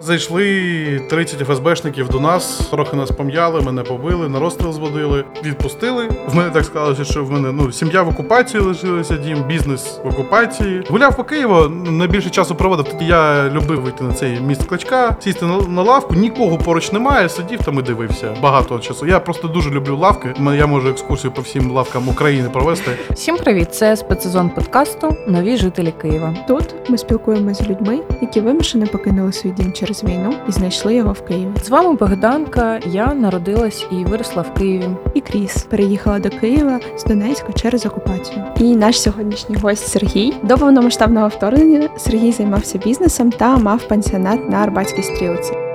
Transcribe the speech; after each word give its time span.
Зайшли 0.00 1.00
30 1.10 1.40
ФСБшників 1.40 2.08
до 2.08 2.20
нас, 2.20 2.68
трохи 2.70 2.96
нас 2.96 3.10
пом'яли, 3.10 3.60
мене 3.60 3.82
побили, 3.82 4.28
на 4.28 4.40
розстріл 4.40 4.72
зводили, 4.72 5.24
відпустили. 5.44 6.08
В 6.28 6.36
мене 6.36 6.50
так 6.50 6.64
склалося, 6.64 7.04
що 7.04 7.24
в 7.24 7.32
мене 7.32 7.52
ну 7.52 7.72
сім'я 7.72 8.02
в 8.02 8.08
окупації 8.08 8.62
лишилася, 8.62 9.16
дім, 9.16 9.42
бізнес 9.42 10.00
в 10.04 10.08
окупації. 10.08 10.82
Гуляв 10.90 11.16
по 11.16 11.24
Києву, 11.24 11.68
найбільше 11.68 12.30
часу 12.30 12.54
проводив. 12.54 12.84
Тоді 12.88 13.04
я 13.04 13.50
любив 13.50 13.80
вийти 13.80 14.04
на 14.04 14.12
цей 14.12 14.40
міст 14.40 14.64
клачка, 14.64 15.16
сісти 15.20 15.46
на, 15.46 15.58
на 15.58 15.82
лавку. 15.82 16.14
Нікого 16.14 16.58
поруч 16.58 16.92
немає, 16.92 17.28
сидів 17.28 17.62
там 17.64 17.78
і 17.78 17.82
дивився. 17.82 18.34
Багато 18.42 18.78
часу. 18.78 19.06
Я 19.06 19.20
просто 19.20 19.48
дуже 19.48 19.70
люблю 19.70 19.96
лавки. 19.96 20.34
Я 20.56 20.66
можу 20.66 20.88
екскурсію 20.88 21.30
по 21.30 21.42
всім 21.42 21.70
лавкам 21.70 22.08
України 22.08 22.48
провести. 22.48 22.90
Всім 23.10 23.36
привіт! 23.36 23.74
Це 23.74 23.96
спецсезон 23.96 24.50
подкасту 24.50 25.16
Нові 25.26 25.56
жителі 25.56 25.94
Києва. 26.02 26.34
Тут 26.48 26.74
ми 26.88 26.98
спілкуємося 26.98 27.64
з 27.64 27.68
людьми, 27.68 28.00
які 28.20 28.40
вимушено 28.40 28.86
покинули 28.86 29.32
свій 29.32 29.50
дім 29.50 29.72
через 29.86 30.04
війну 30.04 30.34
і 30.48 30.52
знайшли 30.52 30.94
його 30.94 31.12
в 31.12 31.24
Києві. 31.24 31.50
З 31.64 31.70
вами 31.70 31.94
Богданка. 31.94 32.80
Я 32.86 33.14
народилась 33.14 33.86
і 33.92 33.94
виросла 33.94 34.42
в 34.42 34.54
Києві. 34.54 34.88
І 35.14 35.20
Кріс 35.20 35.62
переїхала 35.62 36.18
до 36.18 36.30
Києва 36.30 36.80
з 36.96 37.04
Донецька 37.04 37.52
через 37.52 37.86
окупацію. 37.86 38.44
І 38.60 38.76
наш 38.76 39.00
сьогоднішній 39.00 39.56
гость 39.56 39.88
Сергій. 39.88 40.32
До 40.42 40.58
повномасштабного 40.58 41.28
вторгнення 41.28 41.88
Сергій 41.96 42.32
займався 42.32 42.78
бізнесом 42.78 43.30
та 43.30 43.56
мав 43.56 43.88
пансіонат 43.88 44.50
на 44.50 44.56
Арбатській 44.56 45.02
стрілці. 45.02 45.65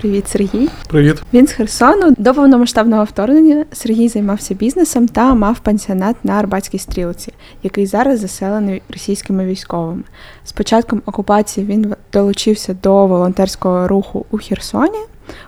Привіт, 0.00 0.28
Сергій. 0.28 0.68
Привіт. 0.88 1.22
Він 1.32 1.46
з 1.46 1.52
Херсону. 1.52 2.14
До 2.18 2.34
повномасштабного 2.34 3.04
вторгнення 3.04 3.64
Сергій 3.72 4.08
займався 4.08 4.54
бізнесом 4.54 5.08
та 5.08 5.34
мав 5.34 5.60
пансіонат 5.60 6.16
на 6.24 6.32
Арбатській 6.32 6.78
стрілці, 6.78 7.32
який 7.62 7.86
зараз 7.86 8.20
заселений 8.20 8.82
російськими 8.90 9.46
військовими. 9.46 10.02
З 10.44 10.52
початком 10.52 11.02
окупації 11.06 11.66
він 11.66 11.94
долучився 12.12 12.76
до 12.82 13.06
волонтерського 13.06 13.88
руху 13.88 14.26
у 14.30 14.38
Херсоні. 14.38 14.98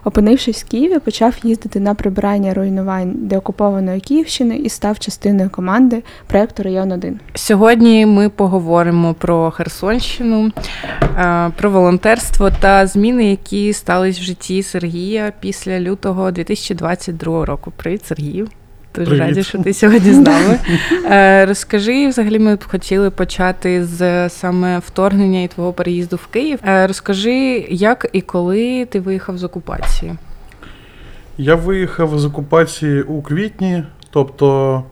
Опинившись 0.05 0.65
в 0.65 0.69
Києві, 0.69 0.99
почав 0.99 1.35
їздити 1.43 1.81
на 1.81 1.95
прибирання 1.95 2.55
руйнувань 2.55 3.13
деокупованої 3.15 4.01
Київщини 4.01 4.57
і 4.57 4.69
став 4.69 4.99
частиною 4.99 5.51
команди 5.51 6.03
проекту 6.27 6.63
Район 6.63 6.93
1 6.93 7.21
Сьогодні 7.35 8.07
ми 8.07 8.29
поговоримо 8.29 9.15
про 9.15 9.51
Херсонщину, 9.51 10.51
е, 11.19 11.51
про 11.57 11.71
волонтерство 11.71 12.51
та 12.51 12.87
зміни, 12.87 13.31
які 13.31 13.73
стались 13.73 14.19
в 14.19 14.23
житті 14.23 14.63
Сергія 14.63 15.33
після 15.41 15.81
лютого 15.81 16.31
2022 16.31 17.45
року. 17.45 17.73
Привіт, 17.77 18.05
Сергію. 18.05 18.49
Дуже 18.95 19.07
Привіт. 19.07 19.23
раді, 19.27 19.43
що 19.43 19.59
ти 19.59 19.75
сьогодні 19.75 20.13
з 20.13 20.19
нами. 20.19 20.59
Е, 21.11 21.47
Розкажи, 21.47 22.09
взагалі, 22.09 22.39
ми 22.39 22.57
б 22.57 22.65
хотіли 22.69 23.11
почати 23.11 23.85
з 23.85 24.29
саме 24.29 24.79
вторгнення 24.79 25.43
і 25.43 25.49
твого 25.49 25.73
переїзду 25.73 26.17
в 26.17 26.27
Київ. 26.27 26.59
Е, 26.67 26.87
Розкажи, 26.87 27.67
як 27.71 28.07
і 28.13 28.21
коли 28.21 28.85
ти 28.85 29.01
виїхав 29.01 29.39
з 29.39 29.45
окупації? 29.45 30.15
Я 31.39 31.55
виїхав 31.55 32.19
з 32.19 32.25
окупації 32.25 33.03
у 33.03 33.23
квітні, 33.23 33.85
тобто 34.11 34.83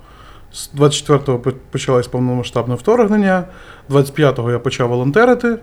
з 0.52 0.70
24-го 0.78 1.52
почалось 1.70 2.06
повномасштабне 2.08 2.74
вторгнення, 2.74 3.44
25-го 3.90 4.50
я 4.50 4.58
почав 4.58 4.88
волонтерити. 4.88 5.56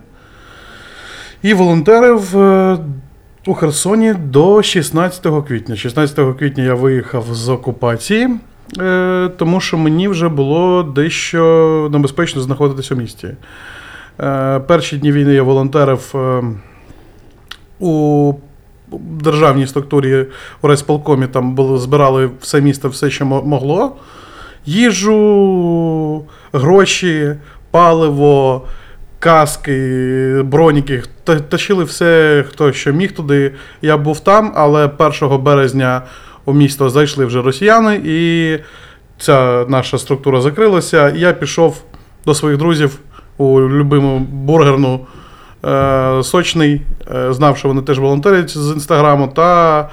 І 1.42 1.54
волонтерив 1.54 2.38
е, 2.38 2.78
у 3.48 3.54
Херсоні 3.54 4.14
до 4.14 4.62
16 4.62 5.26
квітня. 5.48 5.76
16 5.76 6.36
квітня 6.38 6.64
я 6.64 6.74
виїхав 6.74 7.24
з 7.30 7.48
окупації, 7.48 8.28
е, 8.80 9.30
тому 9.36 9.60
що 9.60 9.78
мені 9.78 10.08
вже 10.08 10.28
було 10.28 10.82
дещо 10.82 11.88
небезпечно 11.92 12.42
знаходитися 12.42 12.94
в 12.94 12.98
місті. 12.98 13.28
Е, 14.20 14.60
Перші 14.60 14.96
дні 14.96 15.12
війни 15.12 15.34
я 15.34 15.42
волонтерив 15.42 16.12
е, 16.14 16.42
у 17.78 18.32
державній 19.02 19.66
структурі 19.66 20.26
у 20.62 20.66
райсполкомі 20.66 21.26
там 21.26 21.54
було, 21.54 21.78
збирали 21.78 22.30
все 22.40 22.60
місто, 22.60 22.88
все, 22.88 23.10
що 23.10 23.26
могло. 23.26 23.96
Їжу, 24.66 26.24
гроші, 26.52 27.34
паливо, 27.70 28.62
каски, 29.18 30.42
броніки. 30.44 31.02
Тащили 31.48 31.84
все, 31.84 32.44
хто 32.48 32.72
що 32.72 32.92
міг 32.92 33.12
туди. 33.12 33.52
Я 33.82 33.96
був 33.96 34.20
там, 34.20 34.52
але 34.56 34.90
1 34.98 35.42
березня 35.42 36.02
у 36.44 36.52
місто 36.52 36.90
зайшли 36.90 37.24
вже 37.24 37.42
росіяни, 37.42 38.00
і 38.04 38.58
ця 39.18 39.66
наша 39.68 39.98
структура 39.98 40.40
закрилася. 40.40 41.10
Я 41.16 41.32
пішов 41.32 41.82
до 42.26 42.34
своїх 42.34 42.58
друзів 42.58 42.98
у 43.36 43.60
любиму 43.60 44.18
бургерну 44.18 45.00
е, 45.64 46.22
сочний, 46.22 46.82
е, 47.14 47.32
знав, 47.32 47.58
що 47.58 47.68
вони 47.68 47.82
теж 47.82 47.98
волонтерять 47.98 48.58
з 48.58 48.72
інстаграму, 48.72 49.28
та 49.28 49.88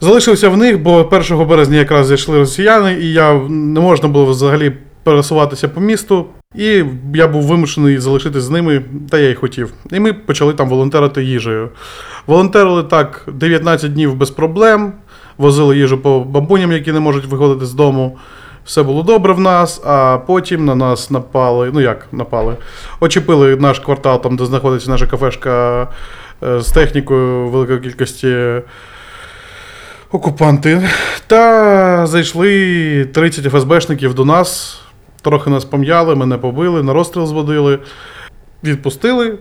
залишився 0.00 0.48
в 0.48 0.56
них, 0.56 0.82
бо 0.82 1.08
1 1.12 1.46
березня 1.46 1.76
якраз 1.76 2.06
зайшли 2.06 2.38
росіяни, 2.38 2.92
і 2.92 3.12
я 3.12 3.34
не 3.48 3.80
можна 3.80 4.08
було 4.08 4.26
взагалі 4.26 4.72
пересуватися 5.02 5.68
по 5.68 5.80
місту. 5.80 6.26
І 6.54 6.84
я 7.14 7.28
був 7.28 7.42
вимушений 7.42 7.98
залишитись 7.98 8.42
з 8.42 8.50
ними, 8.50 8.84
та 9.10 9.18
я 9.18 9.28
й 9.28 9.34
хотів. 9.34 9.72
І 9.92 10.00
ми 10.00 10.12
почали 10.12 10.54
там 10.54 10.68
волонтерити 10.68 11.24
їжею. 11.24 11.70
Волонтерили 12.26 12.82
так 12.82 13.24
19 13.32 13.92
днів 13.92 14.14
без 14.14 14.30
проблем, 14.30 14.92
возили 15.38 15.78
їжу 15.78 15.98
по 15.98 16.20
бабуням, 16.20 16.72
які 16.72 16.92
не 16.92 17.00
можуть 17.00 17.24
виходити 17.26 17.66
з 17.66 17.74
дому. 17.74 18.18
Все 18.64 18.82
було 18.82 19.02
добре 19.02 19.32
в 19.32 19.40
нас, 19.40 19.82
а 19.84 20.18
потім 20.26 20.64
на 20.64 20.74
нас 20.74 21.10
напали. 21.10 21.70
Ну 21.74 21.80
як 21.80 22.06
напали? 22.12 22.56
Очепили 23.00 23.56
наш 23.56 23.78
квартал, 23.78 24.22
там, 24.22 24.36
де 24.36 24.46
знаходиться 24.46 24.90
наша 24.90 25.06
кафешка 25.06 25.82
е, 26.42 26.60
з 26.60 26.72
технікою 26.72 27.48
великої 27.48 27.78
кількості 27.80 28.36
окупанти. 30.12 30.88
Та 31.26 32.06
зайшли 32.06 33.04
30 33.04 33.52
ФСБшників 33.52 34.14
до 34.14 34.24
нас, 34.24 34.80
трохи 35.22 35.50
нас 35.50 35.64
пом'яли, 35.64 36.14
мене 36.14 36.38
побили, 36.38 36.82
на 36.82 36.92
розстріл 36.92 37.26
зводили, 37.26 37.78
відпустили. 38.64 39.38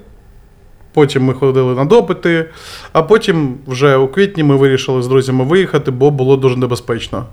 Потім 0.93 1.23
ми 1.23 1.33
ходили 1.33 1.75
на 1.75 1.85
допити, 1.85 2.49
а 2.93 3.03
потім 3.03 3.57
вже 3.67 3.97
у 3.97 4.07
квітні 4.07 4.43
ми 4.43 4.55
вирішили 4.55 5.01
з 5.01 5.07
друзями 5.07 5.43
виїхати, 5.43 5.91
бо 5.91 6.11
було 6.11 6.37
дуже 6.37 6.55
небезпечно. 6.57 7.25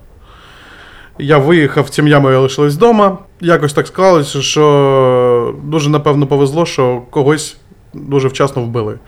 Я 1.18 1.38
виїхав, 1.38 1.92
сім'я 1.92 2.20
моя 2.20 2.38
лишилась 2.38 2.74
вдома. 2.74 3.18
Якось 3.40 3.72
так 3.72 3.86
склалося, 3.86 4.42
що 4.42 5.54
дуже 5.64 5.90
напевно 5.90 6.26
повезло, 6.26 6.66
що 6.66 7.02
когось 7.10 7.56
дуже 7.94 8.28
вчасно 8.28 8.62
вбили. 8.62 8.98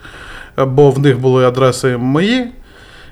Бо 0.67 0.91
в 0.91 0.99
них 0.99 1.19
були 1.19 1.47
адреси 1.47 1.97
мої, 1.97 2.53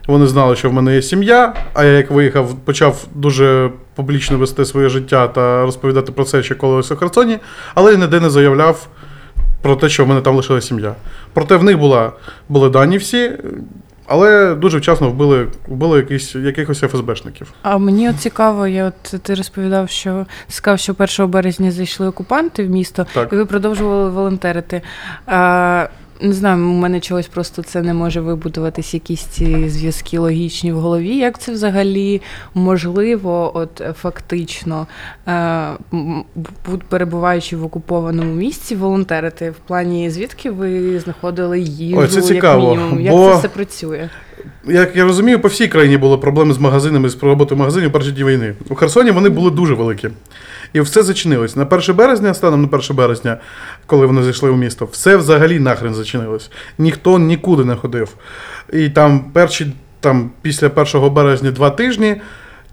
вони 0.06 0.26
знали, 0.26 0.56
що 0.56 0.70
в 0.70 0.72
мене 0.72 0.94
є 0.94 1.02
сім'я. 1.02 1.54
А 1.74 1.84
я 1.84 1.92
як 1.92 2.10
виїхав, 2.10 2.54
почав 2.64 3.04
дуже 3.14 3.70
публічно 3.94 4.38
вести 4.38 4.64
своє 4.64 4.88
життя 4.88 5.28
та 5.28 5.62
розповідати 5.62 6.12
про 6.12 6.24
це, 6.24 6.42
що 6.42 6.56
коли 6.56 6.76
ось 6.76 6.90
у 6.90 6.96
Херсоні, 6.96 7.38
але 7.74 7.96
ніде 7.96 8.20
не 8.20 8.30
заявляв 8.30 8.88
про 9.62 9.76
те, 9.76 9.88
що 9.88 10.04
в 10.04 10.08
мене 10.08 10.20
там 10.20 10.36
лишилася 10.36 10.66
сім'я. 10.68 10.94
Проте 11.32 11.56
в 11.56 11.64
них 11.64 11.78
була, 11.78 12.12
були 12.48 12.70
дані 12.70 12.98
всі, 12.98 13.32
але 14.06 14.54
дуже 14.54 14.78
вчасно 14.78 15.10
вбили, 15.10 15.46
вбили 15.68 15.98
якісь, 15.98 16.34
якихось 16.34 16.80
ФСБшників. 16.80 17.52
А 17.62 17.78
мені 17.78 18.10
от 18.10 18.16
цікаво, 18.16 18.66
я 18.66 18.84
от 18.86 19.22
ти 19.22 19.34
розповідав, 19.34 19.90
що 19.90 20.26
сказав, 20.48 20.78
що 20.78 20.94
1 21.18 21.30
березня 21.30 21.70
зайшли 21.70 22.06
окупанти 22.08 22.64
в 22.64 22.70
місто, 22.70 23.06
Так. 23.14 23.32
і 23.32 23.36
ви 23.36 23.46
продовжували 23.46 24.10
волонтерити. 24.10 24.82
А, 25.26 25.88
не 26.20 26.32
знаю, 26.32 26.56
у 26.56 26.72
мене 26.72 27.00
чогось 27.00 27.26
просто 27.26 27.62
це 27.62 27.82
не 27.82 27.94
може 27.94 28.20
вибудуватись, 28.20 28.94
якісь 28.94 29.20
ці 29.20 29.68
зв'язки 29.68 30.18
логічні 30.18 30.72
в 30.72 30.78
голові. 30.78 31.16
Як 31.16 31.38
це 31.38 31.52
взагалі 31.52 32.22
можливо, 32.54 33.50
от 33.54 33.82
фактично, 34.00 34.86
е, 35.28 35.68
перебуваючи 36.88 37.56
в 37.56 37.64
окупованому 37.64 38.34
місці, 38.34 38.76
волонтерити 38.76 39.50
в 39.50 39.56
плані 39.66 40.10
звідки 40.10 40.50
ви 40.50 41.00
знаходили 41.00 41.60
їжу, 41.60 41.98
Ой, 41.98 42.08
це 42.08 42.16
як 42.16 42.24
цікаво, 42.24 42.70
мінімум? 42.74 43.00
Як 43.00 43.14
бо- 43.14 43.30
це 43.30 43.38
все 43.38 43.48
працює? 43.48 44.08
Як 44.68 44.96
я 44.96 45.04
розумію, 45.04 45.40
по 45.40 45.48
всій 45.48 45.68
країні 45.68 45.96
були 45.96 46.18
проблеми 46.18 46.54
з 46.54 46.58
магазинами, 46.58 47.08
з 47.08 47.22
роботою 47.22 47.58
магазинів 47.58 47.92
перші 47.92 48.12
дні 48.12 48.24
війни. 48.24 48.54
У 48.68 48.74
Херсоні 48.74 49.10
вони 49.10 49.28
були 49.28 49.50
дуже 49.50 49.74
великі. 49.74 50.08
І 50.74 50.80
все 50.80 51.02
зачинилось. 51.02 51.56
На 51.56 51.64
1 51.64 51.96
березня, 51.96 52.34
станом 52.34 52.62
на 52.62 52.78
1 52.78 52.96
березня, 52.96 53.36
коли 53.86 54.06
вони 54.06 54.22
зайшли 54.22 54.50
у 54.50 54.56
місто, 54.56 54.88
все 54.92 55.16
взагалі 55.16 55.58
нахрен 55.58 55.94
зачинилось. 55.94 56.50
Ніхто 56.78 57.18
нікуди 57.18 57.64
не 57.64 57.76
ходив. 57.76 58.08
І 58.72 58.88
там 58.88 59.24
перші, 59.32 59.72
там, 60.00 60.30
після 60.42 60.68
1 60.68 61.10
березня 61.10 61.50
два 61.50 61.70
тижні. 61.70 62.16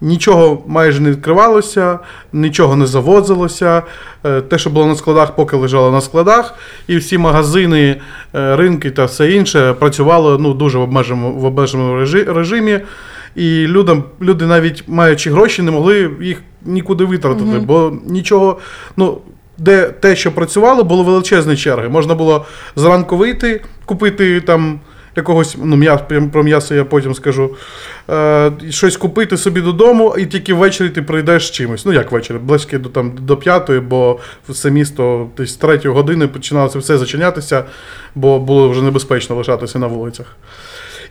Нічого 0.00 0.62
майже 0.66 1.00
не 1.00 1.10
відкривалося, 1.10 1.98
нічого 2.32 2.76
не 2.76 2.86
завозилося. 2.86 3.82
Е, 4.24 4.40
Те, 4.40 4.58
що 4.58 4.70
було 4.70 4.86
на 4.86 4.96
складах, 4.96 5.36
поки 5.36 5.56
лежало 5.56 5.90
на 5.90 6.00
складах, 6.00 6.54
і 6.86 6.96
всі 6.96 7.18
магазини, 7.18 8.00
е, 8.34 8.56
ринки 8.56 8.90
та 8.90 9.04
все 9.04 9.32
інше 9.32 9.72
працювало 9.72 10.38
ну, 10.38 10.54
дуже 10.54 10.78
в 10.78 10.82
обмеженому, 10.82 11.32
в 11.32 11.44
обмеженому 11.44 12.04
режимі. 12.26 12.80
І 13.34 13.66
людям, 13.66 14.04
люди, 14.22 14.46
навіть 14.46 14.84
маючи 14.86 15.30
гроші, 15.30 15.62
не 15.62 15.70
могли 15.70 16.10
їх 16.20 16.42
нікуди 16.64 17.04
витратити, 17.04 17.44
Мгм. 17.44 17.64
бо 17.64 17.92
нічого, 18.06 18.58
ну. 18.96 19.18
Де 19.58 19.82
те, 19.86 20.16
що 20.16 20.32
працювало, 20.32 20.84
було 20.84 21.02
величезні 21.04 21.56
черги. 21.56 21.88
Можна 21.88 22.14
було 22.14 22.46
зранку 22.76 23.16
вийти, 23.16 23.60
купити 23.84 24.40
там 24.40 24.80
якогось, 25.16 25.56
ну, 25.64 25.76
м'яс, 25.76 26.00
прям 26.08 26.30
про 26.30 26.42
м'ясо 26.42 26.74
я 26.74 26.84
потім 26.84 27.14
скажу. 27.14 27.56
Е, 28.10 28.52
щось 28.70 28.96
купити 28.96 29.36
собі 29.36 29.60
додому, 29.60 30.14
і 30.18 30.26
тільки 30.26 30.54
ввечері 30.54 30.88
ти 30.88 31.02
прийдеш 31.02 31.50
чимось. 31.50 31.86
Ну, 31.86 31.92
як 31.92 32.12
ввечері, 32.12 32.38
близько 32.38 32.78
до, 32.78 32.88
там, 32.88 33.12
до 33.20 33.36
п'ятої, 33.36 33.80
бо 33.80 34.18
все 34.48 34.70
місто 34.70 35.28
десь 35.36 35.50
з 35.52 35.56
третьої 35.56 35.94
години 35.94 36.28
починалося 36.28 36.78
все 36.78 36.98
зачинятися, 36.98 37.64
бо 38.14 38.38
було 38.38 38.68
вже 38.68 38.82
небезпечно 38.82 39.36
лишатися 39.36 39.78
на 39.78 39.86
вулицях. 39.86 40.36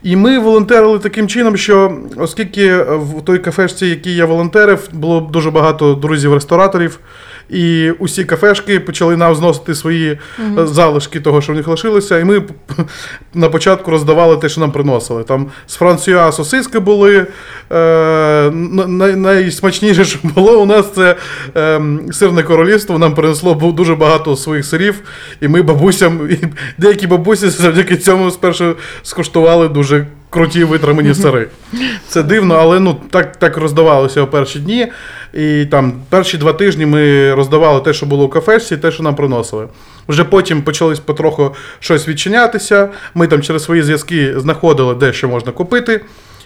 І 0.03 0.15
ми 0.15 0.39
волонтерили 0.39 0.99
таким 0.99 1.27
чином, 1.27 1.57
що 1.57 1.97
оскільки 2.17 2.75
в 2.83 3.21
той 3.23 3.39
кафешці, 3.39 3.85
якій 3.85 4.15
я 4.15 4.25
волонтерив, 4.25 4.89
було 4.93 5.21
дуже 5.21 5.51
багато 5.51 5.93
друзів-рестораторів, 5.95 6.99
і 7.51 7.91
усі 7.91 8.23
кафешки 8.23 8.79
почали 8.79 9.17
нам 9.17 9.35
зносити 9.35 9.75
свої 9.75 10.11
е, 10.11 10.67
залишки 10.67 11.19
того, 11.19 11.41
що 11.41 11.53
в 11.53 11.55
них 11.55 11.67
лишилося. 11.67 12.19
І 12.19 12.23
ми 12.23 12.43
на 13.33 13.49
початку 13.49 13.91
роздавали 13.91 14.37
те, 14.37 14.49
що 14.49 14.61
нам 14.61 14.71
приносили. 14.71 15.23
Там 15.23 15.47
з 15.67 15.75
Франсуа 15.75 16.31
сосиски 16.31 16.79
були. 16.79 17.27
Е, 17.71 18.51
най- 18.87 19.15
найсмачніше, 19.15 20.05
що 20.05 20.19
було 20.23 20.61
у 20.61 20.65
нас, 20.65 20.85
це 20.95 21.15
е, 21.57 21.81
сирне 22.11 22.43
королівство. 22.43 22.99
Нам 22.99 23.13
принесло 23.13 23.73
дуже 23.75 23.95
багато 23.95 24.35
своїх 24.35 24.65
сирів, 24.65 25.01
і 25.41 25.47
ми 25.47 25.61
бабусям, 25.61 26.29
і 26.31 26.37
деякі 26.77 27.07
бабусі 27.07 27.49
завдяки 27.49 27.97
цьому 27.97 28.31
спершу 28.31 28.75
скуштували 29.03 29.67
дуже 29.67 30.07
круті 30.31 30.63
витримані 30.63 31.13
сири. 31.15 31.47
Це 32.07 32.23
дивно, 32.23 32.55
але 32.55 32.79
ну 32.79 33.01
так, 33.09 33.35
так 33.35 33.57
роздавалося 33.57 34.21
у 34.21 34.27
перші 34.27 34.59
дні. 34.59 34.87
І 35.33 35.65
там 35.65 35.93
перші 36.09 36.37
два 36.37 36.53
тижні 36.53 36.85
ми 36.85 37.33
роздавали 37.35 37.81
те, 37.81 37.93
що 37.93 38.05
було 38.05 38.25
у 38.25 38.29
кафешці, 38.29 38.77
те, 38.77 38.91
що 38.91 39.03
нам 39.03 39.15
приносили. 39.15 39.67
Вже 40.07 40.23
потім 40.23 40.61
почалось 40.61 40.99
потроху 40.99 41.55
щось 41.79 42.07
відчинятися. 42.07 42.89
Ми 43.13 43.27
там 43.27 43.41
через 43.41 43.63
свої 43.63 43.81
зв'язки 43.83 44.39
знаходили, 44.39 44.95
де 44.95 45.13
що 45.13 45.27
можна 45.27 45.51
купити. 45.51 46.01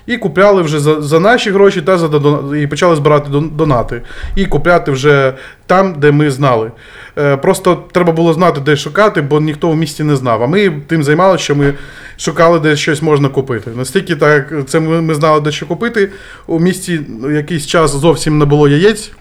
І 0.07 0.17
купляли 0.17 0.61
вже 0.61 0.79
за, 0.79 1.01
за 1.01 1.19
наші 1.19 1.51
гроші 1.51 1.81
та 1.81 1.97
за 1.97 2.07
дон- 2.07 2.55
і 2.55 2.67
почали 2.67 2.95
збирати 2.95 3.29
донати. 3.31 4.01
І 4.35 4.45
купляти 4.45 4.91
вже 4.91 5.33
там, 5.65 5.93
де 5.99 6.11
ми 6.11 6.31
знали. 6.31 6.71
Е, 7.17 7.37
просто 7.37 7.83
треба 7.91 8.11
було 8.13 8.33
знати, 8.33 8.61
де 8.61 8.75
шукати, 8.75 9.21
бо 9.21 9.41
ніхто 9.41 9.69
в 9.69 9.75
місті 9.75 10.03
не 10.03 10.15
знав. 10.15 10.43
А 10.43 10.47
ми 10.47 10.71
тим 10.87 11.03
займалися, 11.03 11.43
що 11.43 11.55
ми 11.55 11.73
шукали, 12.17 12.59
де 12.59 12.75
щось 12.75 13.01
можна 13.01 13.29
купити. 13.29 13.71
Настільки 13.75 14.15
так, 14.15 14.53
це 14.67 14.79
ми, 14.79 15.01
ми 15.01 15.15
знали, 15.15 15.41
де 15.41 15.51
що 15.51 15.65
купити. 15.65 16.09
У 16.47 16.59
місті 16.59 17.01
ну, 17.21 17.31
якийсь 17.31 17.67
час 17.67 17.91
зовсім 17.91 18.37
не 18.37 18.45
було 18.45 18.67
яєць 18.67 19.11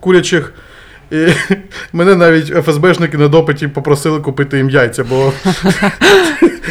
курячих. 0.00 0.52
І 1.10 1.26
мене 1.92 2.14
навіть 2.14 2.46
ФСБшники 2.46 3.18
на 3.18 3.28
допиті 3.28 3.68
попросили 3.68 4.20
купити 4.20 4.56
їм 4.56 4.70
яйця, 4.70 5.04
бо 5.04 5.32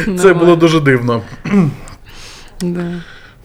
це 0.18 0.34
було 0.34 0.56
дуже 0.56 0.80
дивно. 0.80 1.22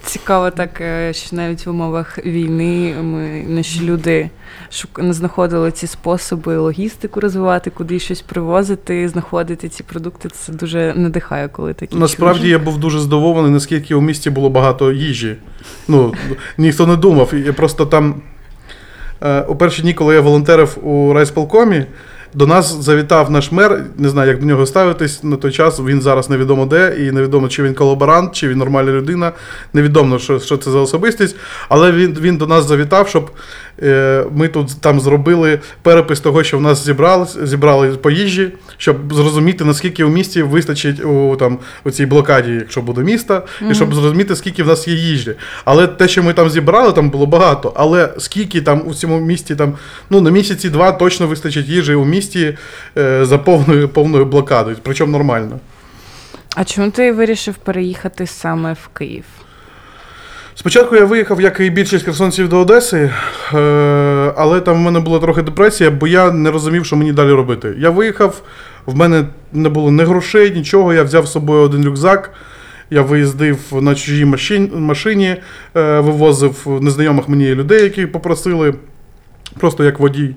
Цікаво 0.06 0.50
так, 0.50 0.82
е, 0.82 1.14
що 1.14 1.36
навіть 1.36 1.66
в 1.66 1.70
умовах 1.70 2.26
війни 2.26 2.96
ми 3.02 3.46
наші 3.48 3.82
люди 3.82 4.30
не 4.98 5.14
знаходили 5.14 5.72
ці 5.72 5.88
способи 5.88 6.58
логістику 6.58 7.20
розвивати, 7.20 7.70
куди 7.70 8.00
щось 8.00 8.22
привозити, 8.22 9.10
знаходити 9.10 9.70
ці 9.70 9.84
продукти. 9.84 10.30
Це 10.30 10.54
дуже 10.54 10.94
надихає, 10.96 11.48
коли 11.48 11.74
такі 11.74 11.98
Насправді 11.98 12.40
чужі. 12.40 12.52
я 12.52 12.60
був 12.60 12.78
дуже 12.78 13.00
здивований, 13.00 13.52
наскільки 13.52 13.96
у 13.96 14.02
місті 14.02 14.30
було 14.30 14.50
багато 14.50 14.92
їжі. 14.92 15.36
Ну, 15.88 16.14
ніхто 16.58 16.88
не 16.88 16.96
думав. 16.96 17.34
Я 17.46 17.54
просто 17.54 17.86
там 17.86 18.22
е, 19.22 19.42
у 19.42 19.56
перші 19.56 19.82
дні, 19.82 19.94
коли 19.94 20.16
я 20.16 20.22
волонтерив 20.22 20.88
у 20.88 21.14
райсполкомі, 21.14 21.86
до 22.34 22.48
нас 22.48 22.82
завітав 22.82 23.32
наш 23.32 23.52
мер. 23.52 23.86
Не 23.98 24.10
знаю, 24.10 24.30
як 24.30 24.40
до 24.40 24.46
нього 24.46 24.66
ставитись 24.66 25.24
на 25.24 25.36
той 25.36 25.52
час. 25.52 25.80
Він 25.80 26.02
зараз 26.02 26.30
невідомо 26.30 26.66
де, 26.66 26.96
і 27.00 27.12
невідомо, 27.12 27.48
чи 27.48 27.64
він 27.64 27.74
колаборант, 27.74 28.36
чи 28.36 28.48
він 28.48 28.58
нормальна 28.58 28.92
людина. 28.92 29.32
Невідомо, 29.74 30.20
що, 30.20 30.40
що 30.40 30.58
це 30.58 30.72
за 30.72 30.80
особистість. 30.80 31.36
Але 31.70 31.92
він, 31.92 32.18
він 32.22 32.38
до 32.38 32.48
нас 32.48 32.68
завітав, 32.68 33.08
щоб 33.08 33.32
ми 34.32 34.48
тут 34.48 34.82
там 34.82 35.00
зробили 35.00 35.60
перепис 35.82 36.20
того, 36.20 36.44
що 36.44 36.58
в 36.58 36.62
нас 36.62 36.86
зібрали, 36.86 37.28
зібрали 37.44 37.88
по 37.88 38.12
їжі, 38.12 38.52
щоб 38.78 39.14
зрозуміти, 39.14 39.66
наскільки 39.66 40.04
у 40.04 40.10
місті 40.10 40.42
вистачить 40.42 41.06
у, 41.06 41.36
там, 41.36 41.60
у 41.84 41.92
цій 41.92 42.06
блокаді, 42.06 42.52
якщо 42.52 42.82
буде 42.82 43.02
місто, 43.02 43.44
і 43.72 43.76
щоб 43.76 43.94
зрозуміти, 43.94 44.36
скільки 44.36 44.64
в 44.64 44.68
нас 44.68 44.88
є 44.88 44.94
їжі. 44.94 45.36
Але 45.66 45.88
те, 45.88 46.08
що 46.08 46.24
ми 46.24 46.34
там 46.34 46.50
зібрали, 46.50 46.94
там 46.94 47.10
було 47.10 47.26
багато. 47.26 47.74
Але 47.76 48.14
скільки 48.18 48.62
там 48.62 48.84
у 48.88 48.94
цьому 48.94 49.20
місті, 49.20 49.56
там, 49.56 49.74
ну, 50.10 50.22
на 50.22 50.32
місяці 50.32 50.70
два 50.70 50.92
точно 50.92 51.28
вистачить 51.28 51.68
їжі 51.68 51.94
у 51.94 52.06
місті 52.06 52.58
е, 52.98 53.26
за 53.26 53.38
повною, 53.38 53.90
повною 53.90 54.26
блокадою, 54.26 54.78
причому 54.84 55.12
нормально. 55.12 55.60
А 56.56 56.64
чому 56.64 56.92
ти 56.92 57.12
вирішив 57.12 57.56
переїхати 57.56 58.28
саме 58.28 58.74
в 58.74 58.88
Київ? 58.88 59.24
Спочатку 60.56 60.96
я 60.96 61.06
виїхав, 61.06 61.42
як 61.42 61.60
і 61.60 61.70
більшість 61.70 62.06
херсонців 62.06 62.50
до 62.50 62.60
Одеси, 62.60 63.12
е, 63.54 63.58
але 64.38 64.62
там 64.62 64.76
в 64.76 64.80
мене 64.80 65.00
була 65.00 65.20
трохи 65.20 65.42
депресія, 65.42 65.92
бо 65.92 66.08
я 66.08 66.32
не 66.32 66.52
розумів, 66.52 66.86
що 66.86 66.96
мені 66.96 67.14
далі 67.14 67.32
робити. 67.32 67.76
Я 67.78 67.90
виїхав, 67.90 68.42
в 68.86 68.96
мене 68.96 69.26
не 69.54 69.70
було 69.70 69.92
ні 69.92 70.04
грошей, 70.04 70.52
нічого. 70.52 70.94
Я 70.94 71.04
взяв 71.04 71.26
з 71.26 71.32
собою 71.32 71.62
один 71.62 71.86
рюкзак. 71.86 72.34
Я 72.90 73.02
виїздив 73.02 73.58
на 73.72 73.96
чужій 73.96 74.26
машині, 74.74 75.36
е, 75.76 76.00
вивозив 76.00 76.80
незнайомих 76.82 77.30
мені 77.30 77.56
людей, 77.56 77.84
які 77.84 78.06
попросили, 78.06 78.74
просто 79.60 79.84
як 79.84 80.00
водій. 80.00 80.36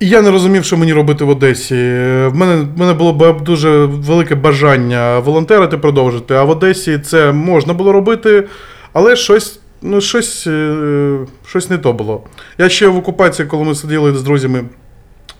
І 0.00 0.08
я 0.08 0.22
не 0.22 0.30
розумів, 0.30 0.64
що 0.64 0.76
мені 0.76 0.92
робити 0.92 1.24
в 1.24 1.28
Одесі. 1.28 1.74
В 1.74 2.32
мене, 2.34 2.66
в 2.76 2.78
мене 2.78 2.94
було 2.94 3.12
б 3.12 3.40
дуже 3.40 3.84
велике 3.84 4.34
бажання 4.34 5.18
волонтерити, 5.18 5.78
продовжити. 5.78 6.34
А 6.34 6.44
в 6.44 6.50
Одесі 6.50 6.98
це 6.98 7.32
можна 7.32 7.72
було 7.72 7.92
робити, 7.92 8.44
але 8.92 9.16
щось, 9.16 9.60
ну, 9.82 10.00
щось, 10.00 10.46
е, 10.46 11.18
щось 11.46 11.70
не 11.70 11.78
то 11.78 11.92
було. 11.92 12.22
Я 12.58 12.68
ще 12.68 12.88
в 12.88 12.96
окупації, 12.96 13.48
коли 13.48 13.64
ми 13.64 13.74
сиділи 13.74 14.14
з 14.14 14.22
друзями 14.22 14.64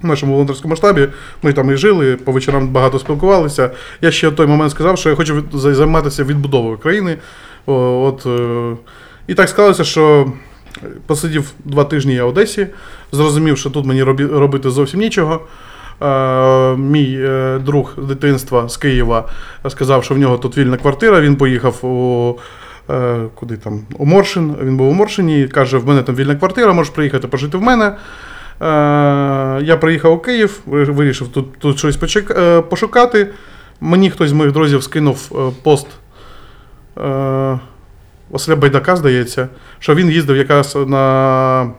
в 0.03 0.07
нашому 0.07 0.33
волонтерському 0.33 0.77
штабі, 0.77 1.09
ми 1.43 1.53
там 1.53 1.71
і 1.71 1.77
жили, 1.77 2.17
по 2.17 2.33
вечорам 2.33 2.69
багато 2.69 2.99
спілкувалися. 2.99 3.71
Я 4.01 4.11
ще 4.11 4.29
в 4.29 4.37
той 4.37 4.47
момент 4.47 4.71
сказав, 4.71 4.99
що 4.99 5.11
я 5.11 5.17
хочу 5.17 5.45
займатися 5.53 6.25
відбудовою 6.25 6.79
країни. 6.79 7.17
От, 7.67 8.27
е, 8.27 8.77
і 9.27 9.35
так 9.35 9.49
склалося, 9.49 9.85
що 9.85 10.33
посидів 11.07 11.51
два 11.65 11.85
тижні 11.85 12.15
я 12.15 12.25
в 12.25 12.29
Одесі, 12.29 12.67
зрозумів, 13.13 13.59
що 13.59 13.71
тут 13.71 13.87
мені 13.87 14.03
робити 14.03 14.71
зовсім 14.71 15.01
нічого. 15.01 15.41
Е, 16.03 16.77
мій 16.77 17.29
друг 17.65 17.95
дитинства 17.99 18.69
з 18.69 18.77
Києва 18.77 19.29
сказав, 19.69 20.05
що 20.05 20.15
в 20.15 20.19
нього 20.19 20.39
тут 20.39 20.59
вільна 20.59 20.77
квартира. 20.77 21.21
Він 21.21 21.37
поїхав 21.37 21.87
у. 21.87 22.39
Е, 22.91 23.27
Куди 23.35 23.57
там? 23.57 23.81
У 23.99 24.07
Моршин. 24.07 24.57
Він 24.63 24.77
був 24.77 24.89
у 24.89 24.93
Моршині 24.93 25.49
каже: 25.49 25.79
в 25.79 25.87
мене 25.87 26.03
там 26.03 26.15
вільна 26.15 26.37
квартира, 26.37 26.73
можеш 26.73 26.93
приїхати 26.93 27.29
пожити 27.29 27.59
в 27.59 27.63
мене. 27.63 27.85
Е, 27.87 27.97
Я 29.63 29.77
приїхав 29.81 30.13
у 30.13 30.19
Київ, 30.19 30.61
вирішив 30.67 31.29
тут, 31.29 31.59
тут 31.59 31.79
щось 31.79 32.17
е, 32.17 32.61
пошукати. 32.61 33.29
Мені 33.81 34.11
хтось 34.11 34.31
з 34.31 34.33
моїх 34.33 34.53
друзів 34.53 34.83
скинув 34.83 35.53
пост 35.63 35.87
Василя 38.31 38.57
Байдака, 38.57 38.97
здається, 38.97 39.49
що 39.79 39.95
він 39.95 40.11
їздив 40.11 40.37
якраз 40.37 40.77
на 40.87 41.71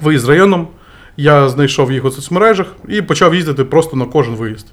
виїзд 0.00 0.28
районом. 0.28 0.68
Я 1.16 1.48
знайшов 1.48 1.92
їх 1.92 2.04
у 2.04 2.10
соцмережах 2.10 2.66
і 2.88 3.02
почав 3.02 3.34
їздити 3.34 3.64
просто 3.64 3.96
на 3.96 4.04
кожен 4.04 4.34
виїзд. 4.34 4.66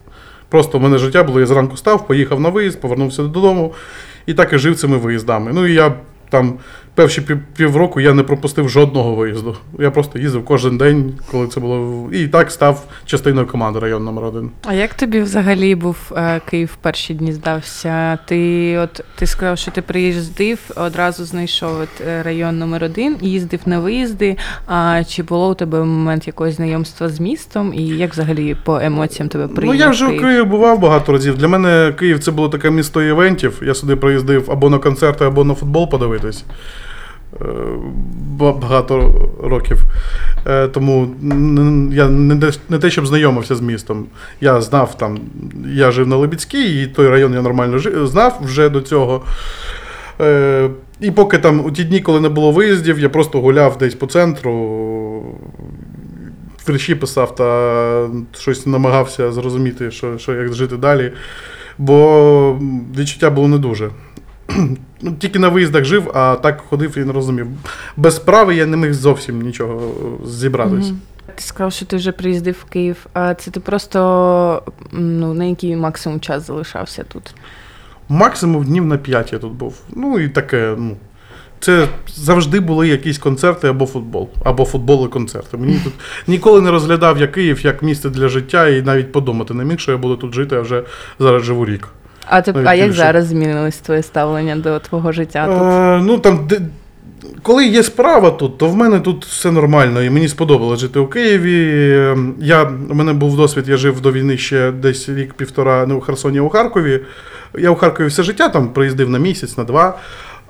Просто 0.49 0.77
в 0.77 0.81
мене 0.81 0.97
життя 0.97 1.23
було, 1.23 1.39
я 1.39 1.45
зранку 1.45 1.77
став, 1.77 2.07
поїхав 2.07 2.39
на 2.39 2.49
виїзд, 2.49 2.81
повернувся 2.81 3.23
додому 3.23 3.73
і 4.29 4.33
так 4.33 4.53
і 4.53 4.57
жив 4.57 4.75
цими 4.75 4.97
виїздами. 4.97 5.51
Ну 5.53 5.67
і 5.67 5.73
я 5.73 5.93
там 6.29 6.53
перші 6.99 7.21
пів, 7.21 7.39
півроку 7.57 7.99
я 7.99 8.13
не 8.13 8.23
пропустив 8.23 8.69
жодного 8.69 9.15
виїзду. 9.15 9.57
Я 9.79 9.91
просто 9.91 10.19
їздив 10.19 10.45
кожен 10.45 10.77
день, 10.77 11.13
коли 11.31 11.47
це 11.47 11.59
було. 11.59 12.09
І 12.11 12.27
так 12.27 12.51
став 12.51 12.83
частиною 13.05 13.47
команди 13.47 13.79
район 13.79 14.03
номер 14.03 14.23
один. 14.23 14.51
А 14.65 14.73
як 14.73 14.93
тобі 14.93 15.21
взагалі 15.21 15.75
був 15.75 15.97
е, 16.17 16.41
Київ 16.49 16.69
в 16.73 16.75
перші 16.75 17.13
дні 17.13 17.33
здався? 17.33 18.19
Ти 18.25 18.77
от 18.77 19.03
ти 19.15 19.27
сказав, 19.27 19.57
що 19.57 19.71
ти 19.71 19.81
приїздив, 19.81 20.59
одразу 20.75 21.25
знайшов 21.25 21.71
от, 21.81 22.07
е, 22.07 22.23
район 22.23 22.57
номер 22.57 22.83
один, 22.83 23.17
їздив 23.21 23.59
на 23.65 23.79
виїзди. 23.79 24.37
А 24.65 25.03
чи 25.07 25.23
було 25.23 25.51
у 25.51 25.53
тебе 25.53 25.79
момент 25.79 26.27
якогось 26.27 26.55
знайомства 26.55 27.09
з 27.09 27.19
містом? 27.19 27.73
І 27.73 27.87
як 27.87 28.13
взагалі 28.13 28.57
по 28.63 28.79
емоціям 28.79 29.29
тебе 29.29 29.49
Ну, 29.55 29.73
я 29.73 29.89
вже 29.89 30.05
в 30.05 30.19
Києві 30.19 30.43
бував 30.43 30.79
багато 30.79 31.11
разів. 31.11 31.37
Для 31.37 31.47
мене 31.47 31.93
Київ 31.99 32.19
це 32.19 32.31
було 32.31 32.49
таке 32.49 32.71
місто 32.71 33.03
івентів. 33.03 33.61
Я 33.65 33.73
сюди 33.73 33.95
приїздив 33.95 34.51
або 34.51 34.69
на 34.69 34.77
концерти, 34.77 35.25
або 35.25 35.43
на 35.43 35.53
футбол 35.53 35.89
подивитись. 35.89 36.45
Е, 37.41 37.45
ба- 38.37 38.53
Багато 38.53 39.13
років. 39.43 39.83
Е, 40.47 40.67
Тому 40.67 41.07
я 41.93 42.09
не 42.69 42.79
те- 42.79 42.89
щоб 42.89 43.07
знайомився 43.07 43.55
з 43.55 43.61
містом. 43.61 44.05
Я 44.41 44.61
знав 44.61 44.97
там, 44.97 45.19
я 45.75 45.91
жив 45.91 46.07
на 46.07 46.15
Лебідській, 46.15 46.83
і 46.83 46.87
той 46.87 47.07
район 47.09 47.33
я 47.33 47.41
нормально 47.41 47.79
знав 48.07 48.39
вже 48.43 48.69
до 48.69 48.81
цього. 48.81 49.21
Е, 50.21 50.69
І 51.01 51.11
поки 51.11 51.37
там 51.37 51.65
у 51.65 51.71
ті 51.71 51.83
дні, 51.83 51.99
коли 51.99 52.19
не 52.19 52.29
було 52.29 52.51
виїздів, 52.51 52.99
я 52.99 53.09
просто 53.09 53.41
гуляв 53.41 53.77
десь 53.77 53.95
по 53.95 54.07
центру, 54.07 55.23
вірші 56.69 56.95
писав 56.95 57.35
та 57.35 58.09
щось 58.39 58.65
намагався 58.65 59.31
зрозуміти, 59.31 59.91
що, 59.91 60.17
що 60.17 60.33
як 60.35 60.53
жити 60.53 60.77
далі. 60.77 61.11
бо 61.77 62.59
відчуття 62.97 63.29
було 63.29 63.47
не 63.47 63.57
дуже. 63.57 63.89
Ну, 65.01 65.11
тільки 65.19 65.39
на 65.39 65.49
виїздах 65.49 65.83
жив, 65.83 66.11
а 66.13 66.35
так 66.35 66.61
ходив 66.69 66.97
і 66.97 66.99
не 66.99 67.13
розумів. 67.13 67.47
Без 67.97 68.15
справи 68.15 68.55
я 68.55 68.65
не 68.65 68.77
міг 68.77 68.93
зовсім 68.93 69.41
нічого 69.41 69.81
е, 69.81 70.27
зібратись. 70.27 70.87
Мгм. 70.87 70.99
Ти 71.35 71.43
сказав, 71.43 71.73
що 71.73 71.85
ти 71.85 71.95
вже 71.95 72.11
приїздив 72.11 72.55
в 72.61 72.69
Київ. 72.69 73.05
А 73.13 73.33
це 73.33 73.51
ти 73.51 73.59
просто 73.59 74.63
ну, 74.91 75.33
на 75.33 75.45
який 75.45 75.75
максимум 75.75 76.19
час 76.19 76.47
залишався 76.47 77.03
тут? 77.03 77.35
Максимум 78.09 78.63
днів 78.63 78.85
на 78.85 78.97
5 78.97 79.33
я 79.33 79.39
тут 79.39 79.51
був. 79.53 79.75
Ну 79.95 80.19
і 80.19 80.29
таке, 80.29 80.75
ну. 80.77 80.97
Це 81.59 81.87
завжди 82.07 82.59
були 82.59 82.87
якісь 82.87 83.17
концерти 83.17 83.67
або 83.67 83.85
футбол, 83.85 84.29
або 84.43 84.65
футбол 84.65 85.05
і 85.05 85.09
концерти. 85.09 85.57
Мені 85.57 85.79
тут 85.83 85.93
ніколи 86.27 86.61
не 86.61 86.71
розглядав 86.71 87.17
я 87.17 87.27
Київ 87.27 87.65
як 87.65 87.83
місце 87.83 88.09
для 88.09 88.27
життя 88.27 88.67
і 88.67 88.81
навіть 88.81 89.11
подумати 89.11 89.53
не 89.53 89.65
міг, 89.65 89.79
що 89.79 89.91
я 89.91 89.97
буду 89.97 90.15
тут 90.15 90.33
жити, 90.33 90.55
а 90.55 90.61
вже 90.61 90.83
зараз 91.19 91.43
живу 91.43 91.65
рік. 91.65 91.87
А, 92.29 92.41
ти, 92.41 92.53
а 92.65 92.73
як 92.73 92.93
зараз 92.93 93.25
змінилось 93.25 93.77
твоє 93.77 94.03
ставлення 94.03 94.55
до 94.55 94.79
твого 94.79 95.11
життя 95.11 95.45
тут? 95.45 95.61
Е, 95.61 96.01
ну 96.07 96.17
там, 96.17 96.47
де, 96.47 96.61
коли 97.43 97.65
є 97.65 97.83
справа 97.83 98.31
тут, 98.31 98.57
то 98.57 98.67
в 98.67 98.75
мене 98.75 98.99
тут 98.99 99.25
все 99.25 99.51
нормально, 99.51 100.03
і 100.03 100.09
мені 100.09 100.27
сподобалось 100.27 100.79
жити 100.79 100.99
у 100.99 101.07
Києві. 101.07 101.69
Е, 101.93 102.17
Я, 102.39 102.71
у 102.89 102.93
мене 102.93 103.13
був 103.13 103.37
досвід, 103.37 103.69
я 103.69 103.77
жив 103.77 104.01
до 104.01 104.11
війни 104.11 104.37
ще 104.37 104.71
десь 104.71 105.09
рік-півтора 105.09 105.85
не 105.85 105.93
у 105.93 106.01
Херсоні, 106.01 106.39
а 106.39 106.41
у 106.41 106.49
Харкові. 106.49 106.99
Я 107.57 107.69
у 107.71 107.75
Харкові 107.75 108.07
все 108.07 108.23
життя 108.23 108.49
там 108.49 108.67
приїздив 108.67 109.09
на 109.09 109.19
місяць, 109.19 109.57
на 109.57 109.63
два. 109.63 109.97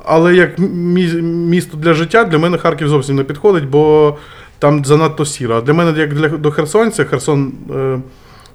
Але 0.06 0.36
як 0.36 0.60
місто 0.60 1.78
для 1.78 1.94
життя, 1.94 2.24
для 2.24 2.38
мене 2.38 2.58
Харків 2.58 2.88
зовсім 2.90 3.16
не 3.16 3.24
підходить, 3.24 3.66
бо 3.66 4.18
там 4.60 4.86
занадто 4.86 5.26
сіро. 5.26 5.56
А 5.56 5.62
для 5.62 5.74
мене, 5.74 6.00
як 6.00 6.14
для 6.14 6.28
до 6.30 6.52
Херсонця, 6.52 7.06
Херсон. 7.06 7.52
Е, 7.76 8.00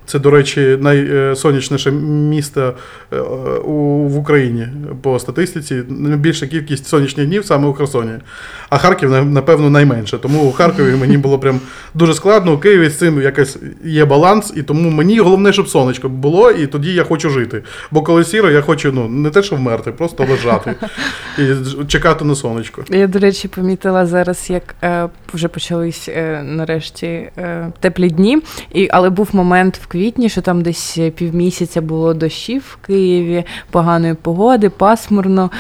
це, 0.07 0.19
до 0.19 0.31
речі, 0.31 0.79
найсонячніше 0.81 1.91
місто 1.91 2.75
е, 3.13 3.17
в 4.05 4.19
Україні 4.19 4.69
по 5.03 5.19
статистиці. 5.19 5.83
Найбільша 5.89 6.47
кількість 6.47 6.87
сонячних 6.87 7.27
днів 7.27 7.45
саме 7.45 7.69
у 7.69 7.73
Херсоні. 7.73 8.13
А 8.71 8.79
Харків, 8.79 9.25
напевно, 9.25 9.71
найменше. 9.71 10.19
Тому 10.19 10.43
у 10.43 10.53
Харкові 10.53 10.95
мені 11.01 11.17
було 11.19 11.39
прям 11.39 11.61
дуже 11.95 12.15
складно. 12.15 12.53
У 12.53 12.59
Києві 12.59 12.89
з 12.89 12.99
цим 12.99 13.23
якось 13.23 13.59
є 13.85 14.05
баланс, 14.05 14.53
і 14.57 14.63
тому 14.63 14.91
мені 14.91 15.19
головне, 15.19 15.53
щоб 15.53 15.69
сонечко 15.69 16.09
було, 16.09 16.51
і 16.51 16.67
тоді 16.67 16.95
я 16.95 17.05
хочу 17.05 17.31
жити. 17.31 17.63
Бо 17.91 18.03
коли 18.03 18.25
сіро, 18.25 18.51
я 18.51 18.61
хочу 18.61 18.93
ну, 18.93 19.09
не 19.09 19.31
те, 19.31 19.43
що 19.43 19.57
вмерти, 19.57 19.93
просто 19.93 20.27
лежати 20.31 20.75
і 21.39 21.85
чекати 21.87 22.25
на 22.25 22.35
сонечко. 22.35 22.85
Я, 22.91 23.07
до 23.07 23.19
речі, 23.19 23.49
помітила 23.49 24.07
зараз, 24.07 24.51
як 24.51 24.75
е, 24.83 25.09
вже 25.35 25.49
почались 25.49 26.09
е, 26.09 26.43
нарешті 26.43 27.07
е, 27.07 27.73
теплі 27.81 28.11
дні. 28.11 28.43
І, 28.75 28.89
але 28.91 29.11
був 29.11 29.29
момент 29.33 29.81
в 29.83 29.87
квітні, 29.95 30.29
що 30.29 30.41
там 30.41 30.63
десь 30.63 30.99
півмісяця 31.15 31.81
було 31.81 32.15
дощів 32.15 32.63
в 32.73 32.87
Києві, 32.87 33.45
поганої 33.71 34.15
погоди, 34.15 34.71
пасмурно. 34.71 35.51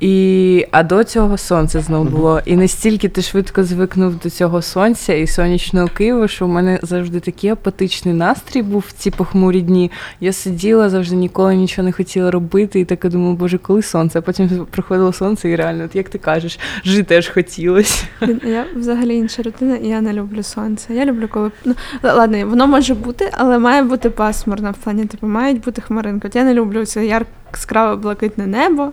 І, 0.00 0.66
а 0.70 0.82
до 0.82 1.04
цього 1.04 1.38
сонце 1.38 1.80
знов 1.80 2.10
було. 2.10 2.40
І 2.44 2.56
настільки 2.56 3.08
ти 3.08 3.22
швидко 3.22 3.64
звикнув 3.64 4.18
до 4.18 4.30
цього 4.30 4.62
сонця 4.62 5.14
і 5.14 5.26
сонячного 5.26 5.88
Києва, 5.88 6.28
що 6.28 6.46
в 6.46 6.48
мене 6.48 6.78
завжди 6.82 7.20
такий 7.20 7.50
апатичний 7.50 8.14
настрій 8.14 8.62
був 8.62 8.84
в 8.88 8.92
ці 8.92 9.10
похмурі 9.10 9.60
дні. 9.60 9.90
Я 10.20 10.32
сиділа, 10.32 10.88
завжди 10.88 11.16
ніколи 11.16 11.56
нічого 11.56 11.86
не 11.86 11.92
хотіла 11.92 12.30
робити, 12.30 12.80
і 12.80 12.84
так 12.84 13.08
думала, 13.08 13.34
боже, 13.34 13.58
коли 13.58 13.82
сонце? 13.82 14.18
А 14.18 14.22
потім 14.22 14.66
приходило 14.70 15.12
сонце, 15.12 15.50
і 15.50 15.56
реально, 15.56 15.84
от 15.84 15.96
як 15.96 16.08
ти 16.08 16.18
кажеш, 16.18 16.58
жити 16.84 17.16
аж 17.16 17.28
хотілося. 17.28 18.04
Я 18.44 18.64
взагалі 18.76 19.16
інша 19.16 19.42
людина, 19.42 19.76
і 19.76 19.88
я 19.88 20.00
не 20.00 20.12
люблю 20.12 20.42
сонце. 20.42 20.94
Я 20.94 21.04
люблю, 21.04 21.28
коли 21.32 21.50
ну 21.64 21.74
ладно, 22.02 22.46
воно 22.46 22.66
може 22.66 22.94
бути, 22.94 23.30
але 23.32 23.58
має 23.58 23.75
бути 23.82 24.10
пасмурно 24.10 24.70
в 24.70 24.74
плані, 24.74 25.06
типу, 25.06 25.26
мають 25.26 25.64
бути 25.64 25.82
хмаринки. 25.82 26.28
От 26.28 26.36
я 26.36 26.44
не 26.44 26.54
люблю 26.54 26.86
це 26.86 27.06
яскраве 27.06 27.96
блакитне 27.96 28.46
небо. 28.46 28.92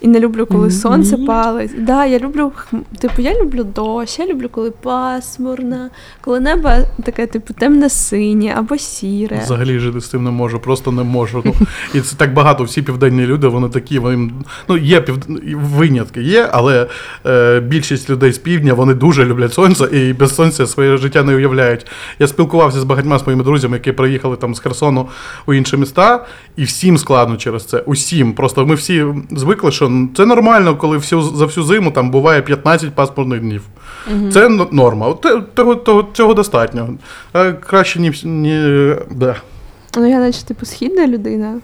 І 0.00 0.08
не 0.08 0.20
люблю, 0.20 0.46
коли 0.46 0.66
Ні. 0.66 0.72
сонце 0.72 1.16
палить. 1.16 1.84
Да, 1.84 2.06
я 2.06 2.18
люблю 2.18 2.52
типу, 2.98 3.22
я 3.22 3.40
люблю 3.40 3.64
дощ, 3.64 4.18
я 4.18 4.26
люблю, 4.26 4.48
коли 4.50 4.70
пасмурно, 4.70 5.88
коли 6.20 6.40
небо 6.40 6.68
таке, 7.04 7.26
типу, 7.26 7.54
темне-синє 7.54 8.54
або 8.56 8.78
сіре. 8.78 9.40
Взагалі 9.44 9.78
жити 9.78 10.00
з 10.00 10.08
цим 10.10 10.24
не 10.24 10.30
можу, 10.30 10.60
просто 10.60 10.92
не 10.92 11.02
можу. 11.02 11.42
Ну, 11.44 11.54
і 11.94 12.00
це 12.00 12.16
так 12.16 12.34
багато. 12.34 12.64
Всі 12.64 12.82
південні 12.82 13.26
люди, 13.26 13.48
вони 13.48 13.68
такі, 13.68 13.98
вони, 13.98 14.30
ну, 14.68 14.76
є 14.76 15.00
пів... 15.00 15.16
винятки, 15.56 16.22
є, 16.22 16.48
але 16.52 16.86
е, 17.26 17.60
більшість 17.60 18.10
людей 18.10 18.32
з 18.32 18.38
півдня 18.38 18.74
вони 18.74 18.94
дуже 18.94 19.24
люблять 19.24 19.52
сонце 19.54 19.84
і 19.84 20.12
без 20.12 20.34
сонця 20.34 20.66
своє 20.66 20.96
життя 20.96 21.22
не 21.22 21.34
уявляють. 21.34 21.86
Я 22.18 22.26
спілкувався 22.26 22.80
з 22.80 22.84
багатьма 22.84 23.18
своїми 23.18 23.44
друзями, 23.44 23.76
які 23.76 23.92
приїхали 23.92 24.36
там 24.36 24.54
з 24.54 24.60
Херсону 24.60 25.08
у 25.46 25.54
інші 25.54 25.76
міста, 25.76 26.26
і 26.56 26.64
всім 26.64 26.98
складно 26.98 27.36
через 27.36 27.64
це. 27.64 27.78
Усім. 27.78 28.32
Просто 28.32 28.66
ми 28.66 28.74
всі 28.74 29.04
звикли, 29.30 29.72
що 29.72 29.89
це 30.16 30.26
нормально, 30.26 30.76
коли 30.76 30.96
всю, 30.96 31.22
за 31.22 31.46
всю 31.46 31.64
зиму 31.64 31.90
там 31.90 32.10
буває 32.10 32.42
15 32.42 32.94
паспортних 32.94 33.40
днів. 33.40 33.62
Це 34.32 34.48
норма. 34.70 35.14
Того, 35.54 35.74
того, 35.74 36.06
цього 36.12 36.34
достатньо. 36.34 36.88
А 37.32 37.52
краще 37.52 38.00
ні, 38.00 38.12
ні, 38.24 38.94
да. 39.10 39.36
Ну, 39.96 40.06
я 40.08 40.18
наче, 40.18 40.42
типу, 40.44 40.66
східна 40.66 41.06
людина, 41.06 41.58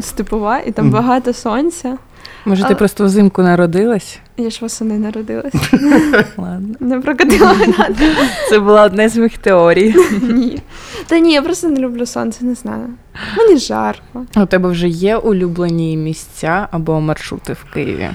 степова, 0.00 0.58
і 0.58 0.72
там 0.72 0.84
Мгм. 0.84 0.94
багато 0.94 1.32
сонця. 1.32 1.98
Може, 2.44 2.62
ти 2.62 2.66
Але- 2.66 2.74
просто 2.76 3.04
взимку 3.04 3.42
народилась? 3.42 4.18
Я 4.36 4.50
ж 4.50 4.58
восени 4.62 4.98
народилась. 4.98 5.54
Ладно. 6.36 6.74
Не 6.80 7.00
прокатила 7.00 7.52
мене. 7.54 7.74
Це 8.50 8.58
була 8.58 8.84
одна 8.84 9.08
з 9.08 9.16
моїх 9.16 9.38
теорій. 9.38 9.94
Ні. 10.22 10.58
Та 11.06 11.18
ні, 11.18 11.32
я 11.32 11.42
просто 11.42 11.68
не 11.68 11.80
люблю 11.80 12.06
сонце, 12.06 12.44
не 12.44 12.54
знаю. 12.54 12.86
Мені 13.38 13.58
жарко. 13.58 14.24
У 14.36 14.46
тебе 14.46 14.68
вже 14.70 14.88
є 14.88 15.16
улюблені 15.16 15.96
місця 15.96 16.68
або 16.70 17.00
маршрути 17.00 17.52
в 17.52 17.72
Києві? 17.74 18.08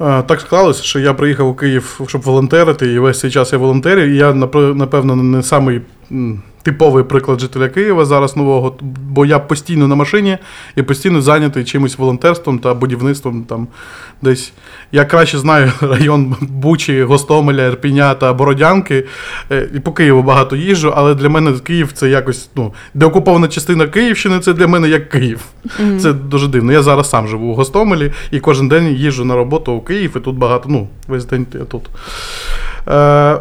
Е, 0.00 0.22
Так 0.22 0.40
склалося, 0.40 0.82
що 0.82 0.98
я 0.98 1.14
приїхав 1.14 1.48
у 1.48 1.54
Київ, 1.54 2.00
щоб 2.06 2.22
волонтерити, 2.22 2.92
і 2.92 2.98
весь 2.98 3.20
цей 3.20 3.30
час 3.30 3.52
я 3.52 3.58
волонтерю. 3.58 4.04
І 4.04 4.16
я, 4.16 4.32
напр- 4.32 4.74
напевно, 4.74 5.16
не 5.16 5.42
самий 5.42 5.80
м, 6.12 6.42
типовий 6.62 7.04
приклад 7.04 7.40
жителя 7.40 7.68
Києва 7.68 8.04
зараз 8.04 8.36
нового, 8.36 8.76
бо 9.08 9.26
я 9.26 9.38
постійно 9.38 9.88
на 9.88 9.94
машині 9.94 10.38
і 10.76 10.82
постійно 10.82 11.20
зайнятий 11.20 11.64
чимось 11.64 11.98
волонтерством 11.98 12.58
та 12.58 12.74
будівництвом 12.74 13.44
там 13.44 13.68
десь. 14.22 14.52
Я 14.92 15.04
краще 15.04 15.38
знаю 15.38 15.72
район 15.80 16.36
Бучі, 16.40 17.02
Гостомеля, 17.02 17.66
Ірпіня 17.66 18.14
та 18.14 18.32
Бородянки. 18.32 19.04
Е, 19.50 19.68
І 19.74 19.80
по 19.80 19.92
Києву 19.92 20.22
багато 20.22 20.56
їжджу, 20.56 20.92
але 20.96 21.14
для 21.14 21.28
мене 21.28 21.52
Київ 21.52 21.92
це 21.92 22.08
якось, 22.08 22.50
ну, 22.56 22.72
деокупована 22.94 23.48
частина 23.48 23.86
Київщини, 23.86 24.40
це 24.40 24.52
для 24.52 24.66
мене 24.66 24.88
як 24.88 25.08
Київ. 25.08 25.40
Це 26.00 26.12
дуже 26.12 26.48
дивно. 26.48 26.72
Я 26.72 26.82
зараз 26.82 27.10
сам 27.10 27.28
живу 27.28 27.46
у 27.46 27.54
Гостомелі 27.54 28.12
і 28.30 28.40
кожен 28.40 28.68
день 28.68 28.88
їжджу 28.88 29.24
на 29.24 29.36
роботу 29.36 29.72
у 29.72 29.80
Київ, 29.80 30.12
і 30.16 30.20
тут 30.20 30.36
багато, 30.36 30.68
ну, 30.68 30.88
весь 31.08 31.24
день 31.24 31.46
я 31.54 31.60
тут. 31.60 31.82
Е, 32.88 33.34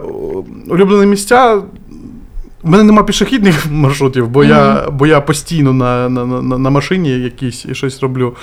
улюблені 0.70 1.06
місця. 1.06 1.62
У 2.63 2.70
мене 2.70 2.84
нема 2.84 3.04
пішохідних 3.04 3.66
маршрутів, 3.72 4.28
бо, 4.28 4.44
я, 4.44 4.89
бо 4.92 5.08
я 5.08 5.22
постійно 5.22 5.74
на, 5.74 6.10
на, 6.10 6.25
на, 6.25 6.58
на 6.58 6.70
машині 6.70 7.10
якісь 7.10 7.66
і 7.66 7.75
щось 7.75 8.01
роблю. 8.01 8.36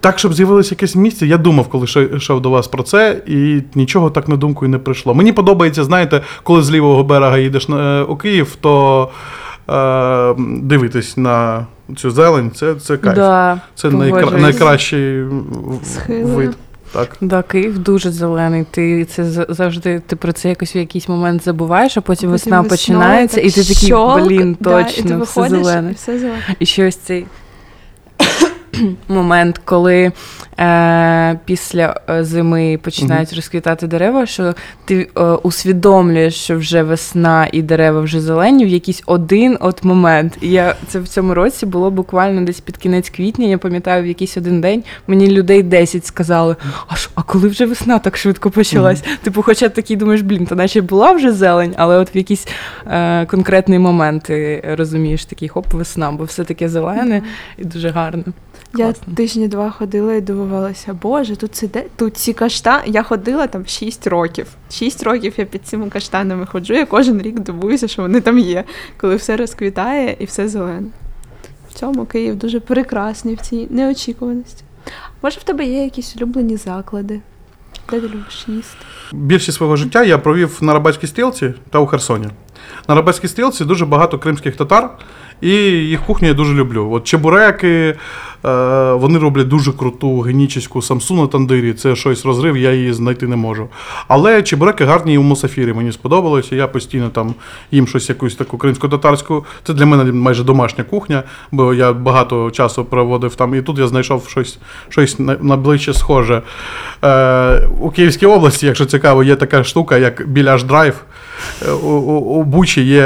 Так, 0.00 0.18
щоб 0.18 0.34
з'явилося 0.34 0.74
якесь 0.74 0.96
місце, 0.96 1.26
я 1.26 1.38
думав, 1.38 1.68
коли 1.68 1.86
йшов 2.16 2.40
до 2.40 2.50
вас 2.50 2.68
про 2.68 2.82
це, 2.82 3.22
і 3.26 3.62
нічого 3.74 4.10
так 4.10 4.28
на 4.28 4.36
думку 4.36 4.64
і 4.64 4.68
не 4.68 4.78
прийшло. 4.78 5.14
Мені 5.14 5.32
подобається, 5.32 5.84
знаєте, 5.84 6.20
коли 6.42 6.62
з 6.62 6.70
лівого 6.70 7.04
берега 7.04 7.38
їдеш 7.38 7.68
на, 7.68 8.04
у 8.04 8.16
Київ, 8.16 8.56
то 8.60 9.08
е, 9.70 10.34
дивитись 10.62 11.16
на 11.16 11.66
цю 11.96 12.10
зелень, 12.10 12.50
це, 12.50 12.74
це 12.74 12.96
кайф. 12.96 13.16
Да, 13.16 13.60
Це 13.74 13.90
найкра... 13.90 14.30
найкращий 14.30 15.24
Схили. 15.84 16.34
вид. 16.34 16.56
Так. 16.92 17.16
Да, 17.20 17.42
Київ 17.42 17.78
дуже 17.78 18.10
зелений. 18.10 18.64
Ти 18.70 19.04
це 19.04 19.24
завжди 19.48 20.02
ти 20.06 20.16
про 20.16 20.32
це 20.32 20.48
якось 20.48 20.76
в 20.76 20.78
якийсь 20.78 21.08
момент 21.08 21.44
забуваєш, 21.44 21.96
а 21.96 22.00
потім 22.00 22.30
весна 22.30 22.62
починається, 22.62 23.36
так 23.36 23.46
і 23.46 23.50
ти 23.50 23.64
такий, 23.74 23.92
блін, 24.26 24.56
да, 24.60 24.80
і 24.80 24.84
ти 24.84 25.02
точно, 25.02 25.22
все 25.22 25.48
зелене. 25.48 25.90
І 25.90 25.94
все 25.94 26.18
зелене. 26.18 26.42
І 26.58 26.66
ще 26.66 26.88
ось 26.88 26.96
цей 26.96 27.26
момент, 29.08 29.60
коли 29.64 30.12
е, 30.58 31.38
після 31.44 32.00
е, 32.10 32.24
зими 32.24 32.78
починають 32.82 33.32
розквітати 33.32 33.86
дерева, 33.86 34.26
що 34.26 34.54
ти 34.84 35.08
е, 35.16 35.22
усвідомлюєш, 35.22 36.34
що 36.34 36.58
вже 36.58 36.82
весна 36.82 37.48
і 37.52 37.62
дерева 37.62 38.00
вже 38.00 38.20
зелені 38.20 38.64
в 38.64 38.68
якийсь 38.68 39.02
один 39.06 39.58
от 39.60 39.84
момент. 39.84 40.38
І 40.40 40.50
я 40.50 40.74
це 40.86 41.00
в 41.00 41.08
цьому 41.08 41.34
році 41.34 41.66
було 41.66 41.90
буквально 41.90 42.40
десь 42.40 42.60
під 42.60 42.76
кінець 42.76 43.10
квітня. 43.10 43.46
Я 43.46 43.58
пам'ятаю, 43.58 44.02
в 44.02 44.06
якийсь 44.06 44.36
один 44.36 44.60
день 44.60 44.84
мені 45.06 45.30
людей 45.30 45.62
10 45.62 46.06
сказали: 46.06 46.56
а 46.88 46.94
що, 46.94 47.10
а 47.14 47.22
коли 47.22 47.48
вже 47.48 47.66
весна 47.66 47.98
так 47.98 48.16
швидко 48.16 48.50
почалась? 48.50 49.04
Типу, 49.22 49.42
хоча 49.42 49.68
такий 49.68 49.96
думаєш, 49.96 50.20
блін, 50.22 50.46
то 50.46 50.54
наче 50.54 50.80
була 50.80 51.12
вже 51.12 51.32
зелень, 51.32 51.74
але 51.76 51.98
от 51.98 52.14
в 52.14 52.16
якийсь 52.16 52.48
е, 52.86 53.26
конкретний 53.26 53.78
момент 53.78 54.22
ти 54.22 54.64
розумієш 54.78 55.24
такий 55.24 55.48
хоп, 55.48 55.72
весна, 55.72 56.12
бо 56.12 56.24
все 56.24 56.44
таке 56.44 56.68
зелене 56.68 57.22
і 57.58 57.64
дуже 57.64 57.88
гарно. 57.90 58.24
Я 58.74 58.92
тижні 59.16 59.48
два 59.48 59.70
ходила 59.70 60.14
і 60.14 60.20
дивувалася, 60.20 60.98
боже, 61.02 61.36
тут 61.36 61.54
це 61.54 61.68
де 61.68 61.84
тут 61.96 62.16
ці 62.16 62.32
каштани. 62.32 62.82
Я 62.86 63.02
ходила 63.02 63.46
там 63.46 63.66
6 63.66 64.06
років. 64.06 64.46
6 64.70 65.02
років 65.02 65.34
я 65.36 65.44
під 65.44 65.66
цими 65.66 65.90
каштанами 65.90 66.46
ходжу. 66.46 66.74
Я 66.74 66.86
кожен 66.86 67.22
рік 67.22 67.40
дивуюся, 67.40 67.88
що 67.88 68.02
вони 68.02 68.20
там 68.20 68.38
є, 68.38 68.64
коли 68.96 69.16
все 69.16 69.36
розквітає 69.36 70.16
і 70.18 70.24
все 70.24 70.48
зелене. 70.48 70.86
в 71.70 71.74
цьому 71.74 72.06
Київ 72.06 72.36
дуже 72.36 72.60
прекрасний 72.60 73.34
в 73.34 73.40
цій 73.40 73.66
неочікуваності. 73.70 74.64
Може, 75.22 75.40
в 75.40 75.42
тебе 75.42 75.64
є 75.64 75.84
якісь 75.84 76.16
улюблені 76.16 76.56
заклади, 76.56 77.20
де 77.90 78.00
ти 78.00 78.08
любиш 78.08 78.44
їсти? 78.48 78.76
Більшість 79.12 79.56
свого 79.58 79.76
життя 79.76 80.04
я 80.04 80.18
провів 80.18 80.58
на 80.60 80.72
Рабатській 80.72 81.06
стрілці 81.06 81.54
та 81.70 81.78
у 81.78 81.86
Херсоні. 81.86 82.28
На 82.88 82.94
Рабатській 82.94 83.28
стрілці 83.28 83.64
дуже 83.64 83.86
багато 83.86 84.18
кримських 84.18 84.56
татар, 84.56 84.90
і 85.40 85.50
їх 85.64 86.06
кухню 86.06 86.28
я 86.28 86.34
дуже 86.34 86.54
люблю. 86.54 86.90
От 86.92 87.04
чебуреки, 87.04 87.96
вони 88.98 89.18
роблять 89.18 89.48
дуже 89.48 89.72
круту 89.72 90.20
генічеську 90.20 90.82
самсу 90.82 91.14
на 91.14 91.26
тандирі. 91.26 91.72
Це 91.72 91.96
щось 91.96 92.24
розрив, 92.24 92.56
я 92.56 92.72
її 92.72 92.92
знайти 92.92 93.26
не 93.28 93.36
можу. 93.36 93.68
Але 94.08 94.42
чебуреки 94.42 94.84
гарні 94.84 95.14
і 95.14 95.18
у 95.18 95.22
мусафірі. 95.22 95.72
Мені 95.72 95.92
сподобалося. 95.92 96.56
Я 96.56 96.68
постійно 96.68 97.08
там 97.08 97.34
їм 97.70 97.86
щось 97.86 98.08
якусь 98.08 98.34
таку 98.34 98.58
кримсько-татарську. 98.58 99.44
Це 99.66 99.74
для 99.74 99.86
мене 99.86 100.12
майже 100.12 100.44
домашня 100.44 100.84
кухня, 100.84 101.22
бо 101.52 101.74
я 101.74 101.92
багато 101.92 102.50
часу 102.50 102.84
проводив 102.84 103.34
там. 103.34 103.54
І 103.54 103.62
тут 103.62 103.78
я 103.78 103.86
знайшов 103.88 104.28
щось, 104.28 104.58
щось 104.88 105.18
на- 105.18 105.36
найближче 105.40 105.94
схоже. 105.94 106.42
Е, 107.04 107.68
у 107.80 107.90
Київській 107.90 108.26
області, 108.26 108.66
якщо 108.66 108.84
цікаво, 108.86 109.22
є 109.22 109.36
така 109.36 109.64
штука, 109.64 109.98
як 109.98 110.28
біляш 110.28 110.64
драйв. 110.64 110.94
Е, 111.68 111.72
У, 111.72 111.88
у, 112.12 112.42
Бучі 112.42 112.82
є 112.82 113.02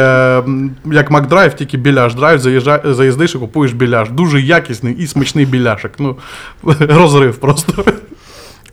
як 0.85 1.11
Макдрайв, 1.11 1.55
тільки 1.55 1.77
біляш 1.77 2.15
драйв, 2.15 2.39
заїжджа, 2.39 2.81
заїздиш 2.85 3.35
і 3.35 3.39
купуєш 3.39 3.73
біляш. 3.73 4.11
Дуже 4.11 4.41
якісний 4.41 4.95
і 4.99 5.07
смачний 5.07 5.47
біляшок. 5.47 5.93
Ну, 5.99 6.17
розрив 6.81 7.37
просто. 7.39 7.85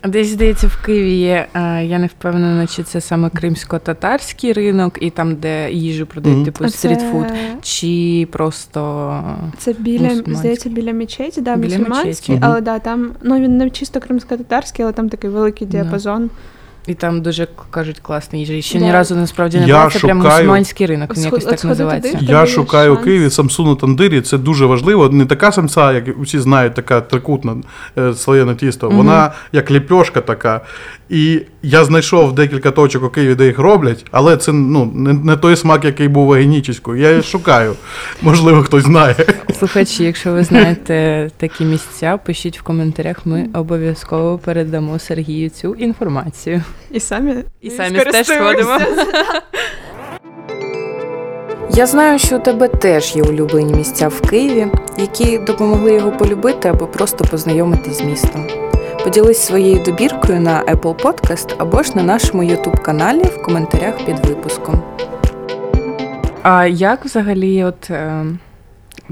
Десь 0.08 0.28
здається, 0.28 0.68
в 0.68 0.86
Києві 0.86 1.12
є. 1.14 1.48
е, 1.54 1.86
Я 1.86 2.00
не 2.00 2.08
впевнена, 2.08 2.68
чи 2.68 2.84
це 2.84 3.02
саме 3.02 3.30
кримсько-татарський 3.30 4.54
ринок, 4.54 4.98
і 5.02 5.10
там, 5.10 5.36
де 5.36 5.72
їжу 5.72 6.06
продають, 6.06 6.36
Мгм. 6.38 6.46
типу 6.46 6.70
стрітфуд, 6.70 7.26
чи 7.62 8.28
просто 8.32 9.20
Це 9.58 9.74
біля, 9.80 10.02
Мусульманський. 10.04 10.36
здається, 10.36 10.70
біля 10.70 10.94
мечеті, 10.94 11.42
да, 11.42 11.56
Біля 11.56 11.78
мусульманський, 11.78 12.36
мечеті. 12.36 12.40
але 12.42 12.62
да, 12.62 12.80
там, 12.80 13.12
ну 13.24 13.40
він 13.40 13.58
не 13.58 13.70
чисто 13.70 14.00
кримсько-татарський, 14.00 14.84
але 14.84 14.94
там 14.94 15.10
такий 15.10 15.30
великий 15.30 15.68
діапазон. 15.68 16.30
І 16.88 16.94
там 16.94 17.22
дуже 17.22 17.48
кажуть 17.72 18.00
класна 18.00 18.40
їжа. 18.40 18.54
І 18.54 18.62
ще 18.62 18.80
Да. 18.80 18.86
ні 18.86 18.92
разу 18.92 19.16
насправді 19.16 19.60
не 19.60 19.68
Я 19.68 19.78
була. 19.78 19.90
Це 19.90 20.00
прям 20.00 20.22
шукаю- 20.22 20.32
мусульманський 20.32 20.88
ринок, 20.88 21.10
він 21.10 21.16
Сход- 21.16 21.26
якось 21.26 21.44
так 21.46 21.60
сходити 21.60 21.68
називається. 21.68 22.12
туди? 22.20 22.32
Я 22.32 22.46
шукаю 22.46 22.92
у 22.92 22.96
шанс. 22.96 23.06
Києві 23.06 23.30
самсу 23.30 23.66
на 23.66 23.76
тандирі, 23.76 24.22
це 24.22 24.38
дуже 24.38 24.66
важливо. 24.66 25.10
Не 25.10 25.26
така 25.26 25.52
самса, 25.52 25.94
як 25.94 26.04
усі 26.22 26.40
знають, 26.40 26.74
така 26.74 27.02
трикутна 27.02 27.56
е, 27.98 28.14
слоєне 28.14 28.56
тісто. 28.56 28.90
Вона 28.90 29.32
як 29.52 29.72
ліпьошка 29.72 30.22
така. 30.22 30.62
І 31.10 31.42
я 31.64 31.86
знайшов 31.86 32.36
декілька 32.36 32.72
точок 32.72 33.04
у 33.04 33.10
Києві, 33.10 33.36
де 33.36 33.46
їх 33.46 33.60
роблять, 33.60 34.06
але 34.12 34.38
це 34.38 34.52
ну, 34.54 34.92
не, 34.96 35.14
не 35.14 35.36
той 35.38 35.56
смак, 35.56 35.86
який 35.86 36.08
був 36.08 36.28
у 36.30 36.32
Генічеську. 36.32 36.96
Я 36.96 37.10
її 37.10 37.24
шукаю. 37.24 37.74
Можливо, 38.22 38.64
хтось 38.64 38.84
знає. 38.84 39.16
Слухачі, 39.60 40.04
якщо 40.04 40.34
ви 40.34 40.44
знаєте 40.44 41.30
такі 41.38 41.66
місця, 41.66 42.18
пишіть 42.18 42.60
в 42.60 42.64
коментарях. 42.64 43.26
Ми 43.26 43.50
обов'язково 43.54 44.38
передамо 44.38 45.00
Сергію 45.00 45.50
цю 45.50 45.76
інформацію. 45.76 46.64
І 46.92 47.00
самі, 47.00 47.36
І 47.62 47.70
самі 47.70 48.00
теж 48.00 48.28
сходимо. 48.28 48.80
Я 51.76 51.86
знаю, 51.86 52.20
що 52.20 52.36
у 52.36 52.40
тебе 52.40 52.68
теж 52.68 53.16
є 53.16 53.24
улюблені 53.24 53.74
місця 53.74 54.08
в 54.08 54.22
Києві, 54.22 54.68
які 54.98 55.38
допомогли 55.38 55.94
його 55.94 56.12
полюбити 56.12 56.70
або 56.70 56.88
просто 56.88 57.26
познайомитись 57.26 57.98
з 57.98 58.02
містом. 58.02 58.48
Поділись 59.04 59.46
своєю 59.46 59.84
добіркою 59.84 60.40
на 60.40 60.64
Apple 60.64 60.96
Podcast 60.96 61.56
або 61.58 61.84
ж 61.84 61.92
на 61.96 62.04
нашому 62.04 62.44
YouTube 62.44 62.82
каналі 62.82 63.24
в 63.24 63.42
коментарях 63.42 64.06
під 64.06 64.26
випуском. 64.26 64.84
А 66.42 66.66
як 66.66 67.06
взагалі, 67.06 67.64
от 67.64 67.90
е, 67.90 68.26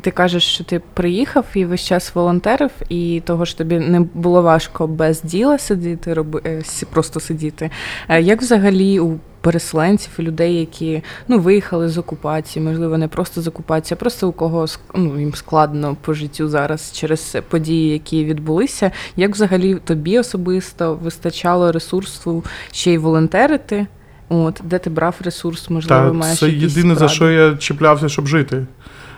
ти 0.02 0.12
кажеш, 0.12 0.44
що 0.44 0.64
ти 0.64 0.82
приїхав 0.94 1.46
і 1.54 1.66
весь 1.66 1.86
час 1.86 2.16
волонтерив, 2.16 2.72
і 2.90 3.22
того 3.26 3.46
ж 3.46 3.58
тобі 3.58 3.80
не 3.80 4.00
було 4.00 4.42
важко 4.42 4.88
без 4.88 5.22
діла 5.22 5.58
сидіти, 5.58 6.14
роби, 6.14 6.42
е, 6.46 6.64
просто 6.94 7.20
сидіти. 7.20 7.72
Е, 8.10 8.22
Як 8.22 8.42
взагалі 8.42 9.00
у 9.00 9.20
переселенців 9.42 10.12
і 10.20 10.22
людей, 10.22 10.56
які 10.56 11.04
ну, 11.27 11.40
виїхали 11.40 11.90
з 11.90 11.98
окупації, 11.98 12.66
можливо, 12.66 12.98
не 12.98 13.08
просто 13.08 13.42
з 13.42 13.48
окупації, 13.48 13.98
а 14.00 14.00
просто 14.00 14.30
у 14.30 14.32
кого 14.32 14.66
ну, 14.96 15.20
їм 15.20 15.34
складно 15.34 15.98
по 16.01 16.14
життю 16.14 16.48
зараз 16.48 16.92
через 16.92 17.38
події, 17.50 17.94
які 17.94 18.25
відбулися. 18.25 18.92
Як 19.16 19.32
взагалі 19.32 19.75
тобі 19.75 20.20
особисто 20.20 20.96
вистачало 20.96 21.72
ресурсу 21.72 22.44
ще 22.72 22.94
й 22.94 22.98
волонтерити? 22.98 23.88
От, 24.30 24.62
де 24.64 24.80
ти 24.80 24.90
брав 24.90 25.16
ресурс, 25.24 25.70
можливо, 25.70 26.08
Та 26.08 26.14
маєш 26.14 26.40
це 26.40 26.50
єдине, 26.50 26.96
за 26.96 27.08
що 27.08 27.32
я 27.32 27.56
чіплявся, 27.58 28.10
щоб 28.10 28.27
жити. 28.27 28.66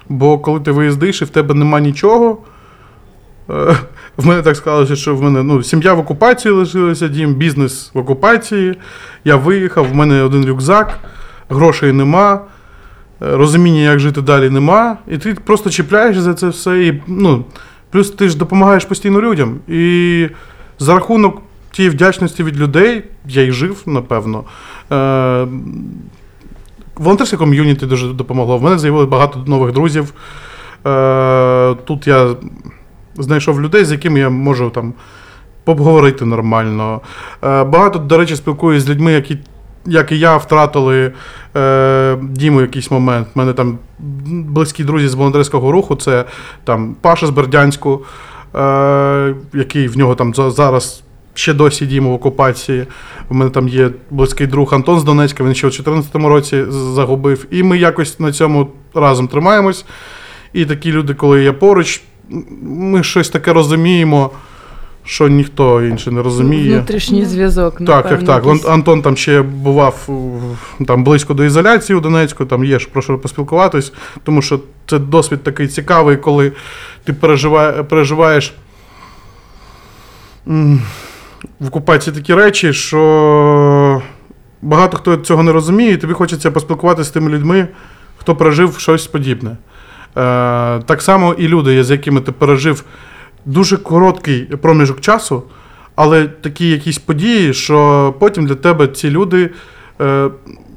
Бо 0.09 0.39
коли 0.39 0.59
ти 0.59 0.71
виїздиш 0.71 1.21
і 1.21 1.25
в 1.25 1.29
тебе 1.29 1.53
нема 1.53 1.79
нічого. 1.79 2.37
е, 3.49 3.53
В 4.17 4.25
мене 4.27 4.41
так 4.41 4.55
склалося, 4.55 4.95
що 4.95 5.15
в 5.15 5.23
мене 5.23 5.43
ну, 5.43 5.63
сім'я 5.63 5.93
в 5.93 5.99
окупації 5.99 6.53
лишилася, 6.53 7.07
дім, 7.07 7.33
бізнес 7.33 7.91
в 7.93 7.97
окупації. 7.97 8.77
Я 9.25 9.35
виїхав, 9.35 9.87
в 9.89 9.95
мене 9.95 10.23
один 10.23 10.45
рюкзак, 10.45 10.99
грошей 11.49 11.91
нема, 11.91 12.33
е, 12.33 12.39
розуміння, 13.19 13.79
як 13.81 13.99
жити 13.99 14.21
далі, 14.21 14.49
нема. 14.49 14.97
І 15.07 15.17
ти 15.17 15.33
просто 15.33 15.69
чіпляєш 15.69 16.19
за 16.19 16.33
це 16.33 16.47
все. 16.47 16.83
І, 16.83 17.01
ну, 17.07 17.45
плюс 17.91 18.11
ти 18.11 18.29
ж 18.29 18.37
допомагаєш 18.37 18.85
постійно 18.85 19.21
людям. 19.21 19.59
І 19.67 20.27
за 20.79 20.93
рахунок 20.93 21.41
тієї 21.71 21.89
вдячності 21.95 22.43
від 22.43 22.59
людей 22.59 23.03
я 23.27 23.41
й 23.41 23.51
жив, 23.51 23.83
напевно. 23.85 24.43
Волонтерське 26.95 27.37
ком'юніті 27.37 27.85
дуже 27.85 28.07
допомогло. 28.07 28.57
В 28.57 28.63
мене 28.63 28.79
з'явилося 28.79 29.09
багато 29.09 29.43
нових 29.47 29.73
друзів. 29.73 30.13
Е, 30.85 31.75
тут 31.85 32.07
я 32.07 32.35
знайшов 33.15 33.61
людей, 33.61 33.85
з 33.85 33.91
якими 33.91 34.19
я 34.19 34.29
можу 34.29 34.69
там 34.69 34.93
поговорити 35.63 36.25
нормально. 36.25 37.01
Е, 37.43 37.63
багато, 37.63 37.99
до 37.99 38.17
речі, 38.17 38.35
спілкуюся 38.35 38.85
з 38.85 38.89
людьми, 38.89 39.11
які, 39.11 39.37
як 39.85 40.11
і 40.11 40.19
я, 40.19 40.37
втратили 40.37 41.11
е, 41.55 42.17
дім 42.21 42.59
якийсь 42.59 42.91
момент. 42.91 43.27
У 43.35 43.39
мене 43.39 43.53
там 43.53 43.77
близькі 44.29 44.83
друзі 44.83 45.07
з 45.07 45.13
волонтерського 45.13 45.71
руху, 45.71 45.95
це 45.95 46.25
там 46.63 46.95
Паша 47.01 47.27
з 47.27 47.29
Бердянську, 47.29 48.01
е, 48.55 49.35
який 49.53 49.87
в 49.87 49.97
нього 49.97 50.15
там 50.15 50.33
зараз. 50.33 51.03
Ще 51.33 51.53
досі 51.53 51.85
дім 51.85 52.07
в 52.07 52.13
окупації. 52.13 52.85
У 53.29 53.33
мене 53.33 53.51
там 53.51 53.67
є 53.67 53.89
близький 54.11 54.47
друг 54.47 54.73
Антон 54.73 54.99
з 54.99 55.03
Донецька, 55.03 55.43
він 55.43 55.55
ще 55.55 55.67
у 55.67 55.69
2014 55.69 56.15
році 56.15 56.63
загубив. 56.69 57.45
І 57.51 57.63
ми 57.63 57.77
якось 57.77 58.19
на 58.19 58.31
цьому 58.31 58.67
разом 58.93 59.27
тримаємось. 59.27 59.85
І 60.53 60.65
такі 60.65 60.91
люди, 60.91 61.13
коли 61.13 61.43
я 61.43 61.53
поруч, 61.53 62.01
ми 62.61 63.03
щось 63.03 63.29
таке 63.29 63.53
розуміємо, 63.53 64.31
що 65.05 65.27
ніхто 65.27 65.83
інший 65.83 66.13
не 66.13 66.21
розуміє. 66.21 66.75
Внутрішній 66.77 67.25
зв'язок. 67.25 67.77
Так, 67.77 68.09
так, 68.09 68.23
так. 68.23 68.45
Якийсь. 68.45 68.65
Антон 68.65 69.01
там 69.01 69.17
ще 69.17 69.41
бував 69.41 70.09
там 70.87 71.03
близько 71.03 71.33
до 71.33 71.43
ізоляції 71.43 71.97
у 71.97 72.01
Донецьку, 72.01 72.45
там 72.45 72.65
є 72.65 72.79
ж 72.79 72.87
про 72.91 73.01
що 73.01 73.17
поспілкуватись, 73.17 73.93
тому 74.23 74.41
що 74.41 74.59
це 74.87 74.99
досвід 74.99 75.43
такий 75.43 75.67
цікавий, 75.67 76.17
коли 76.17 76.51
ти 77.03 77.13
переживає, 77.13 77.83
переживаєш 77.83 78.53
в 81.63 81.67
окупації 81.67 82.15
такі 82.15 82.33
речі, 82.33 82.73
що 82.73 84.01
багато 84.61 84.97
хто 84.97 85.17
цього 85.17 85.43
не 85.43 85.51
розуміє, 85.51 85.91
і 85.91 85.97
тобі 85.97 86.13
хочеться 86.13 86.51
поспілкуватися 86.51 87.09
з 87.09 87.11
тими 87.11 87.31
людьми, 87.31 87.67
хто 88.17 88.35
пережив 88.35 88.79
щось 88.79 89.07
подібне. 89.07 89.49
Е, 89.49 89.55
так 90.79 91.01
само 91.01 91.33
і 91.33 91.47
люди, 91.47 91.83
з 91.83 91.91
якими 91.91 92.21
ти 92.21 92.31
пережив 92.31 92.83
дуже 93.45 93.77
короткий 93.77 94.41
проміжок 94.41 95.01
часу, 95.01 95.43
але 95.95 96.27
такі 96.27 96.69
якісь 96.69 96.97
події, 96.97 97.53
що 97.53 98.15
потім 98.19 98.45
для 98.45 98.55
тебе 98.55 98.87
ці 98.87 99.09
люди 99.09 99.49
е, 100.01 100.29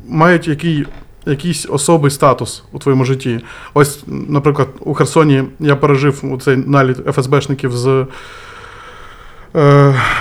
мають 0.09 0.49
який, 0.49 0.87
якийсь 1.27 1.67
особий 1.71 2.11
статус 2.11 2.65
у 2.73 2.79
твоєму 2.79 3.05
житті. 3.05 3.41
Ось, 3.75 4.05
наприклад, 4.07 4.69
у 4.81 4.95
Херсоні 4.95 5.43
я 5.61 5.77
пережив 5.77 6.39
цей 6.45 6.57
наліт 6.57 6.97
ФСБшників 6.97 7.73
з 7.73 8.07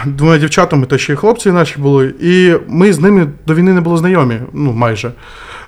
двома 0.05 0.37
дівчатами, 0.37 0.85
та 0.85 0.97
ще 0.97 1.13
й 1.13 1.15
хлопці 1.15 1.51
наші 1.51 1.79
були, 1.79 2.13
і 2.21 2.53
ми 2.67 2.93
з 2.93 2.99
ними 2.99 3.27
до 3.47 3.55
війни 3.55 3.73
не 3.73 3.81
були 3.81 3.97
знайомі, 3.97 4.39
ну 4.53 4.71
майже. 4.71 5.11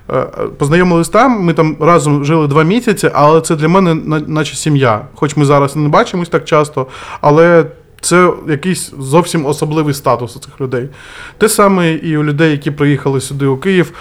Е, 0.09 0.27
Познайомились 0.57 1.09
там, 1.09 1.43
ми 1.43 1.53
там 1.53 1.75
разом 1.79 2.25
жили 2.25 2.47
два 2.47 2.63
місяці, 2.63 3.09
але 3.13 3.41
це 3.41 3.55
для 3.55 3.67
мене 3.67 3.95
наче 4.27 4.55
сім'я. 4.55 5.01
Хоч 5.15 5.37
ми 5.37 5.45
зараз 5.45 5.75
не 5.75 5.89
бачимось 5.89 6.29
так 6.29 6.45
часто, 6.45 6.87
але 7.21 7.65
це 8.01 8.31
якийсь 8.47 8.93
зовсім 8.99 9.45
особливий 9.45 9.93
статус 9.93 10.35
у 10.35 10.39
цих 10.39 10.61
людей. 10.61 10.89
Те 11.37 11.49
саме 11.49 11.93
і 11.93 12.17
у 12.17 12.23
людей, 12.23 12.51
які 12.51 12.71
приїхали 12.71 13.21
сюди 13.21 13.45
у 13.45 13.57
Київ 13.57 13.93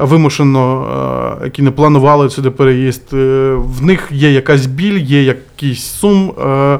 вимушено, 0.00 0.86
е, 1.40 1.44
які 1.44 1.62
не 1.62 1.70
планували 1.70 2.30
сюди 2.30 2.50
переїзд. 2.50 3.14
Е, 3.14 3.54
В 3.54 3.82
них 3.84 4.08
є 4.10 4.30
якась 4.30 4.66
біль, 4.66 4.98
є 4.98 5.22
якийсь 5.22 5.84
сум, 5.84 6.30
е, 6.30 6.78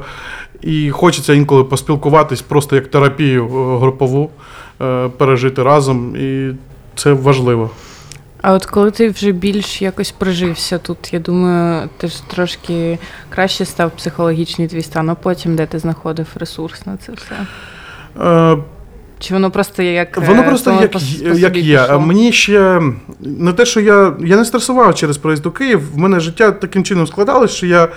і 0.61 0.89
хочеться 0.91 1.33
інколи 1.33 1.63
поспілкуватись 1.63 2.41
просто 2.41 2.75
як 2.75 2.87
терапію 2.87 3.43
е, 3.45 3.79
групову, 3.79 4.29
е, 4.81 5.09
пережити 5.17 5.63
разом, 5.63 6.15
і 6.15 6.51
це 6.95 7.13
важливо. 7.13 7.69
А 8.41 8.53
от 8.53 8.65
коли 8.65 8.91
ти 8.91 9.09
вже 9.09 9.31
більш 9.31 9.81
якось 9.81 10.11
прижився 10.11 10.77
тут, 10.77 11.13
я 11.13 11.19
думаю, 11.19 11.89
ти 11.97 12.07
ж 12.07 12.23
трошки 12.27 12.99
краще 13.29 13.65
став 13.65 13.91
психологічний 13.91 14.67
твій 14.67 14.81
стан, 14.81 15.09
а 15.09 15.15
потім 15.15 15.55
де 15.55 15.65
ти 15.65 15.79
знаходив 15.79 16.27
ресурс 16.35 16.85
на 16.85 16.97
це 16.97 17.11
все? 17.11 17.35
Е, 18.25 18.57
Чи 19.19 19.33
воно 19.33 19.51
просто 19.51 19.83
як 19.83 20.17
Воно 20.17 20.41
е, 20.41 20.47
просто 20.47 20.71
як, 20.81 20.91
по- 20.91 20.99
по 21.29 21.37
як 21.37 21.57
є. 21.57 21.79
пішло? 21.81 21.99
Мені 21.99 22.31
ще 22.31 22.81
не 23.19 23.53
те, 23.53 23.65
що 23.65 23.79
я, 23.79 24.13
я 24.19 24.37
не 24.37 24.45
стресував 24.45 24.95
через 24.95 25.17
проїзд 25.17 25.45
у 25.45 25.51
Київ. 25.51 25.93
В 25.93 25.97
мене 25.97 26.19
життя 26.19 26.51
таким 26.51 26.83
чином 26.83 27.07
складалось, 27.07 27.51
що 27.51 27.65
я 27.65 27.87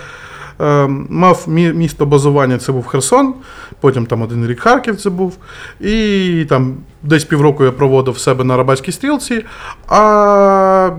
мав 1.09 1.45
місто 1.49 2.07
базування, 2.07 2.59
це 2.59 2.73
був 2.73 2.87
Херсон, 2.87 3.35
потім 3.81 4.07
там 4.07 4.23
один 4.23 4.47
рік 4.47 4.61
Харків 4.61 4.97
це 4.97 5.11
був. 5.11 5.37
І 5.81 6.47
там 6.49 6.75
десь 7.03 7.25
півроку 7.25 7.65
я 7.65 7.73
проводив 7.73 8.19
себе 8.19 8.45
на 8.45 8.57
Рабатській 8.57 8.93
стрілці. 8.93 9.45
А 9.89 10.91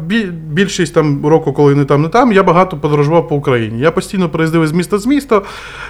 більшість 0.52 0.94
там 0.94 1.26
року, 1.26 1.54
коли 1.54 1.76
не 1.76 1.86
там, 1.86 2.02
не 2.02 2.08
там, 2.10 2.32
я 2.34 2.44
багато 2.44 2.78
подорожував 2.78 3.28
по 3.28 3.36
Україні. 3.36 3.80
Я 3.80 3.92
постійно 3.92 4.30
переїздив 4.30 4.64
із 4.64 4.72
міста 4.72 4.98
з 4.98 5.06
міста, 5.06 5.42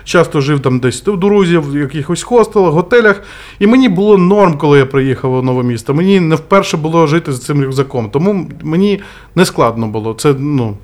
часто 0.03 0.41
жив 0.41 0.59
там 0.59 0.79
десь 0.79 1.07
у 1.07 1.15
друзів, 1.15 1.71
в 1.71 1.77
якихось 1.77 2.23
хостелах, 2.23 2.71
готелях. 2.73 3.21
І 3.59 3.67
мені 3.67 3.89
було 3.89 4.17
норм, 4.17 4.57
коли 4.57 4.77
я 4.77 4.85
приїхав 4.85 5.33
у 5.33 5.41
нове 5.41 5.63
місто. 5.63 5.93
Мені 5.93 6.19
не 6.19 6.35
вперше 6.35 6.77
було 6.77 7.07
жити 7.07 7.31
з 7.33 7.45
цим 7.45 7.63
рюкзаком. 7.63 8.09
Тому 8.09 8.49
мені 8.63 9.01
не 9.35 9.45
складно 9.45 9.87
було. 9.87 10.13
Це, 10.13 10.35
ну. 10.39 10.77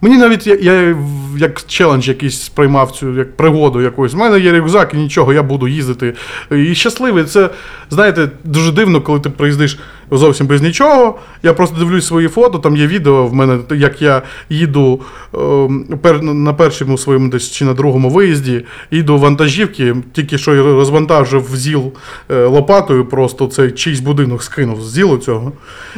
Мені 0.00 0.18
навіть 0.18 0.46
я, 0.46 0.54
я 0.54 0.92
в- 0.94 1.23
як 1.38 1.66
челендж 1.66 2.08
якийсь 2.08 2.42
сприймав 2.42 2.90
цю 2.90 3.14
як 3.14 3.36
пригоду 3.36 3.80
якусь. 3.80 4.14
У 4.14 4.16
мене 4.16 4.40
є 4.40 4.52
рюкзак 4.52 4.94
і 4.94 4.96
нічого, 4.96 5.32
я 5.32 5.42
буду 5.42 5.68
їздити. 5.68 6.14
І 6.50 6.74
щасливий. 6.74 7.24
Це, 7.24 7.50
знаєте, 7.90 8.28
дуже 8.44 8.72
дивно, 8.72 9.00
коли 9.00 9.20
ти 9.20 9.30
приїздиш 9.30 9.78
зовсім 10.10 10.46
без 10.46 10.62
нічого. 10.62 11.18
Я 11.42 11.54
просто 11.54 11.76
дивлюсь 11.78 12.06
свої 12.06 12.28
фото, 12.28 12.58
там 12.58 12.76
є 12.76 12.86
відео 12.86 13.26
в 13.26 13.34
мене, 13.34 13.58
як 13.70 14.02
я 14.02 14.22
їду 14.50 15.00
ем, 15.34 15.86
на 16.22 16.52
першому 16.52 16.98
своєму 16.98 17.28
десь 17.28 17.50
чи 17.50 17.64
на 17.64 17.74
другому 17.74 18.10
виїзді, 18.10 18.64
їду 18.90 19.16
в 19.16 19.20
вантажівки, 19.20 19.96
тільки 20.12 20.38
що 20.38 20.62
розвантажив 20.62 21.50
ЗІЛ 21.54 21.92
е, 22.30 22.44
лопатою, 22.44 23.04
просто 23.04 23.46
цей 23.46 23.70
чийсь 23.70 24.00
будинок 24.00 24.42
скинув 24.42 24.82
з 24.82 24.92
ЗІЛу 24.92 25.18
цього. 25.18 25.52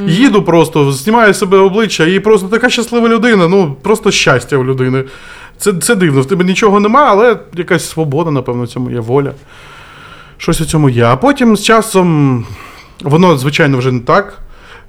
Їду 0.07 0.43
просто, 0.43 0.93
знімаю 0.93 1.35
себе 1.35 1.59
обличчя 1.59 2.05
і 2.05 2.21
просто 2.21 2.49
така 2.49 2.71
щаслива 2.71 3.09
людина. 3.09 3.49
Ну, 3.49 3.77
просто 3.83 4.11
щастя 4.11 4.57
у 4.57 4.65
людини. 4.65 5.05
Це, 5.59 5.73
це 5.73 5.95
дивно. 5.95 6.21
В 6.21 6.27
тебе 6.27 6.45
нічого 6.45 6.81
нема, 6.81 7.07
але 7.11 7.39
якась 7.55 7.89
свобода, 7.89 8.31
напевно, 8.31 8.65
в 8.65 8.69
цьому 8.69 8.91
є 8.91 9.01
воля. 9.01 9.33
Щось 10.39 10.61
у 10.61 10.65
цьому 10.65 10.89
є. 10.89 11.05
А 11.05 11.17
потім 11.17 11.57
з 11.57 11.65
часом 11.65 12.45
воно, 13.03 13.37
звичайно, 13.37 13.79
вже 13.79 13.93
не 13.93 14.01
так. 14.01 14.39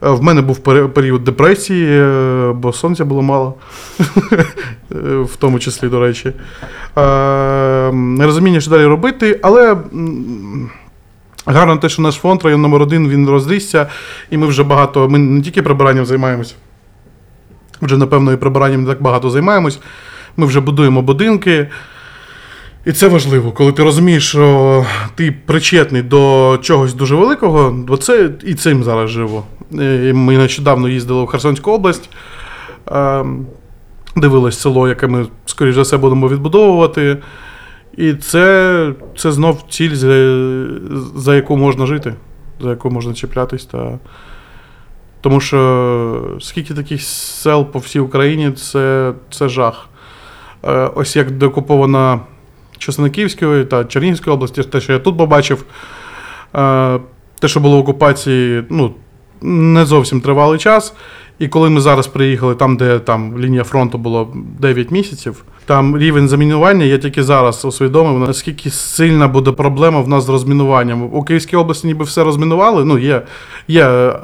Е, 0.03 0.09
В 0.09 0.23
мене 0.23 0.41
був 0.41 0.59
період 0.93 1.23
депресії, 1.23 2.01
е, 2.01 2.51
бо 2.55 2.73
сонця 2.73 3.05
було 3.05 3.21
мало, 3.21 3.53
в 5.23 5.35
тому 5.39 5.59
числі, 5.59 5.87
до 5.87 5.99
речі. 5.99 6.33
Е, 6.97 7.91
Нерозуміння, 7.91 8.61
що 8.61 8.71
далі 8.71 8.85
робити, 8.85 9.39
але 9.43 9.77
гарно 11.45 11.77
те, 11.77 11.89
що 11.89 12.01
наш 12.01 12.15
фонд 12.15 12.43
район 12.43 12.61
номер 12.61 12.81
один 12.81 13.09
він 13.09 13.29
розрісся, 13.29 13.87
і 14.31 14.37
ми 14.37 14.47
вже 14.47 14.63
багато, 14.63 15.09
ми 15.09 15.19
не 15.19 15.41
тільки 15.41 15.61
прибиранням 15.61 16.05
займаємось, 16.05 16.55
вже, 17.81 17.97
напевно, 17.97 18.33
і 18.33 18.37
прибиранням 18.37 18.81
не 18.81 18.87
так 18.87 19.01
багато 19.01 19.29
займаємось. 19.29 19.79
Ми 20.37 20.45
вже 20.45 20.59
будуємо 20.59 21.01
будинки. 21.01 21.67
І 22.85 22.91
це 22.91 23.07
важливо, 23.07 23.51
коли 23.51 23.71
ти 23.71 23.83
розумієш, 23.83 24.29
що 24.29 24.85
ти 25.15 25.35
причетний 25.45 26.01
до 26.01 26.57
чогось 26.61 26.93
дуже 26.93 27.15
великого, 27.15 27.71
бо 27.71 27.97
це 27.97 28.29
і 28.43 28.53
цим 28.53 28.83
зараз 28.83 29.09
живо. 29.09 29.43
І 29.71 30.13
Ми 30.13 30.37
нещодавно 30.37 30.89
їздили 30.89 31.23
в 31.23 31.27
Херсонську 31.27 31.71
область, 31.71 32.09
ем, 32.85 33.45
дивились 34.15 34.59
село, 34.59 34.87
яке 34.87 35.07
ми, 35.07 35.27
скоріш 35.45 35.75
за 35.75 35.81
все, 35.81 35.97
будемо 35.97 36.27
відбудовувати. 36.27 37.17
І 37.97 38.13
це, 38.13 38.93
це 39.17 39.31
знов 39.31 39.65
ціль, 39.69 39.95
за 41.15 41.35
яку 41.35 41.57
можна 41.57 41.85
жити, 41.85 42.13
за 42.61 42.69
яку 42.69 42.89
можна 42.89 43.13
чіплятись. 43.13 43.65
Та... 43.65 43.99
Тому 45.21 45.39
що 45.39 46.37
скільки 46.39 46.73
таких 46.73 47.01
сел 47.01 47.65
по 47.65 47.79
всій 47.79 47.99
Україні, 47.99 48.51
це, 48.51 49.13
це 49.31 49.49
жах. 49.49 49.89
Е, 50.63 50.89
Ось 50.95 51.15
як 51.15 51.31
деокупована 51.31 52.19
частина 52.77 53.09
Київської 53.09 53.65
та 53.65 53.85
Чернігівської 53.85 54.33
області, 54.33 54.63
те, 54.63 54.81
що 54.81 54.93
я 54.93 54.99
тут 54.99 55.17
побачив, 55.17 55.65
е, 56.55 56.99
те, 57.39 57.47
що 57.47 57.59
було 57.59 57.77
в 57.77 57.79
окупації, 57.79 58.63
ну, 58.69 58.93
не 59.41 59.85
зовсім 59.85 60.21
тривалий 60.21 60.59
час. 60.59 60.93
І 61.39 61.47
коли 61.47 61.69
ми 61.69 61.81
зараз 61.81 62.07
приїхали 62.07 62.55
там, 62.55 62.77
де 62.77 62.99
там 62.99 63.39
лінія 63.39 63.63
фронту 63.63 63.97
було 63.97 64.33
9 64.59 64.91
місяців, 64.91 65.43
там 65.65 65.97
рівень 65.97 66.27
замінування, 66.27 66.85
я 66.85 66.97
тільки 66.97 67.23
зараз 67.23 67.65
усвідомив, 67.65 68.19
наскільки 68.19 68.69
сильна 68.69 69.27
буде 69.27 69.51
проблема 69.51 70.01
в 70.01 70.07
нас 70.07 70.23
з 70.23 70.29
розмінуванням. 70.29 71.03
У 71.03 71.23
Київській 71.23 71.55
області 71.55 71.87
ніби 71.87 72.05
все 72.05 72.23
розмінували. 72.23 72.85
Ну, 72.85 72.97
є, 72.97 73.21
є 73.67 73.85
е, 73.85 74.19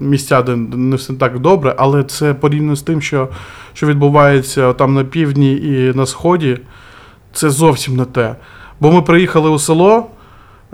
місця, 0.00 0.42
де 0.42 0.56
не 0.56 0.96
все 0.96 1.12
так 1.12 1.38
добре, 1.38 1.74
але 1.78 2.04
це 2.04 2.34
порівняно 2.34 2.76
з 2.76 2.82
тим, 2.82 3.00
що, 3.00 3.28
що 3.74 3.86
відбувається 3.86 4.72
там 4.72 4.94
на 4.94 5.04
півдні 5.04 5.52
і 5.56 5.92
на 5.94 6.06
сході, 6.06 6.58
це 7.32 7.50
зовсім 7.50 7.96
не 7.96 8.04
те. 8.04 8.36
Бо 8.80 8.92
ми 8.92 9.02
приїхали 9.02 9.50
у 9.50 9.58
село, 9.58 10.06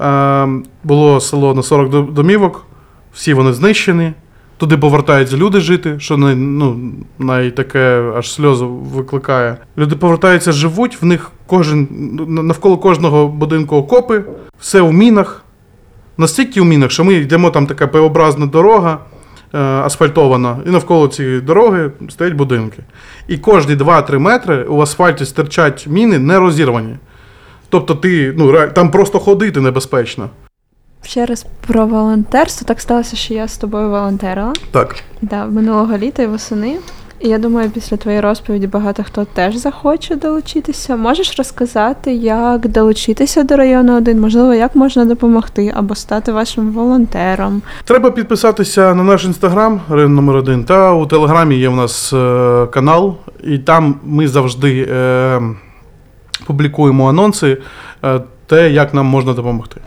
е, 0.00 0.48
було 0.84 1.20
село 1.20 1.54
на 1.54 1.62
40 1.62 2.12
домівок, 2.12 2.66
всі 3.12 3.34
вони 3.34 3.52
знищені. 3.52 4.12
Туди 4.56 4.76
повертаються 4.76 5.36
люди 5.36 5.60
жити, 5.60 5.94
що 5.98 6.16
най, 6.16 6.34
ну, 6.34 6.92
най 7.18 7.50
таке 7.50 8.12
аж 8.16 8.32
сльози 8.32 8.64
викликає. 8.64 9.56
Люди 9.78 9.96
повертаються, 9.96 10.52
живуть, 10.52 11.02
в 11.02 11.04
них 11.04 11.30
кожен, 11.46 11.88
навколо 12.28 12.78
кожного 12.78 13.28
будинку 13.28 13.76
окопи, 13.76 14.24
все 14.60 14.80
в 14.80 14.92
мінах. 14.92 15.44
Настільки 16.18 16.60
в 16.60 16.64
мінах, 16.64 16.90
що 16.90 17.04
ми 17.04 17.14
йдемо 17.14 17.50
там 17.50 17.66
така 17.66 17.86
П-образна 17.86 18.46
дорога, 18.46 18.98
е, 19.54 19.58
асфальтована, 19.58 20.58
і 20.66 20.70
навколо 20.70 21.08
цієї 21.08 21.40
дороги 21.40 21.90
стоять 22.08 22.34
будинки. 22.34 22.82
І 23.28 23.38
кожні 23.38 23.76
2-3 23.76 24.18
метри 24.18 24.64
у 24.64 24.80
асфальті 24.80 25.24
стирчать 25.26 25.86
міни 25.86 26.18
не 26.18 26.38
розірвані. 26.38 26.96
Тобто 27.68 27.94
ти, 27.94 28.34
ну, 28.36 28.68
там 28.74 28.90
просто 28.90 29.18
ходити 29.18 29.60
небезпечно. 29.60 30.30
Ще 31.02 31.26
раз 31.26 31.46
про 31.66 31.86
волонтерство. 31.86 32.64
Так 32.66 32.80
сталося, 32.80 33.16
що 33.16 33.34
я 33.34 33.48
з 33.48 33.56
тобою 33.56 33.90
волонтерила 33.90 34.52
Так. 34.70 34.96
да, 35.22 35.44
минулого 35.46 35.96
літа 35.96 36.22
і 36.22 36.26
восени. 36.26 36.76
І 37.20 37.28
я 37.28 37.38
думаю, 37.38 37.70
після 37.70 37.96
твоєї 37.96 38.20
розповіді 38.20 38.66
багато 38.66 39.04
хто 39.04 39.24
теж 39.24 39.56
захоче 39.56 40.16
долучитися. 40.16 40.96
Можеш 40.96 41.38
розказати, 41.38 42.12
як 42.14 42.68
долучитися 42.68 43.42
до 43.42 43.56
району 43.56 43.96
1, 43.96 44.20
можливо, 44.20 44.54
як 44.54 44.76
можна 44.76 45.04
допомогти 45.04 45.72
або 45.76 45.94
стати 45.94 46.32
вашим 46.32 46.70
волонтером. 46.72 47.62
Треба 47.84 48.10
підписатися 48.10 48.94
на 48.94 49.02
наш 49.02 49.24
інстаграм 49.24 49.80
район 49.88 50.14
номер 50.14 50.36
1 50.36 50.64
та 50.64 50.92
у 50.92 51.06
Телеграмі 51.06 51.56
є 51.56 51.68
у 51.68 51.76
нас 51.76 52.12
е, 52.12 52.66
канал, 52.72 53.16
і 53.44 53.58
там 53.58 54.00
ми 54.04 54.28
завжди 54.28 54.88
е, 54.90 55.40
публікуємо 56.46 57.08
анонси, 57.08 57.58
е, 58.04 58.20
те, 58.46 58.70
як 58.70 58.94
нам 58.94 59.06
можна 59.06 59.32
допомогти. 59.32 59.80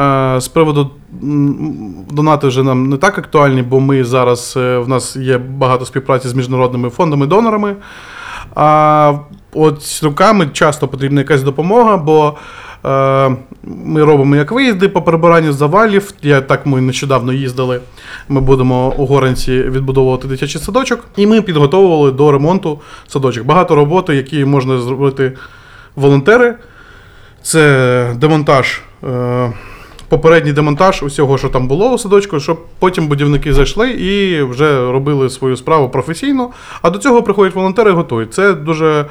Е, 0.00 0.40
з 0.40 0.48
приводу 0.48 0.90
донати 2.10 2.46
вже 2.46 2.62
нам 2.62 2.88
не 2.88 2.96
так 2.96 3.18
актуальні, 3.18 3.62
бо 3.62 3.80
ми 3.80 4.04
зараз 4.04 4.54
е, 4.56 4.78
в 4.78 4.88
нас 4.88 5.16
є 5.16 5.38
багато 5.38 5.84
співпраці 5.84 6.28
з 6.28 6.34
міжнародними 6.34 6.88
фондами-донорами. 6.88 7.74
А 8.54 9.14
от 9.52 9.82
з 9.82 10.02
руками 10.02 10.48
часто 10.52 10.88
потрібна 10.88 11.20
якась 11.20 11.42
допомога, 11.42 11.96
бо 11.96 12.36
е, 12.84 13.36
ми 13.62 14.04
робимо 14.04 14.36
як 14.36 14.52
виїзди 14.52 14.88
по 14.88 15.02
прибиранню 15.02 15.52
завалів. 15.52 16.12
Я, 16.22 16.40
так 16.40 16.66
ми 16.66 16.80
нещодавно 16.80 17.32
їздили. 17.32 17.80
Ми 18.28 18.40
будемо 18.40 18.94
у 18.96 19.06
Горенці 19.06 19.62
відбудовувати 19.62 20.28
дитячий 20.28 20.60
садочок, 20.60 21.04
і 21.16 21.26
ми 21.26 21.42
підготовували 21.42 22.12
до 22.12 22.32
ремонту 22.32 22.80
садочок. 23.08 23.46
Багато 23.46 23.74
роботи, 23.74 24.16
які 24.16 24.44
можна 24.44 24.78
зробити 24.78 25.32
волонтери. 25.96 26.54
Це 27.42 28.14
демонтаж. 28.18 28.80
Попередній 30.10 30.52
демонтаж 30.52 31.02
усього, 31.02 31.38
що 31.38 31.48
там 31.48 31.68
було 31.68 31.90
у 31.90 31.98
садочку, 31.98 32.40
щоб 32.40 32.64
потім 32.78 33.08
будівники 33.08 33.54
зайшли 33.54 33.90
і 33.90 34.42
вже 34.42 34.92
робили 34.92 35.30
свою 35.30 35.56
справу 35.56 35.88
професійно. 35.88 36.50
А 36.82 36.90
до 36.90 36.98
цього 36.98 37.22
приходять 37.22 37.54
волонтери 37.54 37.90
і 37.90 37.94
готують. 37.94 38.34
Це 38.34 38.54
дуже 38.54 39.06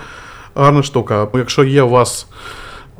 гарна 0.56 0.84
штука. 0.84 1.28
Якщо 1.34 1.64
є 1.64 1.82
у 1.82 1.90
вас 1.90 2.28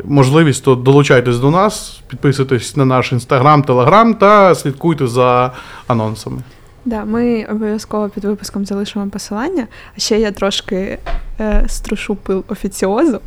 можливість, 0.04 0.66
то 0.66 0.76
долучайтесь 0.76 1.38
до 1.38 1.52
нас, 1.52 2.02
підписуйтесь 2.08 2.76
на 2.76 2.86
наш 2.86 3.12
інстаграм, 3.12 3.64
телеграм 3.64 4.14
та 4.14 4.56
слідкуйте 4.56 5.08
за 5.08 5.52
анонсами. 5.88 6.42
Да, 6.86 7.06
ми 7.06 7.46
обов'язково 7.52 8.10
під 8.10 8.26
випуском 8.26 8.66
залишимо 8.66 9.10
посилання. 9.10 9.68
А 9.98 10.00
ще 10.00 10.20
я 10.20 10.32
трошки 10.32 11.00
е, 11.40 11.66
струшу 11.68 12.16
пил 12.16 12.44
офіціозу. 12.48 13.20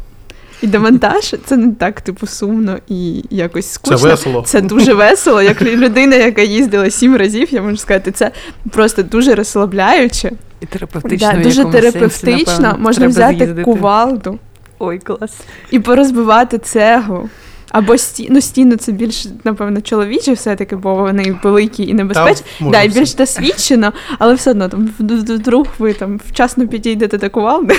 І 0.63 0.67
демонтаж 0.67 1.35
це 1.45 1.57
не 1.57 1.73
так, 1.73 2.01
типу, 2.01 2.27
сумно 2.27 2.79
і 2.89 3.25
якось 3.31 3.81
Це 3.83 3.97
весело. 3.97 4.43
Це 4.47 4.61
дуже 4.61 4.95
весело, 4.95 5.43
як 5.43 5.63
людина, 5.63 6.17
яка 6.17 6.43
їздила 6.43 6.91
сім 6.91 7.17
разів, 7.17 7.49
я 7.55 7.63
можу 7.63 7.77
сказати, 7.77 8.13
це 8.13 8.31
просто 8.71 9.03
дуже 9.03 9.35
розслабляюче. 9.35 10.31
І 10.61 10.67
терапевтично. 10.67 11.33
Да, 11.33 11.43
дуже 11.43 11.61
якомусь 11.61 11.83
сенсі, 11.83 11.93
терапевтично. 11.93 12.61
напевно, 12.61 12.85
Можна 12.85 13.01
треба 13.01 13.11
взяти 13.11 13.37
з'їздити. 13.37 13.63
кувалду 13.63 14.39
Ой, 14.79 14.99
клас. 14.99 15.31
і 15.71 15.79
порозбивати 15.81 16.59
цеглу. 16.59 17.29
Або 17.71 17.99
сті... 17.99 18.29
ну, 18.31 18.41
стіну 18.41 18.77
це 18.77 18.93
більш, 18.93 19.27
напевно, 19.45 19.81
чоловічі 19.81 20.33
все-таки, 20.33 20.77
бо 20.77 20.95
вони 20.95 21.39
великі 21.43 21.87
і 21.89 21.95
небезпечні. 21.95 22.47
Та, 22.59 22.71
Да, 22.71 22.83
і 22.83 22.89
більш 22.89 23.15
досвідчено, 23.15 23.93
але 24.19 24.35
все 24.35 24.51
одно 24.51 24.69
там 24.69 24.91
вдруг 24.99 25.67
ви 25.79 25.93
там 25.93 26.21
вчасно 26.31 26.69
підійдете 26.69 27.19
до 27.19 27.31
кувалди. 27.31 27.75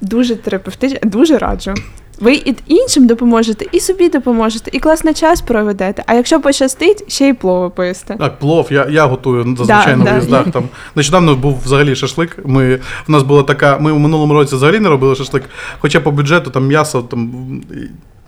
Дуже 0.00 0.36
терапевтично, 0.36 0.98
дуже 1.02 1.38
раджу. 1.38 1.74
Ви 2.20 2.34
і 2.34 2.54
іншим 2.66 3.06
допоможете, 3.06 3.66
і 3.72 3.80
собі 3.80 4.08
допоможете, 4.08 4.70
і 4.74 4.78
класний 4.78 5.14
час 5.14 5.40
проведете. 5.40 6.02
А 6.06 6.14
якщо 6.14 6.40
пощастить, 6.40 7.12
ще 7.12 7.28
й 7.28 7.32
плово 7.32 7.70
поїсти. 7.70 8.16
Так, 8.18 8.38
плов, 8.38 8.66
я, 8.70 8.86
я 8.90 9.06
готую 9.06 9.42
зазвичай 9.44 9.96
Да, 9.96 9.96
на 9.96 10.20
да. 10.20 10.42
Там. 10.42 10.68
Нещодавно 10.94 11.36
був 11.36 11.60
взагалі 11.64 11.94
шашлик. 11.96 12.38
Ми, 12.44 12.80
в 13.06 13.10
нас 13.10 13.22
була 13.22 13.42
така, 13.42 13.78
ми 13.78 13.92
у 13.92 13.98
минулому 13.98 14.34
році 14.34 14.54
взагалі 14.54 14.80
не 14.80 14.88
робили 14.88 15.14
шашлик, 15.14 15.42
хоча 15.78 16.00
по 16.00 16.10
бюджету 16.10 16.50
там 16.50 16.66
м'ясо 16.66 17.02
там, 17.02 17.32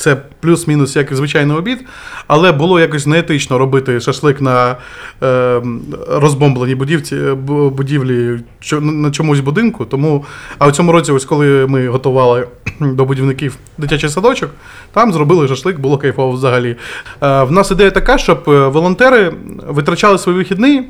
це 0.00 0.16
плюс-мінус 0.40 0.96
як 0.96 1.12
і 1.12 1.14
звичайний 1.14 1.56
обід, 1.56 1.78
але 2.26 2.52
було 2.52 2.80
якось 2.80 3.06
неетично 3.06 3.58
робити 3.58 4.00
шашлик 4.00 4.40
на 4.40 4.76
е, 5.22 5.62
розбомбленій 6.08 6.74
будівці, 6.74 7.16
будівлі 7.76 8.40
чо- 8.60 8.80
на 8.80 9.10
чомусь 9.10 9.40
будинку. 9.40 9.84
Тому, 9.84 10.24
а 10.58 10.66
в 10.68 10.72
цьому 10.72 10.92
році, 10.92 11.12
ось 11.12 11.24
коли 11.24 11.66
ми 11.66 11.88
готували 11.88 12.46
до 12.80 13.04
будівників 13.04 13.56
дитячий 13.78 14.10
садочок, 14.10 14.50
там 14.92 15.12
зробили 15.12 15.48
шашлик, 15.48 15.78
було 15.80 15.98
кайфово 15.98 16.32
взагалі. 16.32 16.76
Е, 17.22 17.42
в 17.42 17.52
нас 17.52 17.70
ідея 17.70 17.90
така, 17.90 18.18
щоб 18.18 18.44
е, 18.48 18.68
волонтери 18.68 19.32
витрачали 19.68 20.18
свої 20.18 20.38
вихідні 20.38 20.88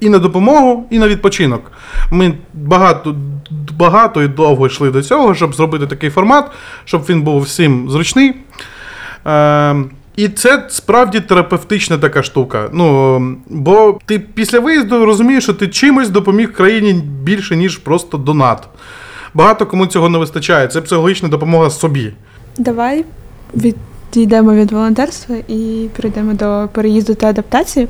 і 0.00 0.08
на 0.08 0.18
допомогу, 0.18 0.86
і 0.90 0.98
на 0.98 1.08
відпочинок. 1.08 1.72
Ми 2.10 2.34
багато, 2.54 3.14
багато 3.78 4.22
і 4.22 4.28
довго 4.28 4.66
йшли 4.66 4.90
до 4.90 5.02
цього, 5.02 5.34
щоб 5.34 5.54
зробити 5.54 5.86
такий 5.86 6.10
формат, 6.10 6.50
щоб 6.84 7.02
він 7.08 7.22
був 7.22 7.42
всім 7.42 7.90
зручний. 7.90 8.34
Е, 9.26 9.76
і 10.16 10.28
це 10.28 10.66
справді 10.68 11.20
терапевтична 11.20 11.98
така 11.98 12.22
штука. 12.22 12.70
Ну, 12.72 13.18
бо 13.48 13.98
ти 14.06 14.18
після 14.18 14.60
виїзду 14.60 15.04
розумієш, 15.04 15.44
що 15.44 15.54
ти 15.54 15.68
чимось 15.68 16.08
допоміг 16.08 16.52
країні 16.52 16.92
більше, 17.22 17.56
ніж 17.56 17.76
просто 17.76 18.18
донат. 18.18 18.68
Багато 19.34 19.66
кому 19.66 19.86
цього 19.86 20.08
не 20.08 20.18
вистачає. 20.18 20.68
Це 20.68 20.80
психологічна 20.80 21.28
допомога 21.28 21.70
собі. 21.70 22.12
Давай 22.58 23.04
відійдемо 23.54 24.54
від 24.54 24.72
волонтерства 24.72 25.36
і 25.48 25.88
перейдемо 25.96 26.32
до 26.32 26.68
переїзду 26.72 27.14
та 27.14 27.26
адаптації. 27.26 27.88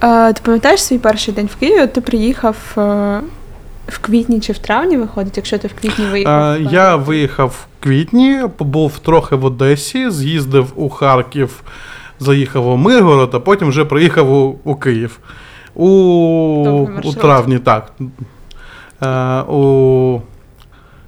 Ти 0.00 0.40
пам'ятаєш 0.42 0.82
свій 0.82 0.98
перший 0.98 1.34
день 1.34 1.48
в 1.52 1.56
Києві? 1.56 1.86
Ти 1.86 2.00
приїхав 2.00 2.56
е, 2.78 2.80
в 3.88 3.98
квітні 3.98 4.40
чи 4.40 4.52
в 4.52 4.58
травні 4.58 4.96
виходить, 4.96 5.36
якщо 5.36 5.58
ти 5.58 5.68
в 5.68 5.74
квітні 5.80 6.04
виїхав? 6.04 6.42
Е, 6.42 6.60
Я 6.70 6.96
виїхав 6.96 7.48
в 7.48 7.82
квітні, 7.82 8.42
побув 8.56 8.98
трохи 8.98 9.36
в 9.36 9.44
Одесі, 9.44 10.10
з'їздив 10.10 10.72
у 10.76 10.88
Харків, 10.88 11.62
заїхав 12.20 12.68
у 12.68 12.76
Миргород, 12.76 13.34
а 13.34 13.40
потім 13.40 13.68
вже 13.68 13.84
приїхав 13.84 14.32
у, 14.32 14.56
у 14.64 14.74
Київ. 14.74 15.18
У, 15.74 15.88
у 17.04 17.12
травні, 17.12 17.58
так. 17.58 17.92
Е, 19.02 19.40
у, 19.40 20.20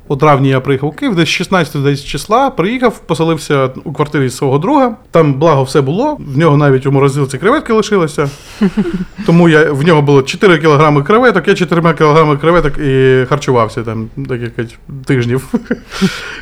у 0.08 0.16
травні 0.16 0.48
я 0.48 0.60
приїхав 0.60 0.88
у 0.88 0.92
Київ, 0.92 1.14
десь 1.14 1.28
16 1.28 1.82
десь 1.82 2.04
числа 2.04 2.50
приїхав, 2.50 2.98
поселився 2.98 3.70
у 3.84 3.92
квартирі 3.92 4.30
свого 4.30 4.58
друга. 4.58 4.96
Там 5.10 5.34
благо 5.34 5.62
все 5.62 5.80
було. 5.80 6.16
В 6.34 6.38
нього 6.38 6.56
навіть 6.56 6.86
у 6.86 6.92
морозилці 6.92 7.38
креветки 7.38 7.72
лишилися. 7.72 8.30
Тому 9.26 9.48
я, 9.48 9.72
в 9.72 9.82
нього 9.86 10.02
було 10.02 10.22
4 10.22 10.58
кілограми 10.58 11.02
креветок, 11.02 11.48
я 11.48 11.54
4 11.54 11.94
кілограми 11.94 12.36
креветок 12.36 12.78
і 12.78 13.24
харчувався 13.28 13.82
там 13.82 14.08
декілька 14.16 14.64
тижнів. 15.04 15.48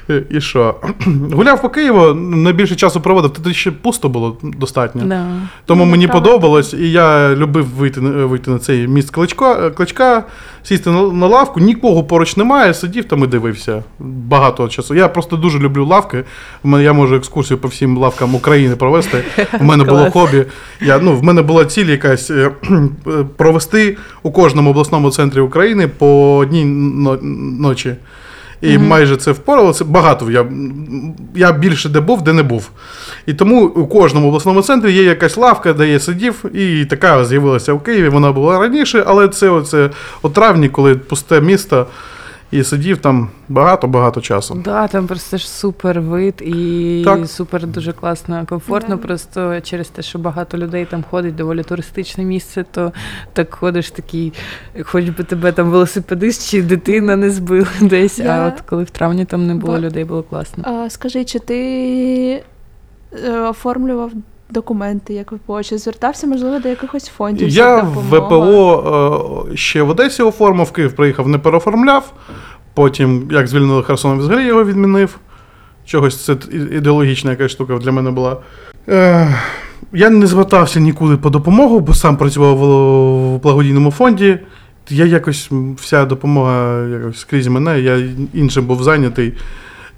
І 0.30 0.40
що? 0.40 0.74
Гуляв 1.32 1.62
по 1.62 1.68
Києву, 1.68 2.14
найбільше 2.14 2.74
часу 2.76 3.00
проводив, 3.00 3.30
тоді 3.30 3.54
ще 3.54 3.70
пусто 3.70 4.08
було 4.08 4.36
достатньо. 4.42 5.02
Да. 5.06 5.26
Тому 5.64 5.84
Ну, 5.84 5.90
мені 5.90 6.06
правда. 6.08 6.28
подобалось, 6.30 6.74
і 6.74 6.90
я 6.92 7.34
любив 7.34 7.66
вийти, 7.66 8.00
на- 8.00 8.26
вийти 8.26 8.50
на 8.50 8.58
цей 8.58 8.88
міст 8.88 9.10
кличка, 9.10 9.70
кличка 9.70 10.24
сісти 10.62 10.90
на, 10.90 11.02
на 11.02 11.26
лавку, 11.26 11.60
нікого 11.60 12.04
поруч 12.04 12.36
немає, 12.36 12.74
сидів 12.74 13.04
там 13.04 13.24
і 13.24 13.26
дивився 13.26 13.49
багато 13.98 14.68
часу. 14.68 14.94
Я 14.94 15.08
просто 15.08 15.36
дуже 15.36 15.58
люблю 15.58 15.86
лавки. 15.86 16.24
Я 16.64 16.92
можу 16.92 17.14
екскурсію 17.14 17.58
по 17.58 17.68
всім 17.68 17.98
лавкам 17.98 18.34
України 18.34 18.76
провести. 18.76 19.24
У 19.60 19.64
мене 19.64 19.84
було 19.84 20.10
хобі. 20.10 20.44
Я, 20.80 20.98
ну, 20.98 21.16
в 21.16 21.22
мене 21.24 21.42
була 21.42 21.64
ціль 21.64 21.86
якась 21.86 22.30
е, 22.30 22.50
провести 23.36 23.96
у 24.22 24.30
кожному 24.30 24.70
обласному 24.70 25.10
центрі 25.10 25.40
України 25.40 25.88
по 25.88 26.36
одній 26.36 26.64
ночі. 27.60 27.94
І 28.60 28.78
Мгм. 28.78 28.86
майже 28.86 29.16
це 29.16 29.32
впоралося. 29.32 29.84
Багато 29.84 30.30
я, 30.30 30.46
я 31.34 31.52
більше 31.52 31.88
де 31.88 32.00
був, 32.00 32.22
де 32.22 32.32
не 32.32 32.42
був. 32.42 32.70
І 33.26 33.34
тому 33.34 33.64
у 33.66 33.86
кожному 33.86 34.28
обласному 34.28 34.62
центрі 34.62 34.92
є 34.92 35.02
якась 35.02 35.36
лавка, 35.36 35.72
де 35.72 35.88
я 35.88 36.00
сидів, 36.00 36.44
і 36.54 36.84
така 36.84 37.24
з'явилася 37.24 37.72
в 37.72 37.82
Києві. 37.82 38.08
Вона 38.08 38.32
була 38.32 38.58
раніше, 38.58 39.04
але 39.06 39.28
це 39.28 39.48
оце 39.48 39.90
у 40.22 40.28
травні, 40.28 40.68
коли 40.68 40.94
пусте 40.94 41.40
місто, 41.40 41.86
і 42.50 42.64
сидів 42.64 42.98
там 42.98 43.28
багато-багато 43.48 44.20
часу. 44.20 44.62
Да, 44.64 44.88
там 44.88 45.06
просто 45.06 45.36
ж 45.36 45.48
супер 45.50 46.00
вид 46.00 46.34
і 46.46 47.02
Так. 47.04 47.26
супер 47.28 47.66
дуже 47.66 47.92
класно, 47.92 48.46
комфортно. 48.48 48.96
Да. 48.96 49.02
Просто 49.02 49.60
через 49.60 49.88
те, 49.88 50.02
що 50.02 50.18
багато 50.18 50.58
людей 50.58 50.84
там 50.84 51.04
ходить, 51.10 51.34
доволі 51.36 51.62
туристичне 51.62 52.24
місце, 52.24 52.64
то 52.70 52.92
так 53.32 53.54
ходиш 53.54 53.90
такий, 53.90 54.32
хоч 54.82 55.08
би 55.08 55.24
тебе 55.24 55.52
там 55.52 55.70
велосипедист 55.70 56.50
чи 56.50 56.62
дитина 56.62 57.16
не 57.16 57.30
збила 57.30 57.66
десь. 57.80 58.18
Я- 58.18 58.30
А 58.30 58.46
от 58.48 58.60
коли 58.60 58.84
в 58.84 58.90
травні 58.90 59.24
там 59.24 59.46
не 59.46 59.54
було 59.54 59.72
Бо- 59.72 59.78
людей, 59.78 60.04
було 60.04 60.22
класно. 60.22 60.64
А, 60.66 60.90
скажи, 60.90 61.24
чи 61.24 61.38
ти 61.38 62.42
е, 63.24 63.40
оформлював 63.40 64.12
документи 64.52 65.14
як 65.14 65.32
ВПО, 65.32 65.62
чи 65.62 65.78
звертався, 65.78 66.26
можливо, 66.26 66.58
до 66.58 66.68
якихось 66.68 67.08
фондів? 67.08 67.48
Я 67.48 67.82
в? 67.82 68.18
ВПО 68.18 69.46
е, 69.52 69.56
ще 69.56 69.82
в 69.82 69.90
Одесі 69.90 70.22
оформив, 70.22 70.66
в 70.66 70.72
Київ 70.72 70.92
приїхав, 70.92 71.28
не 71.28 71.38
переоформляв. 71.38 72.12
Потім, 72.74 73.28
як 73.30 73.48
звільнили 73.48 73.82
Херсон, 73.82 74.18
взагалі 74.18 74.46
його 74.46 74.64
відмінив. 74.64 75.18
Чогось 75.84 76.24
це 76.24 76.36
ідеологічна 76.52 77.30
якась 77.30 77.50
штука 77.50 77.78
для 77.78 77.92
мене 77.92 78.10
була. 78.10 78.36
Е, 78.88 79.34
я 79.92 80.10
не 80.10 80.26
звертався 80.26 80.80
нікуди 80.80 81.16
по 81.16 81.30
допомогу, 81.30 81.80
бо 81.80 81.94
сам 81.94 82.16
працював 82.16 82.56
в 82.56 83.42
благодійному 83.42 83.90
фонді. 83.90 84.38
Я 84.90 85.04
якось 85.04 85.50
вся 85.76 86.04
допомога 86.04 86.86
якось 86.86 87.18
скрізь 87.18 87.46
мене, 87.46 87.80
я 87.80 88.08
іншим 88.34 88.66
був 88.66 88.82
зайнятий. 88.82 89.32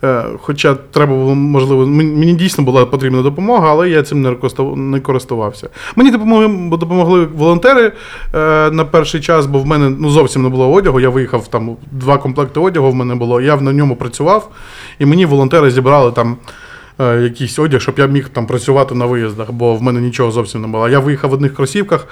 Е, 0.04 0.24
Хоча 0.40 0.74
треба 0.74 1.14
було, 1.16 1.34
можливо, 1.34 1.86
мені 1.86 2.32
дійсно 2.34 2.64
була 2.64 2.86
потрібна 2.86 3.22
допомога, 3.22 3.70
але 3.70 3.90
я 3.90 4.02
цим 4.02 4.36
не 4.90 5.00
користувався. 5.00 5.68
Мені 5.96 6.10
допомогли, 6.10 6.68
допомогли 6.78 7.24
волонтери 7.24 7.92
е, 8.34 8.70
на 8.70 8.84
перший 8.84 9.20
час, 9.20 9.46
бо 9.46 9.58
в 9.58 9.66
мене 9.66 9.90
ну, 9.98 10.10
зовсім 10.10 10.42
не 10.42 10.48
було 10.48 10.72
одягу. 10.72 11.00
Я 11.00 11.08
виїхав 11.08 11.48
там 11.48 11.76
два 11.92 12.18
комплекти 12.18 12.60
одягу 12.60 12.90
в 12.90 12.94
мене 12.94 13.14
було. 13.14 13.40
Я 13.40 13.56
на 13.60 13.72
ньому 13.72 13.96
працював, 13.96 14.50
і 14.98 15.06
мені 15.06 15.26
волонтери 15.26 15.70
зібрали 15.70 16.12
там. 16.12 16.36
е, 17.00 17.20
Якийсь 17.22 17.58
одяг, 17.58 17.80
щоб 17.80 17.94
я 17.98 18.06
міг 18.06 18.28
там 18.28 18.46
працювати 18.46 18.94
на 18.94 19.06
виїздах, 19.06 19.52
бо 19.52 19.74
в 19.74 19.82
мене 19.82 20.00
нічого 20.00 20.30
зовсім 20.30 20.60
не 20.62 20.68
було. 20.68 20.88
Я 20.88 20.98
виїхав 20.98 21.30
в 21.30 21.32
одних 21.34 21.54
кросівках, 21.54 22.06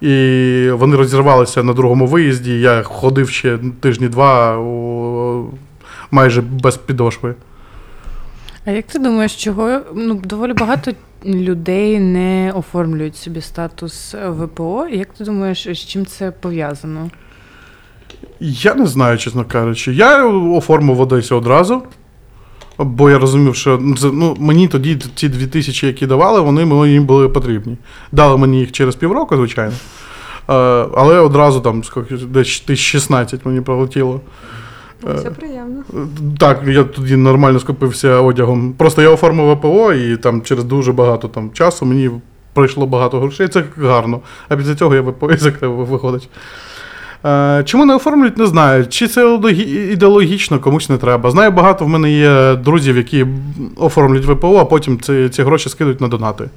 і 0.00 0.68
вони 0.72 0.96
розірвалися 0.96 1.62
на 1.62 1.72
другому 1.72 2.06
виїзді. 2.06 2.60
Я 2.60 2.82
ходив 2.82 3.28
ще 3.28 3.58
тижні 3.80 4.08
два 4.08 4.56
майже 6.10 6.40
без 6.40 6.76
підошви. 6.76 7.34
А 8.64 8.70
як 8.70 8.86
ти 8.86 8.98
думаєш, 8.98 9.44
чого 9.44 9.80
ну 9.94 10.14
доволі 10.14 10.52
багато 10.52 10.92
людей 11.24 12.00
не 12.00 12.52
оформлюють 12.56 13.16
собі 13.16 13.40
статус 13.40 14.14
ВПО? 14.28 14.86
Як 14.90 15.08
ти 15.08 15.24
думаєш, 15.24 15.68
з 15.72 15.78
чим 15.78 16.06
це 16.06 16.30
пов'язано? 16.30 17.10
Я 18.40 18.74
не 18.74 18.86
знаю, 18.86 19.18
чесно 19.18 19.44
кажучи. 19.44 19.92
Я 19.92 20.26
оформив 20.28 21.00
Одесі 21.00 21.34
одразу, 21.34 21.82
бо 22.78 23.10
я 23.10 23.18
розумів, 23.18 23.56
що 23.56 23.78
ну, 23.82 23.96
ну, 24.12 24.36
мені 24.38 24.68
тоді 24.68 24.96
ті 24.96 25.28
дві 25.28 25.46
тисячі, 25.46 25.86
які 25.86 26.06
давали, 26.06 26.40
вони 26.40 26.64
мені 26.64 27.00
були 27.00 27.28
потрібні. 27.28 27.76
Дали 28.12 28.36
мені 28.36 28.60
їх 28.60 28.72
через 28.72 28.96
півроку, 28.96 29.36
звичайно. 29.36 29.72
Е, 30.48 30.52
але 30.94 31.18
одразу 31.18 31.60
там 31.60 31.84
скільки, 31.84 32.16
десь 32.16 32.60
тисяч 32.60 32.84
16 32.84 33.46
мені 33.46 33.60
прилетіло. 33.60 34.20
Це 35.02 35.30
приємно. 35.30 35.82
Так, 36.38 36.60
я 36.66 36.84
тоді 36.84 37.16
нормально 37.16 37.60
скупився 37.60 38.20
одягом. 38.20 38.72
Просто 38.72 39.02
я 39.02 39.10
оформив 39.10 39.52
ВПО, 39.52 39.92
і 39.92 40.16
там 40.16 40.42
через 40.42 40.64
дуже 40.64 40.92
багато 40.92 41.28
там, 41.28 41.50
часу 41.52 41.86
мені 41.86 42.10
прийшло 42.52 42.86
багато 42.86 43.20
грошей. 43.20 43.48
Це 43.48 43.64
гарно. 43.76 44.20
А 44.48 44.56
після 44.56 44.74
цього 44.74 44.94
я 44.94 45.02
ВПО 45.02 45.30
і 45.32 45.36
закрив, 45.36 45.72
виходить. 45.72 46.28
Е, 47.24 47.62
Чому 47.64 47.84
не 47.84 47.94
оформлюють, 47.94 48.38
не 48.38 48.46
знаю. 48.46 48.86
Чи 48.86 49.08
це 49.08 49.38
ідеологічно, 49.92 50.58
комусь 50.58 50.88
не 50.88 50.96
треба. 50.96 51.30
Знаю, 51.30 51.50
багато 51.50 51.84
в 51.84 51.88
мене 51.88 52.12
є 52.12 52.54
друзів, 52.54 52.96
які 52.96 53.26
оформлюють 53.76 54.26
ВПО, 54.26 54.56
а 54.56 54.64
потім 54.64 55.00
ці, 55.00 55.28
ці 55.28 55.42
гроші 55.42 55.68
скидуть 55.68 56.00
на 56.00 56.08
донати. 56.08 56.48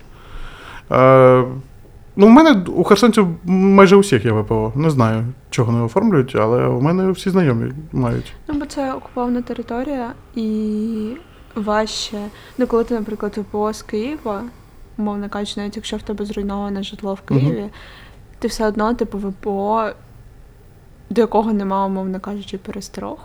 Ну, 2.20 2.28
в 2.28 2.30
мене 2.30 2.66
у 2.76 2.84
херсонців 2.84 3.28
майже 3.46 3.96
у 3.96 4.00
всіх 4.00 4.26
є 4.26 4.32
ВПО. 4.32 4.74
Не 4.76 4.90
знаю, 4.90 5.26
чого 5.50 5.72
не 5.72 5.82
оформлюють, 5.84 6.36
але 6.36 6.66
у 6.66 6.82
мене 6.82 7.12
всі 7.12 7.30
знайомі 7.30 7.72
мають. 7.92 8.34
Ну, 8.48 8.60
бо 8.60 8.66
це 8.66 8.94
окупована 8.94 9.42
територія 9.42 10.14
і 10.36 11.18
важче. 11.56 12.18
Ну, 12.58 12.68
коли 12.68 12.84
ти, 12.84 12.94
наприклад, 12.94 13.38
ВПО 13.38 13.74
з 13.74 13.82
Києва, 13.82 14.44
умовно 14.98 15.30
кажучи, 15.30 15.60
навіть 15.60 15.76
якщо 15.76 15.98
в 15.98 16.02
тебе 16.02 16.26
зруйноване 16.26 16.84
житло 16.84 17.14
в. 17.14 17.22
Києві, 17.22 17.70
ти 18.40 18.48
все 18.48 18.68
одно, 18.68 18.94
типу, 18.94 19.18
ВПО, 19.18 19.90
до 21.10 21.22
якого 21.22 21.54
немає, 21.54 21.86
умовно 21.86 22.20
кажучи, 22.20 22.58
перестрог. 22.58 23.18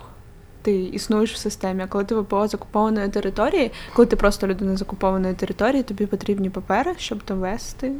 Ти 0.61 0.83
існуєш 0.83 1.33
в 1.33 1.37
системі, 1.37 1.83
а 1.83 1.87
коли 1.87 2.03
ти 2.03 2.15
ВПО 2.15 2.47
з 2.47 2.53
окупованої 2.53 3.09
території, 3.09 3.71
коли 3.93 4.05
ти 4.05 4.15
просто 4.15 4.47
людина 4.47 4.77
з 4.77 4.81
окупованої 4.81 5.33
території, 5.33 5.83
тобі 5.83 6.05
потрібні 6.05 6.49
папери, 6.49 6.93
щоб 6.97 7.19
довести 7.27 7.91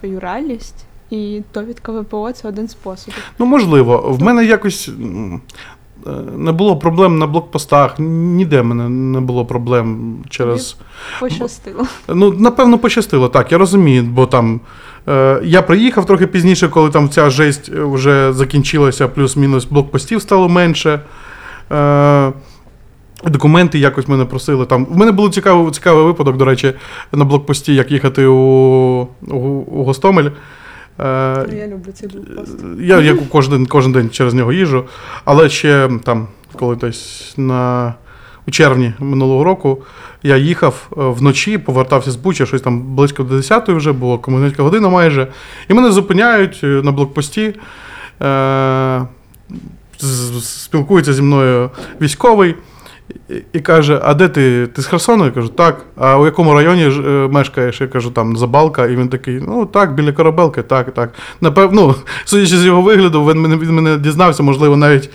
твою 0.00 0.20
реальність. 0.20 0.84
І 1.10 1.42
довідка 1.54 1.92
ВПО 1.92 2.32
це 2.32 2.48
один 2.48 2.68
спосіб. 2.68 3.14
Ну, 3.38 3.46
можливо, 3.46 4.16
в 4.18 4.22
мене 4.22 4.44
якось 4.44 4.88
е, 4.88 6.10
не 6.36 6.52
було 6.52 6.76
проблем 6.76 7.18
на 7.18 7.26
блокпостах. 7.26 7.98
Ніде 7.98 8.60
в 8.60 8.64
мене 8.64 8.88
не 8.88 9.20
було 9.20 9.44
проблем 9.44 10.16
через. 10.30 10.76
Пощастило. 11.20 11.86
Ну, 12.08 12.32
напевно, 12.32 12.78
пощастило, 12.78 13.28
так, 13.28 13.52
я 13.52 13.58
розумію, 13.58 14.02
бо 14.02 14.26
там. 14.26 14.60
Е, 15.08 15.40
я 15.44 15.62
приїхав 15.62 16.06
трохи 16.06 16.26
пізніше, 16.26 16.68
коли 16.68 16.90
там 16.90 17.08
ця 17.08 17.30
жесть 17.30 17.68
вже 17.68 18.32
закінчилася, 18.32 19.08
плюс-мінус 19.08 19.64
блокпостів 19.64 20.22
стало 20.22 20.48
менше. 20.48 21.00
Е, 23.26 23.30
документи 23.30 23.78
якось 23.78 24.08
мене 24.08 24.24
просили. 24.24 24.66
Там. 24.66 24.84
В 24.84 24.96
мене 24.96 25.12
був 25.12 25.30
цікавий, 25.30 25.72
цікавий 25.72 26.04
випадок, 26.04 26.36
до 26.36 26.44
речі, 26.44 26.72
на 27.12 27.24
блокпості, 27.24 27.74
як 27.74 27.90
їхати 27.90 28.26
у, 28.26 28.36
у, 29.28 29.36
у 29.66 29.84
Гостомель. 29.84 30.24
Е, 30.24 30.30
Я 31.56 31.66
люблю 31.66 31.92
цей 31.94 32.08
блокпост. 32.08 32.64
я 32.80 33.00
як 33.00 33.28
кожен, 33.28 33.66
кожен 33.66 33.92
день 33.92 34.10
через 34.10 34.34
нього 34.34 34.52
їжджу, 34.52 34.84
але 35.24 35.48
ще 35.48 35.90
там, 36.04 36.28
коли 36.52 36.76
десь 36.76 37.34
на, 37.36 37.94
у 38.46 38.50
червні 38.50 38.92
минулого 39.00 39.44
року 39.44 39.82
я 40.22 40.36
їхав 40.36 40.88
е, 40.92 41.00
вночі, 41.00 41.58
повертався 41.58 42.10
з 42.10 42.16
Буча, 42.16 42.46
щось 42.46 42.62
там 42.62 42.94
близько 42.94 43.22
до 43.22 43.36
10 43.36 43.68
вже 43.68 43.92
було, 43.92 44.18
комендантська 44.18 44.62
година 44.62 44.88
майже. 44.88 45.26
І 45.68 45.74
мене 45.74 45.92
зупиняють 45.92 46.60
е, 46.64 46.66
на 46.66 46.92
блокпості. 46.92 47.54
Е, 48.22 49.02
спілкується 50.40 51.12
зі 51.12 51.22
мною 51.22 51.70
військовий. 52.00 52.54
І, 53.52 53.60
каже: 53.60 54.00
А 54.04 54.14
де 54.14 54.28
ти? 54.28 54.66
Ти 54.66 54.82
з 54.82 54.86
Херсону? 54.86 55.24
Я 55.24 55.30
кажу, 55.30 55.48
так. 55.48 55.84
А 55.96 56.18
у 56.18 56.24
якому 56.24 56.54
районі 56.54 56.84
е, 56.84 57.28
мешкаєш? 57.30 57.80
Я 57.80 57.86
кажу, 57.86 58.10
там 58.10 58.36
Забалка. 58.36 58.86
І 58.86 58.96
він 58.96 59.08
такий, 59.08 59.40
ну 59.48 59.66
так, 59.66 59.94
біля 59.94 60.12
корабелки, 60.12 60.62
так, 60.62 60.94
так. 60.94 61.14
Напевно, 61.40 61.86
ну, 61.86 61.94
судячи 62.24 62.56
з 62.56 62.64
його 62.64 62.82
вигляду, 62.82 63.24
він 63.24 63.40
мене, 63.40 63.56
він 63.56 63.74
мене 63.74 63.98
дізнався, 63.98 64.42
можливо, 64.42 64.76
навіть 64.76 65.10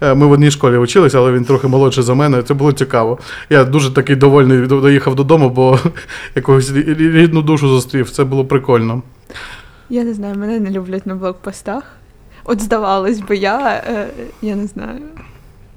е, 0.00 0.14
ми 0.14 0.26
в 0.26 0.30
одній 0.30 0.50
школі 0.50 0.78
вчилися, 0.78 1.18
але 1.18 1.32
він 1.32 1.44
трохи 1.44 1.68
молодший 1.68 2.04
за 2.04 2.14
мене. 2.14 2.42
Це 2.42 2.54
було 2.54 2.72
цікаво. 2.72 3.18
Я 3.50 3.64
дуже 3.64 3.94
такий 3.94 4.16
довольний 4.16 4.66
доїхав 4.66 5.14
додому, 5.14 5.50
бо 5.50 5.78
якогось 6.34 6.70
рі- 6.70 6.94
рі- 6.96 7.12
рідну 7.12 7.42
душу 7.42 7.68
зустрів. 7.68 8.10
Це 8.10 8.24
було 8.24 8.44
прикольно. 8.44 9.02
Я 9.90 10.04
не 10.04 10.14
знаю, 10.14 10.34
мене 10.38 10.60
не 10.60 10.70
люблять 10.70 11.06
на 11.06 11.14
блокпостах. 11.14 11.82
От 12.44 12.60
здавалось 12.60 13.20
би, 13.20 13.36
я, 13.36 13.82
е, 13.88 14.06
я 14.42 14.56
не 14.56 14.66
знаю, 14.66 15.00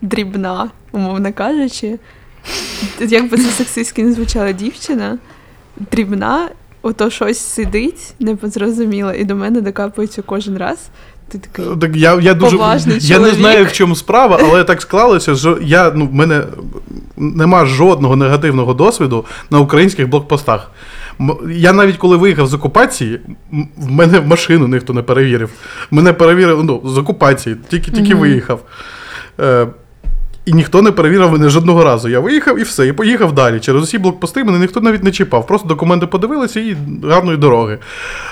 дрібна, 0.01 0.69
умовно 0.95 1.34
кажучи. 1.34 1.99
Як 2.99 3.29
би 3.29 3.38
це 3.38 3.49
сексистськи 3.49 4.03
не 4.03 4.13
звучала 4.13 4.51
дівчина, 4.51 5.17
дрібна, 5.91 6.49
ото 6.81 7.10
щось 7.10 7.39
сидить, 7.39 8.13
непозрозуміло, 8.19 9.13
і 9.13 9.23
до 9.23 9.36
мене 9.36 9.62
докапується 9.62 10.21
кожен 10.21 10.58
раз. 10.58 10.77
Ти 11.27 11.38
такий. 11.38 11.65
Так 11.81 11.95
я, 11.95 12.19
я 12.21 12.34
дуже 12.34 12.58
Поважний 12.58 12.97
я 13.01 13.19
не 13.19 13.31
знаю, 13.31 13.65
в 13.65 13.71
чому 13.71 13.95
справа, 13.95 14.39
але 14.41 14.63
так 14.63 14.81
склалося, 14.81 15.36
що 15.36 15.58
я 15.62 15.91
ну 15.95 16.08
в 16.08 16.13
мене 16.13 16.43
нема 17.17 17.65
жодного 17.65 18.15
негативного 18.15 18.73
досвіду 18.73 19.25
на 19.49 19.60
українських 19.60 20.10
блокпостах. 20.10 20.71
Я 21.51 21.73
навіть 21.73 21.97
коли 21.97 22.17
виїхав 22.17 22.47
з 22.47 22.53
окупації, 22.53 23.19
в 23.77 23.91
мене 23.91 24.21
машину 24.21 24.67
ніхто 24.67 24.93
не 24.93 25.01
перевірив. 25.01 25.49
Мене 25.91 26.13
перевірили 26.13 26.63
ну, 26.63 26.81
з 26.86 26.97
окупації, 26.97 27.55
тільки, 27.69 27.91
тільки 27.91 28.13
Мгм. 28.13 28.19
виїхав. 28.19 28.62
Е, 29.39 29.67
і 30.45 30.53
ніхто 30.53 30.81
не 30.81 30.91
перевірив 30.91 31.31
мене 31.31 31.49
жодного 31.49 31.84
разу. 31.84 32.10
Я 32.10 32.19
виїхав 32.19 32.60
і 32.60 32.63
все, 32.63 32.88
і 32.88 32.93
поїхав 32.93 33.34
далі. 33.36 33.60
Через 33.60 33.84
усі 33.84 33.97
блокпости 33.97 34.43
мене 34.43 34.60
ніхто 34.60 34.81
навіть 34.81 35.03
не 35.03 35.12
чіпав. 35.12 35.47
Просто 35.47 35.67
документи 35.67 36.08
подивилися 36.08 36.60
і 36.60 36.77
гарної 37.03 37.38
дороги. 37.38 37.79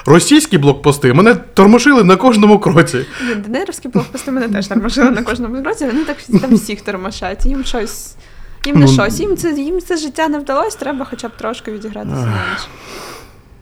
Російські 0.05 0.57
блокпости 0.57 1.13
мене 1.13 1.35
тормошили 1.35 2.03
на 2.03 2.15
кожному 2.15 2.59
кроці. 2.59 3.05
Ні, 3.27 3.35
Денерівські 3.35 3.87
блокпости 3.87 4.31
мене 4.31 4.49
теж 4.49 4.67
тормошили 4.67 5.11
на 5.11 5.23
кожному 5.23 5.63
році, 5.63 5.85
вони 5.85 6.03
так 6.05 6.17
там 6.41 6.55
всіх 6.55 6.81
тормошать. 6.81 7.45
Їм 7.45 7.63
щось. 7.63 8.15
Їм 8.65 8.75
не 8.75 8.85
Ну, 8.85 8.91
щось, 8.91 9.19
їм 9.19 9.37
це, 9.37 9.51
їм 9.51 9.81
це 9.81 9.97
життя 9.97 10.27
не 10.27 10.39
вдалося, 10.39 10.77
треба 10.79 11.05
хоча 11.09 11.27
б 11.27 11.31
трошки 11.37 11.71
відігратися. 11.71 12.33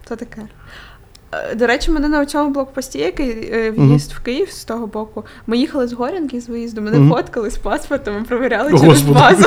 Це 0.09 0.15
таке. 0.15 0.41
Е, 1.34 1.56
До 1.56 1.67
речі, 1.67 1.91
мене 1.91 2.08
на 2.10 2.26
цьому 2.26 2.50
блокпості, 2.50 3.00
який 3.00 3.30
е, 3.54 3.72
в'їзд 3.78 4.12
в 4.12 4.20
Київ 4.20 4.50
з 4.52 4.65
того 4.65 4.88
боку, 4.88 5.26
ми 5.48 5.58
їхали 5.58 5.88
з 5.88 5.94
Горянки 5.94 6.41
з 6.41 6.50
виїзду, 6.50 6.82
мене 6.82 6.98
Мгм. 6.98 7.10
фоткали 7.10 7.50
з 7.52 7.58
паспортом 7.58 8.24
провіряли 8.24 8.67
О, 8.74 8.80
через 8.80 8.84
Господи. 9.02 9.20
базу. 9.20 9.46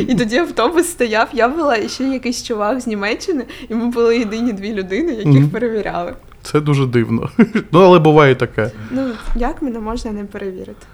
І 0.00 0.14
тоді 0.14 0.36
автобус 0.36 0.86
стояв, 0.86 1.28
я 1.32 1.48
була 1.48 1.76
і 1.76 1.88
ще 1.88 2.04
якийсь 2.04 2.42
чувак 2.42 2.80
з 2.80 2.86
Німеччини, 2.86 3.44
і 3.68 3.74
ми 3.74 3.86
були 3.86 4.18
єдині 4.18 4.52
дві 4.52 4.72
людини, 4.72 5.12
яких 5.12 5.26
Мгм. 5.26 5.48
перевіряли. 5.50 6.12
Це 6.42 6.60
дуже 6.60 6.86
дивно. 6.86 7.30
Ну, 7.72 7.80
але 7.80 7.98
буває 7.98 8.34
таке. 8.34 8.70
Ну, 8.90 9.02
як 9.36 9.62
мене 9.62 9.78
можна 9.78 10.12
не 10.12 10.24
перевірити? 10.24 10.86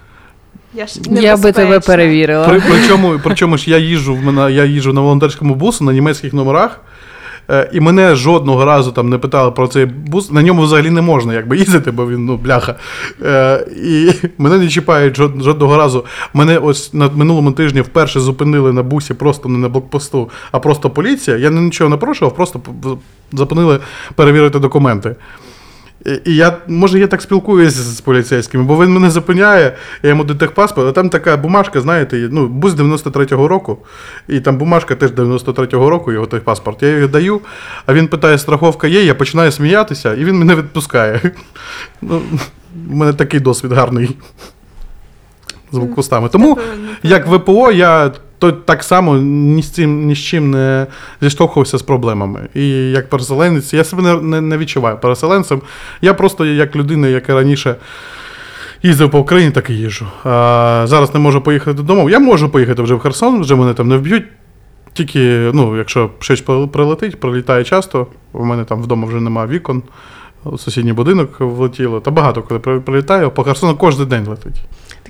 Я 0.74 0.86
ж 0.86 1.00
Я 1.10 1.36
би 1.36 1.52
тебе 1.52 1.80
перевірила. 1.80 2.48
При, 2.48 2.62
причому, 2.68 3.20
причому 3.24 3.58
ж 3.58 3.70
я 3.70 3.78
їжджу 3.78 4.14
в 4.14 4.22
мене, 4.24 4.52
я 4.52 4.64
їжджу 4.64 4.92
на 4.92 5.00
волонтерському 5.00 5.54
бусу 5.54 5.84
на 5.84 5.92
німецьких 5.92 6.32
номерах. 6.32 6.80
Е, 7.50 7.70
І 7.72 7.80
мене 7.80 8.14
жодного 8.14 8.64
разу 8.64 8.92
там 8.92 9.08
не 9.08 9.18
питали 9.18 9.50
про 9.50 9.68
цей 9.68 9.86
бус. 9.86 10.30
На 10.30 10.42
ньому 10.42 10.62
взагалі 10.62 10.90
не 10.90 11.00
можна 11.00 11.34
якби 11.34 11.58
їздити, 11.58 11.90
бо 11.90 12.06
він 12.06 12.24
ну 12.24 12.36
бляха. 12.36 12.74
Е, 13.22 13.66
і 13.76 14.10
мене 14.38 14.58
не 14.58 14.68
чіпають 14.68 15.16
жодного 15.16 15.76
разу. 15.76 16.04
Мене 16.34 16.58
ось 16.58 16.94
на 16.94 17.08
минулому 17.08 17.52
тижні 17.52 17.80
вперше 17.80 18.20
зупинили 18.20 18.72
на 18.72 18.82
бусі, 18.82 19.14
просто 19.14 19.48
не 19.48 19.58
на 19.58 19.68
блокпосту, 19.68 20.30
а 20.52 20.58
просто 20.58 20.90
поліція. 20.90 21.36
Я 21.36 21.50
нічого 21.50 21.90
не 21.90 21.96
порушував, 21.96 22.34
просто 22.34 22.60
зупинили 23.32 23.80
перевірити 24.14 24.58
документи. 24.58 25.16
І- 26.04 26.34
я, 26.34 26.56
може, 26.68 26.98
я 26.98 27.06
так 27.06 27.22
спілкуюся 27.22 27.82
з 27.82 28.00
поліцейськими, 28.00 28.64
бо 28.64 28.84
він 28.84 28.92
мене 28.92 29.10
зупиняє, 29.10 29.76
я 30.02 30.08
йому 30.08 30.24
до 30.24 30.34
техпаспорт, 30.34 30.88
а 30.88 30.92
там 30.92 31.08
така 31.08 31.36
бумажка, 31.36 31.80
знаєте, 31.80 32.28
ну, 32.32 32.48
бус 32.48 32.72
93-го 32.72 33.48
року, 33.48 33.78
і 34.28 34.40
там 34.40 34.58
бумажка 34.58 34.94
теж 34.94 35.10
93-го 35.10 35.90
року, 35.90 36.12
його 36.12 36.26
техпаспорт. 36.26 36.82
Я 36.82 36.88
її 36.88 37.08
даю, 37.08 37.40
а 37.86 37.94
він 37.94 38.08
питає, 38.08 38.38
страховка 38.38 38.86
є, 38.86 39.04
я 39.04 39.14
починаю 39.14 39.52
сміятися, 39.52 40.14
і 40.14 40.24
він 40.24 40.38
мене 40.38 40.54
відпускає. 40.54 41.20
Ну, 42.02 42.22
у 42.90 42.94
мене 42.94 43.12
такий 43.12 43.40
досвід 43.40 43.72
гарний 43.72 44.16
з 45.72 45.78
блокпостами. 45.78 46.28
Тому, 46.28 46.58
як 47.02 47.26
ВПО, 47.26 47.72
я 47.72 48.12
то 48.44 48.52
так 48.52 48.82
само 48.84 49.16
ні 49.16 49.62
з 49.62 49.70
цим 49.70 50.06
ні 50.06 50.14
з 50.14 50.18
чим 50.18 50.50
не 50.50 50.86
зіштовхувався 51.20 51.78
з 51.78 51.82
проблемами. 51.82 52.48
І 52.54 52.68
як 52.90 53.08
переселенець, 53.08 53.74
я 53.74 53.84
себе 53.84 54.02
не, 54.02 54.14
не, 54.14 54.40
не 54.40 54.58
відчуваю 54.58 54.98
переселенцем. 54.98 55.62
Я 56.02 56.14
просто 56.14 56.46
як 56.46 56.76
людина, 56.76 57.08
яка 57.08 57.34
раніше 57.34 57.76
їздив 58.82 59.10
по 59.10 59.18
Україні, 59.18 59.50
так 59.50 59.70
і 59.70 59.74
їжджу. 59.74 60.06
А 60.24 60.84
зараз 60.86 61.14
не 61.14 61.20
можу 61.20 61.40
поїхати 61.40 61.72
додому. 61.76 62.10
Я 62.10 62.18
можу 62.18 62.48
поїхати 62.48 62.82
вже 62.82 62.94
в 62.94 62.98
Херсон, 62.98 63.40
вже 63.40 63.54
мене 63.54 63.74
там 63.74 63.88
не 63.88 63.96
вб'ють. 63.96 64.24
Тільки, 64.92 65.50
ну, 65.54 65.76
якщо 65.76 66.10
щось 66.18 66.40
прилетить, 66.72 67.20
прилітає 67.20 67.64
часто. 67.64 68.06
У 68.32 68.44
мене 68.44 68.64
там 68.64 68.82
вдома 68.82 69.06
вже 69.06 69.20
немає 69.20 69.48
вікон. 69.48 69.82
Сусідній 70.58 70.92
будинок 70.92 71.40
влетіло. 71.40 72.00
Та 72.00 72.10
багато 72.10 72.42
коли 72.42 72.60
при- 72.60 72.80
прилітає, 72.80 73.28
по 73.28 73.42
Херсону 73.44 73.76
кожен 73.76 74.06
день 74.08 74.26
летить. 74.26 74.54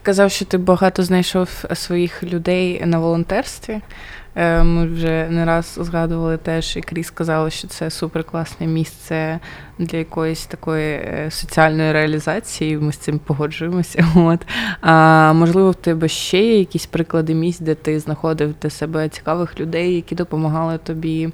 Казав, 0.05 0.31
що 0.31 0.45
ти 0.45 0.59
багато 0.59 1.03
знайшов 1.03 1.65
своїх 1.75 2.23
людей 2.23 2.83
на 2.87 2.99
волонтерстві. 2.99 3.81
Е, 4.35 4.63
Ми 4.63 4.87
вже 4.87 5.29
не 5.31 5.45
раз 5.45 5.79
згадували 5.81 6.37
теж, 6.37 6.77
і 6.77 6.81
Кріс 6.81 7.07
сказала, 7.07 7.51
що 7.51 7.69
це 7.69 7.91
суперкласне 7.91 8.67
місце 8.67 9.41
для 9.79 9.99
якоїсь 9.99 10.47
такої 10.47 10.95
е, 10.95 11.29
соціальної 11.31 11.93
реалізації. 11.93 12.79
Ми 12.79 12.93
з 12.93 12.97
цим 12.97 13.19
погоджуємося. 13.19 14.07
От. 14.17 14.47
А 14.81 15.33
можливо, 15.33 15.71
в 15.71 15.75
тебе 15.75 16.09
ще 16.09 16.39
є 16.39 16.59
якісь 16.59 16.87
приклади 16.87 17.35
місць, 17.35 17.61
де 17.61 17.75
ти 17.75 18.01
знаходив 18.01 18.55
для 18.63 18.71
себе 18.71 19.09
цікавих 19.09 19.61
людей, 19.61 19.95
які 19.95 20.15
допомагали 20.15 20.79
тобі 20.79 21.25
е, 21.25 21.31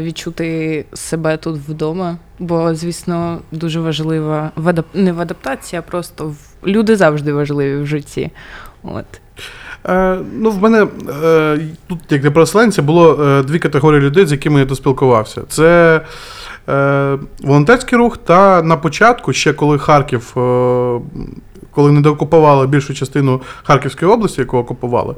відчути 0.00 0.84
себе 0.94 1.36
тут 1.36 1.58
вдома. 1.68 2.16
Бо, 2.38 2.74
звісно, 2.74 3.38
дуже 3.52 3.80
важлива 3.80 4.50
в 4.56 4.68
адап... 4.68 4.86
не 4.94 5.12
в 5.12 5.20
адаптації, 5.20 5.78
а 5.78 5.82
просто 5.82 6.26
в... 6.26 6.68
люди 6.68 6.96
завжди 6.96 7.32
важливі 7.32 7.82
в 7.82 7.86
житті. 7.86 8.30
От. 8.82 9.04
Е, 9.88 10.18
ну, 10.32 10.50
в 10.50 10.62
мене 10.62 10.86
е, 11.24 11.58
тут, 11.86 11.98
як 12.10 12.22
для 12.22 12.30
переселенця, 12.30 12.82
було 12.82 13.24
е, 13.24 13.42
дві 13.42 13.58
категорії 13.58 14.00
людей, 14.00 14.26
з 14.26 14.32
якими 14.32 14.60
я 14.60 14.66
тут 14.66 14.76
спілкувався. 14.76 15.42
Це 15.48 16.00
е, 16.68 17.18
волонтерський 17.42 17.98
рух, 17.98 18.16
та 18.16 18.62
на 18.62 18.76
початку, 18.76 19.32
ще 19.32 19.52
коли 19.52 19.78
Харків, 19.78 20.32
е, 20.36 21.00
коли 21.70 21.92
не 21.92 22.00
доокупували 22.00 22.66
більшу 22.66 22.94
частину 22.94 23.40
Харківської 23.62 24.12
області, 24.12 24.40
яку 24.40 24.58
окупували, 24.58 25.14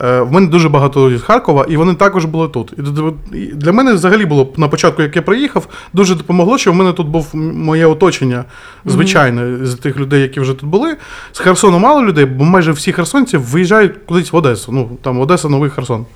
е, 0.00 0.20
в 0.20 0.32
мене 0.32 0.46
дуже 0.46 0.68
багато 0.68 1.06
людей 1.06 1.18
з 1.18 1.22
Харкова, 1.22 1.66
і 1.68 1.76
вони 1.76 1.94
також 1.94 2.24
були 2.24 2.48
тут. 2.48 2.74
І 3.32 3.36
для 3.36 3.72
мене 3.72 3.92
взагалі 3.92 4.26
було 4.26 4.52
на 4.56 4.68
початку, 4.68 5.02
як 5.02 5.16
я 5.16 5.22
приїхав, 5.22 5.68
дуже 5.92 6.14
допомогло, 6.14 6.58
що 6.58 6.72
в 6.72 6.74
мене 6.74 6.92
тут 6.92 7.06
був 7.06 7.30
моє 7.34 7.86
оточення 7.86 8.44
звичайне 8.84 9.66
з 9.66 9.74
тих 9.74 9.96
людей, 9.96 10.22
які 10.22 10.40
вже 10.40 10.54
тут 10.54 10.68
були. 10.68 10.96
З 11.32 11.38
Херсону 11.38 11.78
мало 11.78 12.04
людей, 12.04 12.24
бо 12.24 12.44
майже 12.44 12.72
всі 12.72 12.92
херсонці 12.92 13.36
виїжджають 13.36 13.92
кудись 14.06 14.32
в 14.32 14.36
Одесу. 14.36 14.72
Ну, 14.72 14.90
там 15.02 15.20
Одеса, 15.20 15.48
Новий 15.48 15.70
Херсон. 15.70 16.06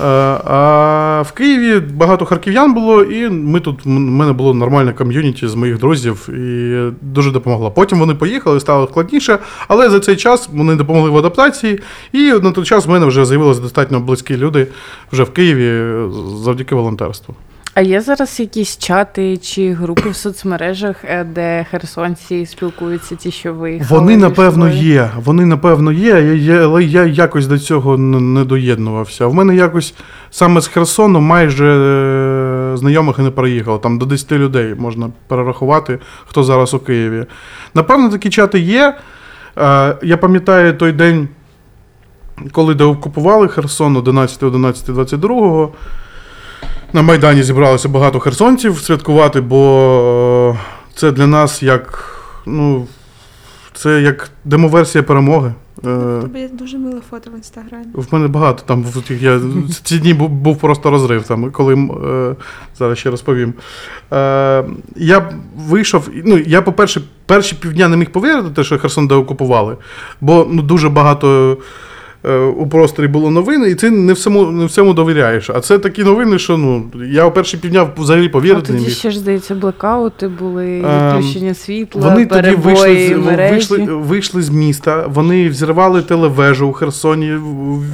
Е, 0.00 0.04
А 0.44 1.22
в 1.26 1.32
Києві 1.32 1.80
багато 1.80 2.24
харків'ян 2.24 2.74
було, 2.74 3.02
і 3.02 3.30
ми 3.30 3.60
тут, 3.60 3.84
в 3.84 3.88
мене 3.88 4.32
було 4.32 4.54
нормальне 4.54 4.92
ком'юніті 4.92 5.48
з 5.48 5.54
моїх 5.54 5.78
друзів, 5.78 6.28
і 6.28 6.78
дуже 7.02 7.30
допомогло. 7.30 7.70
Потім 7.70 7.98
вони 7.98 8.14
поїхали, 8.14 8.60
стало 8.60 8.86
складніше, 8.86 9.38
але 9.68 9.90
за 9.90 10.00
цей 10.00 10.16
час 10.16 10.48
вони 10.52 10.74
допомогли 10.74 11.10
в 11.10 11.16
адаптації, 11.16 11.80
і 12.12 12.32
на 12.32 12.50
той 12.50 12.64
час 12.64 12.86
в 12.86 12.90
мене 12.90 13.06
вже 13.06 13.24
з'явилися 13.24 13.60
достатньо 13.60 14.00
близькі 14.00 14.36
люди 14.36 14.66
вже 15.12 15.22
в 15.22 15.30
Києві 15.30 15.66
е, 15.66 16.08
завдяки 16.44 16.74
волонтерству. 16.74 17.34
А 17.74 17.80
є 17.80 18.00
зараз 18.00 18.40
якісь 18.40 18.78
чати 18.78 19.36
чи 19.36 19.72
групи 19.72 20.08
в 20.10 20.16
соцмережах, 20.16 20.96
е, 21.04 21.24
де 21.24 21.66
херсонці 21.70 22.46
спілкуються, 22.46 23.16
ті, 23.16 23.30
що 23.30 23.54
виїхали? 23.54 24.00
Вони, 24.00 24.16
напевно, 24.16 24.68
є. 24.68 25.10
Вони, 25.24 25.46
напевно, 25.46 25.92
є, 25.92 26.08
я- 26.08 26.20
я- 26.34 26.64
але 26.64 26.84
я 26.84 27.04
якось 27.04 27.46
до 27.46 27.58
цього 27.58 27.98
не 27.98 28.44
доєднувався. 28.44 29.26
В 29.26 29.34
мене 29.34 29.56
якось 29.56 29.94
саме 30.30 30.60
з 30.60 30.66
Херсону 30.66 31.20
майже 31.20 31.66
е, 31.66 32.76
знайомих 32.76 33.18
і 33.18 33.22
не 33.22 33.30
переїхало. 33.30 33.78
Там 33.78 33.98
до 33.98 34.06
10 34.06 34.32
людей 34.38 34.74
можна 34.78 35.10
перерахувати, 35.28 35.98
хто 36.26 36.42
зараз 36.42 36.74
у 36.74 36.78
Києві. 36.78 37.26
Напевно, 37.74 38.08
такі 38.08 38.30
чати 38.30 38.58
є. 38.58 38.96
Е, 39.58 39.96
Я 40.02 40.16
пам'ятаю 40.16 40.72
той 40.74 40.92
день, 40.92 41.28
коли 42.52 42.74
деокупували 42.74 43.48
Херсон 43.48 43.96
11, 43.96 44.42
11, 44.42 44.94
22 44.94 45.68
на 46.92 47.02
Майдані 47.02 47.42
зібралося 47.42 47.88
багато 47.88 48.20
херсонців 48.20 48.78
святкувати, 48.78 49.40
бо 49.40 50.54
е, 50.56 50.60
це 50.94 51.12
для 51.12 51.26
нас 51.26 51.62
як. 51.62 52.08
Ну, 52.46 52.86
це 53.72 54.02
як 54.02 54.30
демоверсія 54.44 55.04
перемоги. 55.04 55.52
Е, 55.86 56.20
Тобі 56.20 56.40
є 56.40 56.48
дуже 56.48 56.78
миле 56.78 57.00
фото 57.10 57.30
в 57.30 57.34
інстаграмі. 57.34 57.86
В 57.94 58.06
мене 58.10 58.28
багато 58.28 58.62
там 58.66 58.84
я 59.20 59.40
ці 59.82 59.98
дні 59.98 60.14
був, 60.14 60.28
був 60.28 60.58
просто 60.58 60.90
розрив 60.90 61.22
там, 61.22 61.50
коли 61.50 61.74
е, 61.74 62.36
зараз 62.78 62.98
ще 62.98 63.10
розповім. 63.10 63.54
Е, 64.12 64.64
я 64.96 65.32
вийшов. 65.56 66.08
Ну, 66.24 66.38
я, 66.38 66.62
по-перше, 66.62 67.02
перші 67.26 67.54
півдня 67.54 67.88
не 67.88 67.96
міг 67.96 68.10
повірити, 68.10 68.50
те, 68.50 68.64
що 68.64 68.78
Херсон 68.78 69.08
деокупували, 69.08 69.76
бо 70.20 70.46
ну, 70.50 70.62
дуже 70.62 70.88
багато. 70.88 71.58
Е, 72.24 72.36
У 72.38 72.66
просторі 72.66 73.08
було 73.08 73.30
новини, 73.30 73.68
і 73.70 73.74
ти 73.74 73.90
не 73.90 74.12
всьому, 74.12 74.46
не 74.46 74.64
всьому 74.64 74.94
довіряєш. 74.94 75.50
А 75.50 75.60
це 75.60 75.78
такі 75.78 76.04
новини, 76.04 76.38
що 76.38 76.56
ну, 76.56 76.84
я 77.10 77.26
у 77.26 77.30
перші 77.32 77.56
півдня 77.56 77.88
взагалі 77.98 78.28
повірити 78.28 78.72
не 78.72 78.78
тоді 78.78 78.90
ще 78.90 79.10
ж 79.10 79.18
здається, 79.18 79.54
блекаути 79.54 80.28
були, 80.28 80.82
Ем, 80.84 81.16
відключення 81.16 81.54
світла, 81.54 82.02
Вони 82.10 82.26
тоді 82.26 82.50
вийшли, 82.50 83.06
з- 83.08 83.26
мережі. 83.26 83.52
вийшли, 83.54 83.78
вийшли 83.78 84.42
з 84.42 84.50
міста, 84.50 85.06
вони 85.08 85.48
взірвали 85.48 86.02
телевежу 86.02 86.68
у 86.68 86.72
Херсоні, 86.72 87.32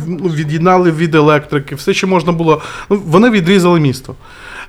ну, 0.06 0.18
від'єднали 0.36 0.90
від 0.90 1.14
електрики, 1.14 1.74
все, 1.74 1.94
що 1.94 2.06
можна 2.08 2.32
було. 2.32 2.60
Ну, 2.90 3.02
вони 3.06 3.30
відрізали 3.30 3.80
місто. 3.80 4.14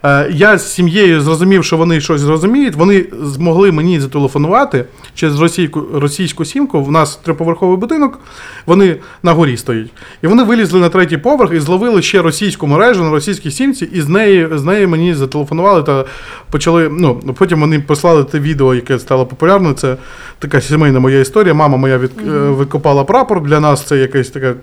Е, 0.05 0.29
Я 0.31 0.57
з 0.57 0.73
сім'єю 0.73 1.21
зрозумів, 1.21 1.65
що 1.65 1.77
вони 1.77 2.01
щось 2.01 2.21
зрозуміють. 2.21 2.75
Вони 2.75 3.05
змогли 3.23 3.71
мені 3.71 3.99
зателефонувати 3.99 4.85
через 5.15 5.39
російську, 5.39 5.85
російську 5.93 6.45
сімку. 6.45 6.83
В 6.83 6.91
нас 6.91 7.15
триповерховий 7.15 7.77
будинок, 7.77 8.19
вони 8.65 8.95
на 9.23 9.33
горі 9.33 9.57
стоять. 9.57 9.89
І 10.21 10.27
вони 10.27 10.43
вилізли 10.43 10.79
на 10.79 10.89
третій 10.89 11.17
поверх 11.17 11.53
і 11.53 11.59
зловили 11.59 12.01
ще 12.01 12.21
російську 12.21 12.67
мережу 12.67 13.03
на 13.03 13.11
російській 13.11 13.51
сімці, 13.51 13.89
і 13.93 14.01
з 14.01 14.07
неї, 14.07 14.49
з 14.55 14.63
неї 14.63 14.87
мені 14.87 15.13
зателефонували 15.13 15.83
та 15.83 16.05
почали. 16.51 16.89
Ну, 16.91 17.15
потім 17.37 17.59
вони 17.59 17.79
послали 17.79 18.23
те 18.23 18.39
відео, 18.39 18.75
яке 18.75 18.99
стало 18.99 19.25
популярним. 19.25 19.75
Це 19.75 19.97
така 20.39 20.61
сімейна 20.61 20.99
моя 20.99 21.19
історія. 21.19 21.53
Мама 21.53 21.77
моя 21.77 21.97
від, 21.97 22.11
е, 22.27 22.31
викопала 22.31 23.03
прапор. 23.03 23.41
Для 23.41 23.59
нас 23.59 23.83
це 23.83 23.97
якась 23.97 24.29
така 24.29 24.53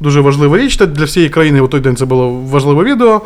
дуже 0.00 0.20
важлива 0.20 0.58
річ. 0.58 0.76
Для 0.76 1.04
всієї 1.04 1.30
країни 1.30 1.60
у 1.60 1.68
той 1.68 1.80
день 1.80 1.96
це 1.96 2.04
було 2.04 2.30
важливе 2.30 2.84
відео. 2.84 3.22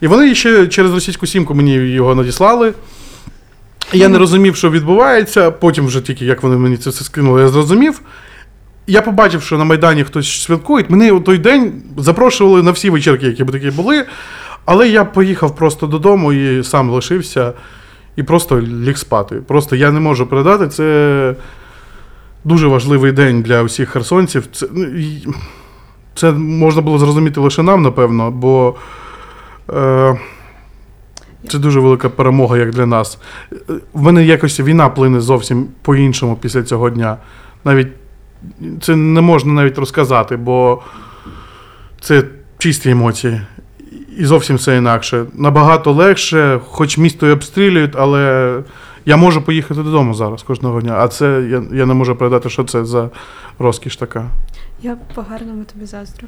І 0.00 0.06
вони 0.06 0.34
ще 0.34 0.66
через 0.66 0.92
російську 0.92 1.26
сімку 1.26 1.54
мені 1.54 1.74
його 1.74 2.14
надіслали. 2.14 2.74
Я 3.92 4.08
не 4.08 4.18
розумів, 4.18 4.56
що 4.56 4.70
відбувається. 4.70 5.50
Потім, 5.50 5.86
вже 5.86 6.00
тільки 6.00 6.24
як 6.24 6.42
вони 6.42 6.56
мені 6.56 6.76
це 6.76 6.90
все 6.90 7.04
скинули, 7.04 7.42
я 7.42 7.48
зрозумів. 7.48 8.00
Я 8.86 9.02
побачив, 9.02 9.42
що 9.42 9.58
на 9.58 9.64
Майдані 9.64 10.04
хтось 10.04 10.42
святкує. 10.42 10.84
Мене 10.88 11.12
у 11.12 11.20
той 11.20 11.38
день 11.38 11.72
запрошували 11.96 12.62
на 12.62 12.70
всі 12.70 12.90
вечірки, 12.90 13.26
які 13.26 13.44
б 13.44 13.50
такі 13.50 13.70
були. 13.70 14.04
Але 14.64 14.88
я 14.88 15.04
поїхав 15.04 15.56
просто 15.56 15.86
додому 15.86 16.32
і 16.32 16.64
сам 16.64 16.90
лишився 16.90 17.52
і 18.16 18.22
просто 18.22 18.60
ліг 18.60 18.96
спати. 18.96 19.36
Просто 19.36 19.76
я 19.76 19.90
не 19.90 20.00
можу 20.00 20.26
передати. 20.26 20.68
Це 20.68 21.34
дуже 22.44 22.66
важливий 22.66 23.12
день 23.12 23.42
для 23.42 23.62
всіх 23.62 23.88
херсонців. 23.88 24.46
Це, 24.52 24.66
ну, 24.72 25.34
це 26.14 26.32
можна 26.32 26.82
було 26.82 26.98
зрозуміти 26.98 27.40
лише 27.40 27.62
нам, 27.62 27.82
напевно, 27.82 28.30
бо 28.30 28.74
це 31.48 31.58
дуже 31.58 31.80
велика 31.80 32.08
перемога 32.08 32.58
як 32.58 32.70
для 32.70 32.86
нас. 32.86 33.18
Е, 33.52 33.56
В 33.92 34.02
мене 34.02 34.24
якось 34.24 34.60
війна 34.60 34.88
плине 34.88 35.20
зовсім 35.20 35.68
по-іншому 35.82 36.36
після 36.36 36.62
цього 36.62 36.90
дня. 36.90 37.16
Навіть 37.64 37.88
це 38.80 38.96
не 38.96 39.20
можна 39.20 39.52
навіть 39.52 39.78
розказати, 39.78 40.36
бо 40.36 40.82
це 42.00 42.24
чисті 42.58 42.90
емоції. 42.90 43.40
І 44.18 44.24
зовсім 44.24 44.56
все 44.56 44.76
інакше. 44.76 45.24
Набагато 45.34 45.92
легше, 45.92 46.60
хоч 46.64 46.98
місто 46.98 47.26
і 47.26 47.30
обстрілюють, 47.30 47.92
але 47.98 48.62
я 49.06 49.16
можу 49.16 49.42
поїхати 49.42 49.82
додому 49.82 50.14
зараз 50.14 50.42
кожного 50.42 50.80
дня. 50.80 50.94
А 50.98 51.08
це 51.08 51.46
я, 51.50 51.62
я 51.78 51.86
не 51.86 51.94
можу 51.94 52.16
передати, 52.16 52.50
що 52.50 52.64
це 52.64 52.84
за 52.84 53.10
розкіш 53.58 53.96
така. 53.96 54.24
Я 54.82 54.96
по-гарному 55.14 55.64
тобі 55.64 55.86
заздрю. 55.86 56.26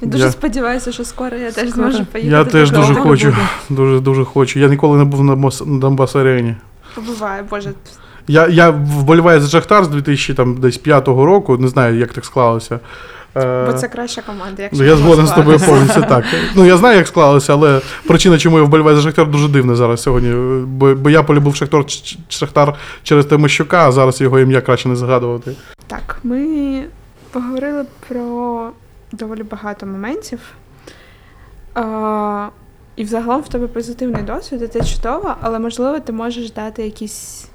Я 0.00 0.08
дуже 0.08 0.24
Я- 0.24 0.30
сподіваюся, 0.30 0.92
що 0.92 1.04
скоро 1.04 1.36
я 1.36 1.50
теж 1.52 1.70
Скоро. 1.70 1.90
зможу 1.90 2.04
поїхати. 2.04 2.36
Я 2.36 2.44
теж 2.44 2.70
дуже 2.70 2.94
хочу. 2.94 3.36
Дуже 3.68 4.00
дуже 4.00 4.24
хочу. 4.24 4.58
Я 4.60 4.68
ніколи 4.68 4.98
не 4.98 5.04
був 5.04 5.24
на 5.24 5.32
Мос- 5.34 5.66
на 5.66 5.78
Донбас 5.78 6.16
арені. 6.16 6.54
Буває, 7.06 7.44
боже. 7.50 7.72
Я, 8.28 8.46
я 8.48 8.70
вболіваю 8.70 9.40
за 9.40 9.48
Шахтар 9.48 9.84
з 9.84 9.88
2005 9.88 11.08
року, 11.08 11.56
не 11.58 11.68
знаю, 11.68 11.98
як 11.98 12.12
так 12.12 12.24
склалося. 12.24 12.80
Е, 13.36 13.66
Бо 13.66 13.72
це 13.72 13.88
краща 13.88 14.22
команда. 14.22 14.62
Якщо 14.62 14.82
Ну, 14.82 14.88
я 14.88 14.96
згоден 14.96 15.26
з 15.26 15.30
тобою 15.32 15.58
повністю 15.58 16.00
так. 16.08 16.24
Ну 16.54 16.64
я 16.64 16.76
знаю, 16.76 16.96
як 16.96 17.06
склалося, 17.06 17.52
але 17.52 17.80
причина, 18.08 18.38
чому 18.38 18.58
я 18.58 18.64
вболіваю 18.64 18.96
за 18.96 19.02
Шахтар, 19.02 19.30
дуже 19.30 19.48
дивна 19.48 19.74
зараз 19.76 20.02
сьогодні. 20.02 20.62
Бо, 20.66 20.94
бо 20.94 21.10
я 21.10 21.22
полюбив 21.22 21.56
Шахтар, 21.56 21.84
Шахтар 22.28 22.74
через 23.02 23.26
Тимощука, 23.26 23.88
а 23.88 23.92
зараз 23.92 24.20
його 24.20 24.40
ім'я 24.40 24.60
краще 24.60 24.88
не 24.88 24.96
згадувати. 24.96 25.52
Так, 25.86 26.18
ми 26.24 26.82
поговорили 27.32 27.84
про 28.08 28.70
доволі 29.12 29.42
багато 29.42 29.86
моментів. 29.86 30.40
А, 31.74 32.48
і 32.96 33.04
взагалом 33.04 33.42
в 33.42 33.48
тебе 33.48 33.66
позитивний 33.66 34.22
досвід, 34.22 34.62
і 34.62 34.68
це 34.68 34.84
чудово, 34.84 35.34
але 35.40 35.58
можливо 35.58 36.00
ти 36.00 36.12
можеш 36.12 36.52
дати 36.52 36.84
якісь, 36.84 37.48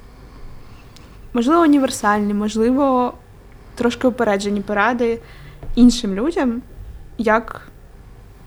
можливо, 1.34 1.62
універсальні, 1.62 2.34
можливо, 2.34 3.14
трошки 3.76 4.08
упереджені 4.08 4.62
поради 4.62 5.20
іншим 5.76 6.14
людям, 6.14 6.62
як 7.18 7.71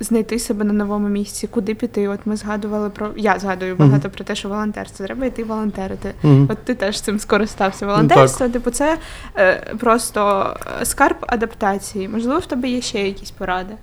знайти 0.00 0.38
себе 0.38 0.64
на 0.64 0.72
новому 0.72 1.08
місці, 1.08 1.46
куди 1.46 1.74
піти. 1.74 2.08
От 2.08 2.20
ми 2.24 2.36
згадували 2.36 2.90
про 2.90 3.10
я 3.16 3.38
згадую 3.38 3.76
багато 3.76 4.10
про 4.10 4.24
те, 4.24 4.34
що 4.34 4.48
волонтерство. 4.48 5.06
Треба 5.06 5.26
йти 5.26 5.44
волонтерити. 5.44 6.14
Мгм. 6.22 6.48
От 6.50 6.64
ти 6.64 6.74
теж 6.74 7.00
цим 7.00 7.18
скористався. 7.18 7.86
Волонтерство, 7.86 8.48
типу, 8.48 8.70
це 8.70 8.98
е, 9.36 9.74
просто 9.80 10.50
е, 10.80 10.84
скарб 10.84 11.16
адаптації. 11.20 12.08
Можливо, 12.08 12.38
в 12.38 12.46
тебе 12.46 12.68
є 12.68 12.80
ще 12.80 13.02
якісь 13.02 13.30
поради 13.30 13.74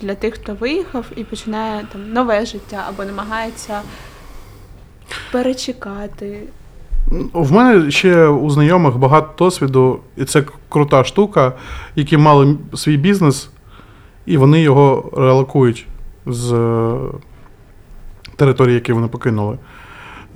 для 0.00 0.14
тих, 0.14 0.34
хто 0.34 0.54
виїхав 0.54 1.04
і 1.16 1.24
починає 1.24 1.86
там 1.92 2.12
нове 2.12 2.46
життя 2.46 2.84
або 2.88 3.04
намагається 3.04 3.80
перечекати. 5.32 6.42
В 7.32 7.52
мене 7.52 7.90
ще 7.90 8.26
у 8.26 8.50
знайомих 8.50 8.96
багато 8.96 9.28
досвіду, 9.38 10.00
і 10.16 10.24
це 10.24 10.44
крута 10.68 11.04
штука, 11.04 11.52
які 11.96 12.16
мали 12.16 12.56
свій 12.74 12.96
бізнес, 12.96 13.50
і 14.28 14.36
вони 14.36 14.60
його 14.60 15.10
релокують 15.16 15.86
з 16.26 16.52
е, 16.52 16.96
території, 18.36 18.74
які 18.74 18.92
вони 18.92 19.06
покинули. 19.06 19.58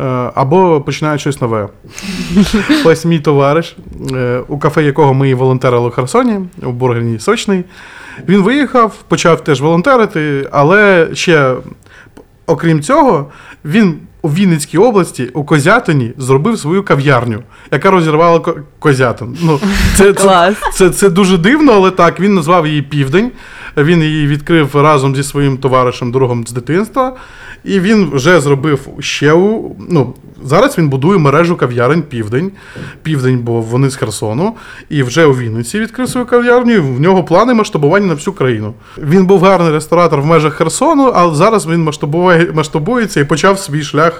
Е, 0.01 0.05
Або 0.35 0.81
починають 0.81 1.21
щось 1.21 1.41
нове. 1.41 1.69
Ось 2.85 3.05
мій 3.05 3.21
товариш, 3.21 3.77
е, 4.13 4.43
у 4.49 4.59
кафе 4.59 4.83
якого 4.83 5.15
ми 5.15 5.35
волонтерили 5.35 5.89
у 5.89 5.91
Херсоні, 5.91 6.41
у 6.63 6.73
бургерні 6.73 7.19
Сочний. 7.19 7.65
Він 8.29 8.43
виїхав, 8.43 8.95
почав 9.09 9.45
теж 9.45 9.61
волонтерити, 9.61 10.49
але 10.53 11.09
ще, 11.13 11.55
окрім 12.47 12.83
цього, 12.83 13.27
він 13.65 13.99
у 14.23 14.29
Вінницькій 14.29 14.79
області, 14.79 15.31
у 15.35 15.45
Козятині, 15.45 16.13
зробив 16.19 16.59
свою 16.59 16.83
кав'ярню, 16.83 17.43
яка 17.73 17.91
розірвала 17.91 18.41
ко- 18.41 18.57
Козятин. 18.79 19.37
Ну, 19.43 19.61
це, 19.97 20.05
це, 20.05 20.23
Клас. 20.23 20.55
це, 20.75 20.91
це 20.91 21.11
дуже 21.11 21.39
дивно, 21.39 21.73
але 21.73 21.91
так, 21.91 22.21
він 22.21 22.35
назвав 22.35 22.67
її 22.67 22.83
Південь. 22.83 23.31
Він 23.77 24.03
її 24.03 24.27
відкрив 24.27 24.71
разом 24.75 25.17
зі 25.17 25.23
своїм 25.23 25.57
товаришем, 25.57 26.13
другом 26.13 26.47
з 26.47 26.53
дитинства. 26.53 27.17
І 27.65 27.81
він 27.81 28.11
вже 28.13 28.41
зробив 28.41 28.81
ще 29.01 29.33
у. 29.33 29.77
Ну, 29.89 30.15
зараз 30.45 30.79
він 30.79 30.89
будує 30.89 31.19
мережу 31.19 31.57
кав'ярень 31.57 32.03
Південь. 32.03 32.51
Південь, 33.03 33.39
бо 33.39 33.61
вони 33.61 33.91
з 33.91 33.97
Херсону. 33.97 34.55
І 34.91 35.03
вже 35.03 35.27
у 35.27 35.33
Вінниці 35.33 35.81
відкрив 35.81 36.09
свою 36.09 36.27
кав'ярню. 36.27 36.73
і 36.73 36.79
В 36.79 37.01
нього 37.01 37.25
плани 37.25 37.55
масштабування 37.55 38.07
на 38.07 38.15
всю 38.15 38.35
країну. 38.35 38.75
Він 38.99 39.27
був 39.27 39.41
гарний 39.43 39.73
ресторатор 39.73 40.21
в 40.21 40.27
межах 40.27 40.55
Херсону, 40.55 41.13
а 41.15 41.35
зараз 41.35 41.67
він 41.67 41.83
масштабує, 41.85 42.53
масштабується 42.55 43.21
і 43.21 43.25
почав 43.25 43.59
свій 43.59 43.83
шлях 43.83 44.12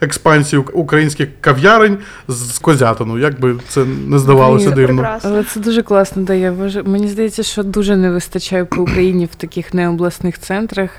експансії 0.00 0.62
ук- 0.62 0.70
українських 0.72 1.28
кав'ярень 1.40 1.98
з 2.28 2.58
Козятину. 2.58 3.18
Як 3.18 3.40
би 3.40 3.56
це 3.68 3.84
не 3.84 4.18
здавалося 4.18 4.64
Мені 4.70 4.76
дивно. 4.76 5.02
Прекрасно. 5.02 5.30
Але 5.30 5.44
це 5.44 5.60
дуже 5.60 5.82
класно 5.82 6.22
дає. 6.22 6.52
Мені 6.84 7.08
здається, 7.08 7.42
що 7.42 7.62
дуже 7.62 7.96
не 7.96 8.10
вистачає 8.10 8.64
по 8.64 8.82
Україні 8.82 9.24
в 9.32 9.34
таких 9.34 9.74
необласних 9.74 10.38
центрах. 10.38 10.90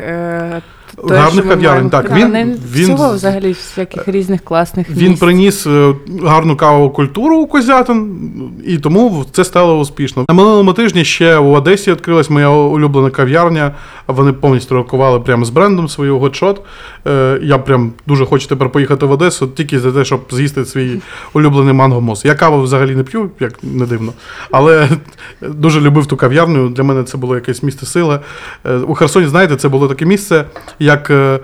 Е, 1.03 1.07
те, 1.07 1.15
Гарних 1.15 1.33
що 1.33 1.43
ми 1.43 1.49
кав'ярень, 1.49 1.63
маємо. 1.73 1.89
так, 1.89 2.11
він- 2.15 2.31
не 2.31 2.45
він- 2.45 2.57
всього 2.93 3.13
взагалі 3.13 3.51
всяких 3.51 4.07
різних 4.07 4.41
класних 4.43 4.89
Він 4.89 5.09
місць. 5.09 5.19
приніс 5.21 5.67
е, 5.67 5.93
гарну 6.23 6.55
кавову 6.57 6.89
культуру 6.89 7.37
у 7.37 7.47
Козятин, 7.47 8.19
і 8.65 8.77
тому 8.77 9.25
це 9.31 9.43
стало 9.43 9.79
успішно. 9.79 10.25
На 10.29 10.35
минулому 10.35 10.73
тижні 10.73 11.05
ще 11.05 11.37
у 11.37 11.51
Одесі 11.51 11.91
відкрилась 11.91 12.29
моя 12.29 12.49
улюблена 12.49 13.09
кав'ярня. 13.09 13.71
Вони 14.07 14.33
повністю 14.33 14.75
рокували 14.75 15.19
прямо 15.19 15.45
з 15.45 15.49
брендом 15.49 15.87
свою 15.89 16.19
готшот. 16.19 16.61
Е, 17.07 17.39
Я 17.43 17.57
прям 17.57 17.91
дуже 18.07 18.25
хочу 18.25 18.47
тепер 18.47 18.69
поїхати 18.69 19.05
в 19.05 19.11
Одесу 19.11 19.47
тільки 19.47 19.79
за 19.79 19.91
те, 19.91 20.05
щоб 20.05 20.21
з'їсти 20.31 20.65
свій 20.65 21.01
улюблений 21.33 21.73
мангомос. 21.73 22.25
Я 22.25 22.35
каву 22.35 22.61
взагалі 22.61 22.95
не 22.95 23.03
п'ю, 23.03 23.29
як 23.39 23.53
не 23.63 23.85
дивно. 23.85 24.13
Але 24.51 24.89
дуже 25.41 25.81
любив 25.81 26.05
ту 26.05 26.17
кав'ярню. 26.17 26.69
Для 26.69 26.83
мене 26.83 27.03
це 27.03 27.17
було 27.17 27.35
якесь 27.35 27.63
місце 27.63 27.85
сили. 27.85 28.19
Е, 28.65 28.75
У 28.77 28.93
Херсоні, 28.93 29.27
знаєте, 29.27 29.55
це 29.55 29.69
було 29.69 29.87
таке 29.87 30.05
місце, 30.05 30.45
як. 30.79 31.09
е, 31.09 31.39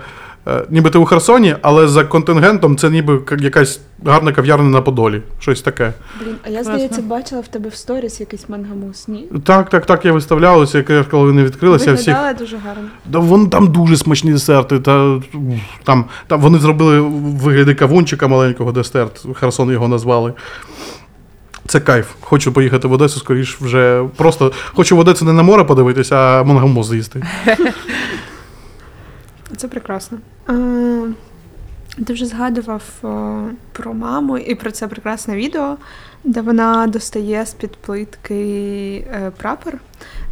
Е, 0.48 0.64
Ніби 0.70 0.90
ти 0.90 0.98
у 0.98 1.04
Херсоні, 1.04 1.56
але 1.62 1.88
за 1.88 2.04
контингентом 2.04 2.76
це 2.76 2.90
ніби 2.90 3.20
якась 3.38 3.80
гарна 4.06 4.32
кав'ярня 4.32 4.68
на 4.68 4.80
Подолі. 4.80 5.22
Щось 5.38 5.62
таке. 5.62 5.92
Блін, 6.20 6.34
а 6.46 6.48
я 6.48 6.64
здається, 6.64 7.02
бачила 7.02 7.40
в 7.40 7.48
тебе 7.48 7.68
в 7.68 7.74
сторіс 7.74 8.20
якийсь 8.20 8.48
мангамус, 8.48 9.08
ні? 9.08 9.28
Так, 9.44 9.70
так, 9.70 9.86
так, 9.86 10.04
я 10.04 10.12
виставлялося, 10.12 10.78
якраз 10.78 11.06
коли 11.10 11.24
вони 11.24 11.44
відкрилися. 11.44 11.92
Всіх... 11.92 12.16
Дуже 12.38 12.56
гарно. 12.56 12.88
Да, 13.06 13.18
вон 13.18 13.50
там 13.50 13.72
дуже 13.72 13.96
смачні 13.96 14.32
десерти. 14.32 14.80
Та, 14.80 15.20
там, 15.84 16.04
там 16.26 16.40
вони 16.40 16.58
зробили 16.58 17.00
в 17.00 17.10
вигляді 17.20 17.74
кавунчика 17.74 18.28
маленького 18.28 18.72
десерт. 18.72 19.26
Херсон 19.34 19.70
його 19.70 19.88
назвали. 19.88 20.32
Це 21.66 21.80
кайф. 21.80 22.06
Хочу 22.20 22.52
поїхати 22.52 22.88
в 22.88 22.92
Одесу, 22.92 23.20
скоріш 23.20 23.60
вже 23.60 24.04
просто 24.16 24.52
хочу 24.74 24.96
в 24.96 24.98
Одесу 24.98 25.24
не 25.24 25.32
на 25.32 25.42
море 25.42 25.64
подивитися, 25.64 26.16
а 26.16 26.44
мангамоз 26.44 26.88
з'їсти. 26.88 27.22
Це 29.56 29.68
прекрасно. 29.68 30.18
А, 30.46 30.52
ти 32.06 32.12
вже 32.12 32.26
згадував 32.26 32.82
о, 33.02 33.42
про 33.72 33.94
маму 33.94 34.38
і 34.38 34.54
про 34.54 34.70
це 34.70 34.88
прекрасне 34.88 35.36
відео, 35.36 35.76
де 36.24 36.40
вона 36.40 36.86
достає 36.86 37.46
з-під 37.46 37.76
плитки 37.76 39.06
е, 39.12 39.32
прапор. 39.36 39.74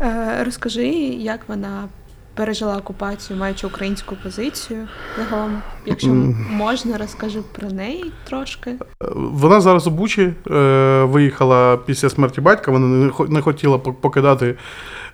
Е, 0.01 0.45
розкажи, 0.45 0.89
як 0.89 1.41
вона 1.49 1.89
пережила 2.35 2.77
окупацію, 2.77 3.39
маючи 3.39 3.67
українську 3.67 4.17
позицію. 4.23 4.89
Загалом, 5.19 5.63
якщо 5.87 6.09
можна, 6.51 6.99
розкажи 6.99 7.41
про 7.53 7.71
неї 7.71 8.13
трошки. 8.25 8.75
Вона 9.15 9.61
зараз 9.61 9.87
у 9.87 9.91
Бучі 9.91 10.35
е, 10.51 11.05
виїхала 11.05 11.77
після 11.77 12.11
смерті 12.11 12.41
батька. 12.41 12.71
Вона 12.71 13.13
не, 13.29 13.41
хотіла 13.41 13.79
покидати 13.79 14.57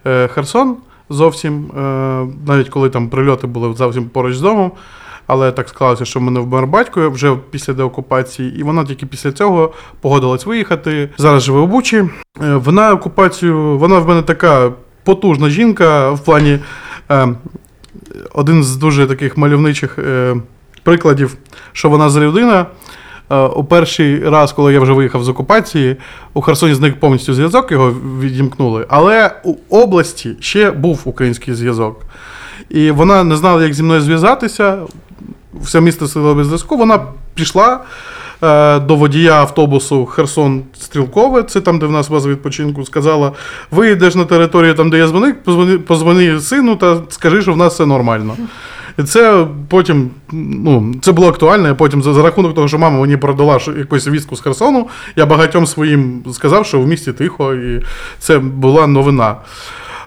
е, 0.06 0.28
Херсон 0.28 0.76
зовсім, 1.10 1.64
е, 1.78 1.80
навіть 2.46 2.68
коли 2.68 2.90
там 2.90 3.08
прильоти 3.08 3.46
були 3.46 3.74
зовсім 3.74 4.04
поруч 4.04 4.36
з 4.36 4.40
домом. 4.40 4.72
Але 5.26 5.52
так 5.52 5.68
склалося, 5.68 6.04
що 6.04 6.20
в 6.20 6.22
мене 6.22 6.40
вмер 6.40 6.66
батько 6.66 7.10
вже 7.10 7.36
після 7.50 7.72
деокупації, 7.72 8.60
і 8.60 8.62
вона 8.62 8.84
тільки 8.84 9.06
після 9.06 9.32
цього 9.32 9.72
погодилась 10.00 10.46
виїхати. 10.46 11.10
Зараз 11.18 11.42
живе 11.42 11.60
у 11.60 11.66
Бучі. 11.66 11.96
Е, 11.96 12.08
Вона 12.54 12.92
окупацію, 12.92 13.78
вона 13.78 13.98
в 13.98 14.08
мене 14.08 14.22
така 14.22 14.72
потужна 15.04 15.48
жінка 15.48 16.10
в 16.10 16.24
плані. 16.24 16.58
Е, 17.10 17.28
один 18.32 18.64
з 18.64 18.76
дуже 18.76 19.06
таких 19.06 19.36
мальовничих 19.36 19.98
е, 19.98 20.36
прикладів, 20.82 21.36
що 21.72 21.88
вона 21.88 22.10
за 22.10 22.20
людина. 22.20 22.66
Е, 23.30 23.36
У 23.36 23.64
перший 23.64 24.28
раз, 24.28 24.52
коли 24.52 24.72
я 24.72 24.80
вже 24.80 24.92
виїхав 24.92 25.24
з 25.24 25.28
окупації, 25.28 25.96
у 26.34 26.40
Херсоні 26.40 26.74
зник 26.74 27.00
повністю 27.00 27.34
зв'язок, 27.34 27.72
його 27.72 27.94
відімкнули. 28.20 28.86
Але 28.88 29.30
у 29.44 29.54
області 29.70 30.36
ще 30.40 30.70
був 30.70 31.00
український 31.04 31.54
зв'язок. 31.54 32.00
І 32.70 32.90
вона 32.90 33.24
не 33.24 33.36
знала, 33.36 33.62
як 33.62 33.74
зі 33.74 33.82
мною 33.82 34.00
зв'язатися. 34.00 34.78
Все 35.54 35.80
місто 35.80 36.06
сиділо 36.08 36.34
без 36.34 36.46
зв'язку. 36.46 36.76
Вона 36.76 37.00
пішла 37.34 37.80
е, 38.42 38.78
до 38.80 38.96
водія 38.96 39.32
автобусу 39.32 40.06
Херсон 40.06 40.62
Стрілкове, 40.80 41.42
це 41.42 41.60
там, 41.60 41.78
де 41.78 41.86
в 41.86 41.90
нас 41.90 42.08
база 42.08 42.28
відпочинку, 42.28 42.84
сказала: 42.84 43.32
виїдеш 43.70 44.14
на 44.14 44.24
територію 44.24 44.74
там, 44.74 44.90
де 44.90 44.98
я 44.98 45.06
дзвоник, 45.06 45.42
позвони, 45.42 45.78
позвони 45.78 46.40
сину 46.40 46.76
та 46.76 46.96
скажи, 47.08 47.42
що 47.42 47.52
в 47.52 47.56
нас 47.56 47.74
все 47.74 47.86
нормально. 47.86 48.36
І 48.98 49.02
це 49.02 49.46
потім, 49.68 50.10
ну, 50.32 50.94
це 51.00 51.12
було 51.12 51.28
актуально. 51.28 51.68
Я 51.68 51.74
потім 51.74 52.02
за, 52.02 52.12
за 52.12 52.22
рахунок 52.22 52.54
того, 52.54 52.68
що 52.68 52.78
мама 52.78 53.00
мені 53.00 53.16
продала 53.16 53.58
якусь 53.78 54.08
вістку 54.08 54.36
з 54.36 54.40
Херсону, 54.40 54.88
я 55.16 55.26
багатьом 55.26 55.66
своїм 55.66 56.22
сказав, 56.32 56.66
що 56.66 56.80
в 56.80 56.86
місті 56.86 57.12
тихо, 57.12 57.54
і 57.54 57.82
це 58.18 58.38
була 58.38 58.86
новина. 58.86 59.36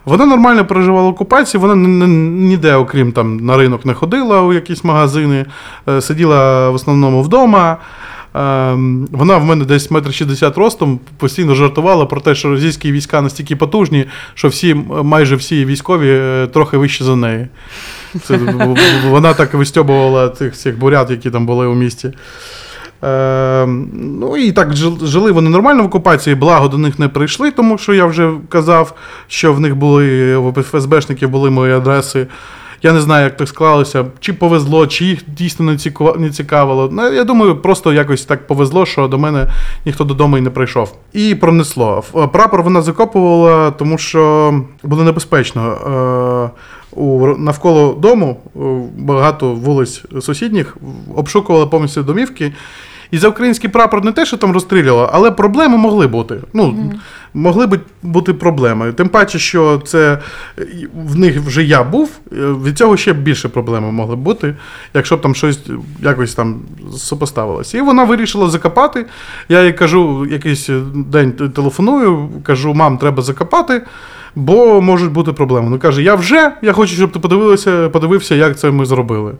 Вона 0.06 0.26
нормально 0.26 0.66
переживала 0.66 1.08
окупацію, 1.10 1.62
вона 1.62 1.76
ні- 1.76 1.88
ні- 1.88 2.48
ніде, 2.48 2.76
окрім 2.76 3.12
там 3.12 3.38
на 3.38 3.58
ринок, 3.58 3.86
не 3.86 3.94
ходила 3.94 4.42
у 4.42 4.54
якісь 4.54 4.84
магазини, 4.84 5.46
е, 5.90 6.02
сиділа 6.02 6.70
в 6.70 6.74
основному 6.74 7.22
вдома. 7.22 7.78
Ем, 8.36 9.08
Вона 9.12 9.38
в 9.38 9.46
мене 9.46 9.66
десь 9.66 9.92
метр 9.92 10.14
шістдесят 10.14 10.58
ростом 10.58 11.00
постійно 11.18 11.56
жартувала 11.56 12.06
про 12.06 12.22
те, 12.22 12.36
що 12.36 12.50
російські 12.50 12.92
війська 12.92 13.22
настільки 13.22 13.56
потужні, 13.56 14.06
що 14.34 14.48
всі, 14.48 14.74
майже 15.04 15.36
всі 15.36 15.66
військові 15.66 16.10
е, 16.10 16.48
трохи 16.54 16.78
вищі 16.78 17.04
за 17.04 17.16
неї. 17.16 17.48
Це, 18.24 18.38
вона 19.10 19.34
так 19.34 19.54
вистьобувала 19.54 20.30
цих 20.30 20.54
всіх 20.54 20.80
бурят, 20.80 21.12
які 21.12 21.32
там 21.32 21.46
були 21.46 21.68
у 21.68 21.74
місті. 21.74 22.12
Е, 23.04 23.66
ну 23.94 24.38
і 24.38 24.52
так 24.52 24.74
жили 25.04 25.32
вони 25.32 25.50
нормально 25.50 25.84
в 25.84 25.86
окупації, 25.86 26.36
благо 26.36 26.68
до 26.68 26.78
них 26.78 27.00
не 27.00 27.08
прийшли, 27.08 27.52
тому 27.52 27.78
що 27.78 27.94
я 27.94 28.06
вже 28.06 28.32
казав, 28.50 28.94
що 29.28 29.54
в 29.54 29.60
них 29.60 29.76
були 29.76 30.38
в 30.38 30.64
ФСБшників 30.64 31.30
були 31.30 31.50
мої 31.50 31.74
адреси. 31.74 32.28
Я 32.84 32.94
не 32.94 33.02
знаю, 33.02 33.24
як 33.24 33.38
так 33.38 33.48
склалося, 33.48 34.06
чи 34.20 34.34
повезло, 34.34 34.88
чи 34.88 35.06
їх 35.06 35.20
дійсно 35.28 35.78
не 36.18 36.30
цікавило. 36.30 36.90
Ну, 36.92 37.14
я 37.14 37.24
думаю, 37.24 37.56
просто 37.56 37.94
якось 37.94 38.26
так 38.26 38.48
повезло, 38.48 38.86
що 38.86 39.08
до 39.08 39.20
мене 39.20 39.48
ніхто 39.86 40.04
додому 40.04 40.38
і 40.38 40.42
не 40.42 40.50
прийшов. 40.50 40.96
І 41.14 41.36
пронесло. 41.36 42.04
Прапор 42.34 42.64
вона 42.64 42.82
закопувала, 42.82 43.72
тому 43.72 43.98
що 43.98 44.54
було 44.84 45.04
небезпечно. 45.04 45.72
Е, 45.72 46.62
у, 46.92 47.28
навколо 47.28 47.94
дому 47.94 48.40
е, 48.56 48.60
багато 48.98 49.54
вулиць 49.54 50.04
сусідніх 50.22 50.78
обшукували 51.16 51.66
повністю 51.68 52.04
домівки. 52.04 52.54
І 53.12 53.18
за 53.18 53.28
український 53.28 53.70
прапор 53.70 54.06
не 54.06 54.12
те, 54.12 54.26
що 54.26 54.38
там 54.38 54.52
розстрілювали, 54.52 55.10
але 55.12 55.32
проблеми 55.32 55.78
могли 55.78 56.08
бути. 56.08 56.38
Ну, 56.54 56.94
могли 57.34 57.68
б 57.68 57.80
бути 58.04 58.34
проблеми. 58.34 58.94
Тим 58.94 59.10
паче, 59.10 59.40
що 59.40 59.82
це 59.86 60.20
е, 60.60 60.64
в 61.06 61.20
них 61.20 61.40
вже 61.40 61.64
я 61.64 61.84
був, 61.84 62.12
е, 62.32 62.36
від 62.36 62.78
цього 62.78 62.98
ще 62.98 63.14
більше 63.14 63.50
проблеми 63.50 63.92
могли 63.92 64.16
б 64.16 64.20
бути, 64.20 64.56
якщо 64.94 65.18
б 65.18 65.22
там 65.22 65.36
щось 65.36 65.60
якось 66.02 66.36
там 66.36 66.60
супоставилося. 66.98 67.78
І 67.78 67.82
вона 67.82 68.04
вирішила 68.04 68.50
закопати. 68.50 69.06
Я 69.50 69.64
їй 69.64 69.74
кажу, 69.74 70.26
якийсь 70.26 70.70
день 70.96 71.32
телефоную, 71.32 72.30
кажу, 72.44 72.74
мам, 72.74 72.98
треба 72.98 73.24
закопати. 73.24 73.82
Бо 74.36 74.82
можуть 74.82 75.12
бути 75.12 75.34
проблеми. 75.34 75.68
Ну 75.70 75.80
каже, 75.80 76.04
я 76.04 76.16
вже, 76.16 76.52
я 76.62 76.74
хочу, 76.74 76.96
щоб 76.96 77.12
ти 77.12 77.20
подивилася, 77.20 77.90
подивився, 77.90 78.36
як 78.36 78.60
це 78.60 78.72
ми 78.72 78.86
зробили. 78.86 79.34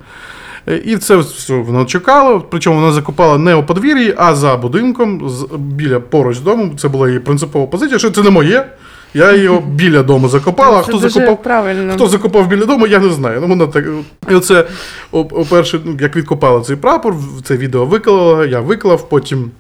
Е, 0.68 0.82
І 0.86 0.98
це 0.98 1.16
все 1.18 1.54
воно 1.54 1.86
чекало, 1.86 2.46
причому 2.50 2.80
вона 2.80 2.92
закопала 2.92 3.38
не 3.38 3.56
у 3.56 3.64
подвір'ї, 3.64 4.14
а 4.18 4.36
за 4.36 4.58
будинком, 4.58 5.32
біля 5.58 6.00
поруч 6.00 6.40
дому. 6.40 6.72
Це 6.78 6.88
була 6.88 7.08
її 7.08 7.20
принципова 7.20 7.68
позиція, 7.68 8.00
що 8.00 8.12
це 8.12 8.24
не 8.24 8.30
моє. 8.30 8.66
Я 9.14 9.36
його 9.36 9.62
біля 9.68 10.04
дому 10.04 10.30
закопала, 10.30 10.80
а 10.80 10.82
хто 10.82 10.92
дуже 10.92 11.10
закопав. 11.10 11.44
правильно. 11.44 11.94
Хто 11.94 12.08
закопав 12.08 12.48
біля 12.48 12.66
дому, 12.66 12.88
я 12.88 13.00
не 13.00 13.10
знаю. 13.10 13.42
Ну, 13.42 13.48
вона 13.48 13.68
так. 13.68 13.86
І 14.32 14.36
оце, 14.36 14.66
по-перше, 15.12 15.80
ну, 15.86 15.98
як 16.02 16.16
відкопала 16.16 16.62
цей 16.62 16.76
прапор, 16.76 17.16
це 17.44 17.58
відео 17.58 17.86
виклала, 17.86 18.46
я 18.46 18.60
виклав, 18.60 19.10
потім 19.10 19.52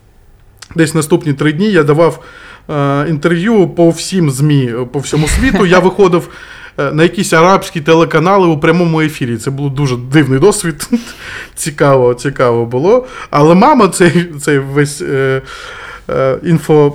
десь 0.75 0.93
наступні 0.95 1.33
три 1.33 1.51
дні 1.53 1.71
я 1.71 1.83
давав 1.83 2.19
е, 2.69 3.05
інтерв'ю 3.09 3.67
по 3.67 3.89
всім 3.89 4.31
ЗМІ 4.31 4.73
по 4.91 4.99
всьому 4.99 5.27
світу. 5.27 5.65
Я 5.65 5.79
виходив 5.89 6.29
на 6.77 7.03
якісь 7.03 7.33
арабські 7.33 7.81
телеканали 7.81 8.47
у 8.47 8.57
прямому 8.57 9.01
ефірі. 9.01 9.37
Це 9.37 9.51
був 9.51 9.75
дуже 9.75 9.95
дивний 9.95 10.39
досвід. 10.39 10.89
цікаво, 11.55 12.13
цікаво 12.13 12.65
було. 12.65 13.05
Але 13.29 13.55
мама 13.55 13.87
цей, 13.87 14.25
цей 14.41 14.59
весь 14.59 15.01
е, 15.01 15.41
е, 16.09 16.37
інфо. 16.43 16.93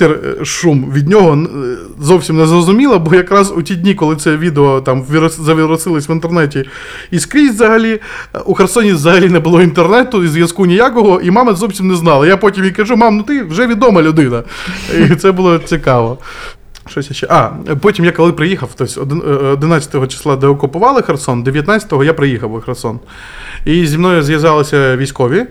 Е, 0.00 0.44
шум 0.44 0.92
від 0.94 1.08
нього 1.08 1.36
е, 1.36 1.76
зовсім 2.00 2.36
не 2.36 2.46
зрозуміло, 2.46 2.98
бо 2.98 3.14
якраз 3.14 3.52
у 3.56 3.62
ті 3.62 3.76
дні, 3.76 3.94
коли 3.94 4.16
це 4.16 4.36
відео 4.36 4.80
там 4.80 5.02
вірус- 5.02 5.40
завірусилось 5.44 6.08
в 6.08 6.10
інтернеті 6.10 6.64
і 7.10 7.18
скрізь 7.18 7.54
взагалі, 7.54 8.00
е, 8.34 8.38
у 8.44 8.54
Херсоні 8.54 8.92
взагалі 8.92 9.28
не 9.28 9.40
було 9.40 9.62
інтернету 9.62 10.24
і 10.24 10.28
зв'язку 10.28 10.66
ніякого, 10.66 11.20
і 11.20 11.30
мама 11.30 11.54
зовсім 11.54 11.88
не 11.88 11.94
знала. 11.94 12.26
Я 12.26 12.36
потім 12.36 12.64
їй 12.64 12.70
кажу, 12.70 12.96
мам, 12.96 13.16
ну 13.16 13.22
ти 13.22 13.42
вже 13.42 13.66
відома 13.66 14.02
людина. 14.02 14.42
І 15.10 15.14
це 15.14 15.32
було 15.32 15.58
цікаво. 15.58 16.18
Щось 16.90 17.12
ще. 17.12 17.26
А, 17.30 17.50
потім 17.80 18.04
я 18.04 18.12
коли 18.12 18.32
приїхав, 18.32 18.70
тобто 18.76 19.00
один- 19.00 19.22
е, 19.26 19.30
11 19.30 20.08
числа, 20.08 20.36
де 20.36 20.46
окупували 20.46 21.02
Херсон, 21.02 21.44
19-го 21.44 22.04
я 22.04 22.14
приїхав 22.14 22.54
у 22.54 22.60
Херсон. 22.60 23.00
І 23.64 23.86
зі 23.86 23.98
мною 23.98 24.22
зв'язалися 24.22 24.96
військові. 24.96 25.46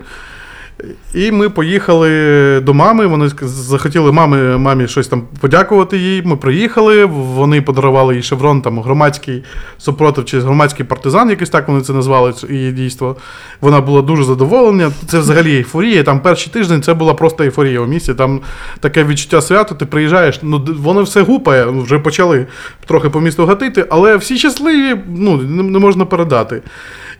І 1.14 1.32
ми 1.32 1.48
поїхали 1.48 2.60
до 2.60 2.74
мами. 2.74 3.06
Вони 3.06 3.28
захотіли 3.42 4.12
мамі, 4.12 4.58
мамі 4.58 4.88
щось 4.88 5.08
там 5.08 5.22
подякувати 5.40 5.98
їй. 5.98 6.22
Ми 6.22 6.36
приїхали. 6.36 7.04
Вони 7.04 7.62
подарували 7.62 8.16
їй 8.16 8.22
шеврон, 8.22 8.62
там 8.62 8.80
громадський 8.80 9.44
супротив 9.78 10.24
чи 10.24 10.40
громадський 10.40 10.86
партизан, 10.86 11.30
якось 11.30 11.50
так 11.50 11.68
вони 11.68 11.80
це 11.80 11.92
назвали. 11.92 12.34
її 12.48 12.72
дійство. 12.72 13.16
Вона 13.60 13.80
була 13.80 14.02
дуже 14.02 14.24
задоволена. 14.24 14.92
Це 15.06 15.18
взагалі 15.18 15.56
ейфорія. 15.56 16.02
Там 16.02 16.20
перший 16.20 16.52
тиждень 16.52 16.82
це 16.82 16.94
була 16.94 17.14
просто 17.14 17.44
ейфорія 17.44 17.80
у 17.80 17.86
місті. 17.86 18.14
Там 18.14 18.40
таке 18.80 19.04
відчуття 19.04 19.40
свята. 19.40 19.74
Ти 19.74 19.86
приїжджаєш, 19.86 20.40
ну 20.42 20.66
воно 20.78 21.02
все 21.02 21.22
гупає. 21.22 21.64
Вже 21.64 21.98
почали 21.98 22.46
трохи 22.86 23.10
по 23.10 23.20
місту 23.20 23.46
гатити, 23.46 23.86
але 23.90 24.16
всі 24.16 24.38
щасливі, 24.38 25.00
ну 25.16 25.36
не, 25.36 25.78
можна 25.78 26.04
передати. 26.04 26.62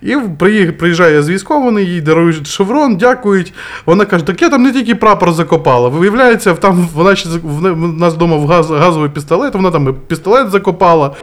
І 0.03 0.17
приїжджає 0.79 1.23
з 1.23 1.29
військовими, 1.29 1.83
їй 1.83 2.01
дарують 2.01 2.47
шеврон, 2.47 2.97
дякують. 2.97 3.48
Вона 3.87 4.05
каже: 4.05 4.25
так 4.25 4.43
я 4.43 4.49
там 4.49 4.63
не 4.63 4.73
тільки 4.73 4.95
прапор 4.95 5.33
закопала. 5.33 5.89
Виявляється, 5.89 6.55
там 6.55 6.89
вона 6.95 7.17
ще 7.17 7.29
в 7.43 7.77
нас 7.99 8.15
вдома 8.15 8.37
в 8.37 8.47
газ, 8.47 8.71
газовий 8.71 9.11
пістолет, 9.11 9.55
вона 9.55 9.71
там 9.71 9.89
і 9.89 9.93
пістолет 9.93 10.51
закопала. 10.51 11.17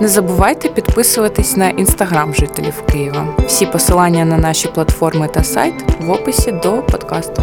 Не 0.00 0.08
забувайте 0.08 0.68
підписуватись 0.68 1.56
на 1.56 1.68
інстаграм 1.68 2.34
жителів 2.34 2.82
Києва. 2.92 3.26
Всі 3.46 3.66
посилання 3.66 4.24
на 4.24 4.36
наші 4.38 4.68
платформи 4.68 5.28
та 5.28 5.42
сайт 5.44 5.74
в 6.00 6.10
описі 6.10 6.52
до 6.52 6.72
подкасту. 6.72 7.42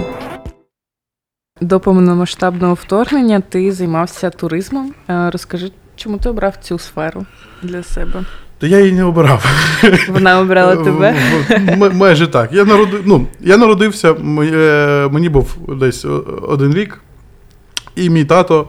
До 1.62 1.80
повномасштабного 1.80 2.74
вторгнення 2.74 3.40
ти 3.50 3.72
займався 3.72 4.30
туризмом. 4.30 4.94
Е, 5.10 5.30
Розкажи, 5.30 5.72
чому 5.96 6.18
ти 6.18 6.30
обрав 6.30 6.56
цю 6.62 6.80
сферу 6.80 7.26
для 7.62 7.84
себе? 7.84 8.24
То 8.64 8.68
я 8.68 8.80
її 8.80 8.92
не 8.92 9.04
обирав. 9.04 9.46
Вона 10.10 10.40
обрала 10.40 10.76
тебе. 10.76 11.16
М- 11.52 11.98
Майже 11.98 12.28
так. 12.28 12.54
Я, 12.54 12.66
народи... 12.66 12.98
ну, 13.06 13.28
я 13.40 13.58
народився, 13.58 14.14
мені 15.12 15.30
був 15.30 15.56
десь 15.80 16.06
один 16.48 16.74
рік, 16.74 17.00
і 17.96 18.10
мій 18.10 18.26
тато 18.26 18.68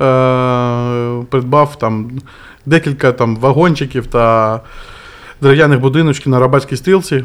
е- 0.00 1.24
придбав 1.30 1.78
там 1.78 2.10
декілька 2.66 3.12
там, 3.12 3.36
вагончиків 3.36 4.06
та 4.06 4.60
дерев'яних 5.42 5.80
будиночків 5.80 6.28
на 6.32 6.40
Рабатській 6.40 6.76
стрілці. 6.76 7.24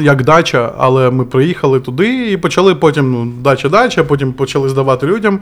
Як 0.00 0.24
дача, 0.24 0.72
але 0.78 1.10
ми 1.10 1.24
приїхали 1.24 1.80
туди 1.80 2.30
і 2.32 2.36
почали 2.36 2.74
потім 2.74 3.12
ну, 3.12 3.32
дача-дача, 3.42 4.04
потім 4.04 4.32
почали 4.32 4.68
здавати 4.68 5.06
людям. 5.06 5.40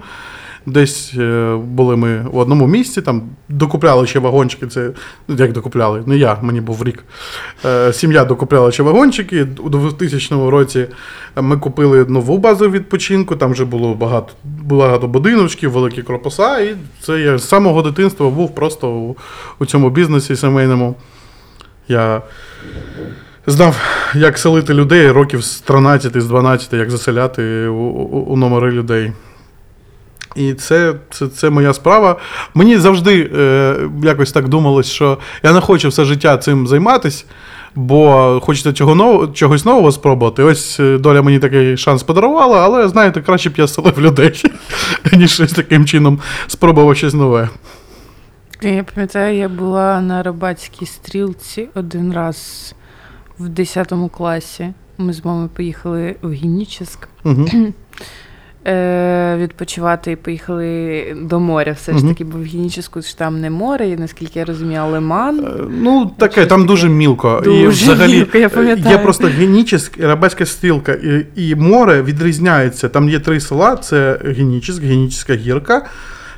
Десь 0.66 1.14
е, 1.18 1.56
були 1.64 1.96
ми 1.96 2.26
в 2.32 2.36
одному 2.36 2.66
місці, 2.66 3.02
там 3.02 3.22
докупляли 3.48 4.06
ще 4.06 4.18
вагончики. 4.18 4.66
Це 4.66 4.90
ну, 5.28 5.36
як 5.38 5.52
докупляли? 5.52 6.02
Не 6.06 6.16
я, 6.16 6.38
мені 6.42 6.60
був 6.60 6.84
рік. 6.84 7.04
Е, 7.64 7.92
сім'я 7.92 8.24
докупляла 8.24 8.72
ще 8.72 8.82
вагончики. 8.82 9.46
У 9.58 9.68
2000 9.68 10.50
році 10.50 10.86
ми 11.36 11.56
купили 11.56 12.04
нову 12.04 12.38
базу 12.38 12.70
відпочинку. 12.70 13.36
Там 13.36 13.52
вже 13.52 13.64
було 13.64 13.94
багато, 13.94 14.32
багато 14.44 15.08
будиночків, 15.08 15.70
великі 15.70 16.02
корпуса. 16.02 16.58
І 16.58 16.76
це 17.00 17.20
я 17.20 17.38
з 17.38 17.48
самого 17.48 17.82
дитинства 17.82 18.30
був 18.30 18.54
просто 18.54 18.90
у, 18.90 19.16
у 19.58 19.66
цьому 19.66 19.90
бізнесі 19.90 20.36
сімейному. 20.36 20.94
Я 21.88 22.22
знав, 23.46 23.76
як 24.14 24.38
селити 24.38 24.74
людей 24.74 25.10
років 25.10 25.44
з 25.44 25.60
13, 25.60 26.20
з 26.20 26.26
12, 26.26 26.72
як 26.72 26.90
заселяти 26.90 27.66
у, 27.66 27.74
у, 27.74 28.18
у 28.18 28.36
номери 28.36 28.70
людей. 28.70 29.12
І 30.36 30.54
це, 30.54 30.94
це, 31.10 31.28
це 31.28 31.50
моя 31.50 31.72
справа. 31.72 32.16
Мені 32.54 32.78
завжди 32.78 33.30
е, 33.38 33.76
якось 34.02 34.32
так 34.32 34.48
думалось, 34.48 34.86
що 34.86 35.18
я 35.42 35.52
не 35.52 35.60
хочу 35.60 35.88
все 35.88 36.04
життя 36.04 36.36
цим 36.36 36.66
займатися, 36.66 37.24
бо 37.74 38.40
хочеться 38.42 38.72
чого 38.72 38.94
нового, 38.94 39.26
чогось 39.26 39.64
нового 39.64 39.92
спробувати. 39.92 40.42
Ось 40.42 40.80
е, 40.80 40.98
доля 40.98 41.22
мені 41.22 41.38
такий 41.38 41.76
шанс 41.76 42.02
подарувала, 42.02 42.64
але 42.64 42.88
знаєте, 42.88 43.20
краще 43.20 43.50
б 43.50 43.54
я 43.56 43.66
селив 43.66 44.00
людей, 44.00 44.42
ніж 45.12 45.32
щось 45.32 45.52
таким 45.52 45.86
чином 45.86 46.18
спробував 46.46 46.96
щось 46.96 47.14
нове. 47.14 47.48
Я 48.62 48.84
пам'ятаю, 48.84 49.38
я 49.38 49.48
була 49.48 50.00
на 50.00 50.22
Рибацькій 50.22 50.86
стрілці 50.86 51.68
один 51.74 52.12
раз 52.12 52.74
в 53.38 53.48
10 53.48 53.92
класі. 54.12 54.72
Ми 54.98 55.12
з 55.12 55.24
мамою 55.24 55.48
поїхали 55.48 56.16
в 56.22 56.30
Генічеськ 56.30 57.08
Угу. 57.24 57.46
е, 58.68 59.36
відпочивати 59.36 60.12
і 60.12 60.16
поїхали 60.16 61.04
до 61.22 61.40
моря. 61.40 61.72
Все 61.72 61.98
ж 61.98 62.04
таки, 62.08 62.24
бо 62.24 62.38
в 62.38 62.44
Гініческу 62.44 63.02
ж 63.02 63.18
там 63.18 63.40
не 63.40 63.50
море, 63.50 63.88
і 63.88 63.96
наскільки 63.96 64.38
я 64.38 64.44
розумію, 64.44 64.86
лиман. 64.86 65.38
Е, 65.40 65.50
Ну, 65.70 66.10
таке, 66.18 66.46
там 66.46 66.66
дуже 66.66 66.88
мілко. 66.88 67.42
і 67.46 67.66
взагалі 67.66 68.12
мілко, 68.12 68.38
я 68.38 68.46
е, 68.46 68.48
пам'ятаю. 68.48 68.96
Є 68.96 69.02
просто 69.02 69.26
генічеськ, 69.26 69.98
рабецька 70.00 70.46
стрілка 70.46 70.92
і, 70.92 71.26
і 71.36 71.54
море 71.54 72.02
відрізняється. 72.02 72.88
Там 72.88 73.08
є 73.08 73.20
три 73.20 73.40
села: 73.40 73.76
це 73.76 74.20
Генічеськ, 74.24 74.82
Генічеська 74.82 75.34
гірка. 75.34 75.86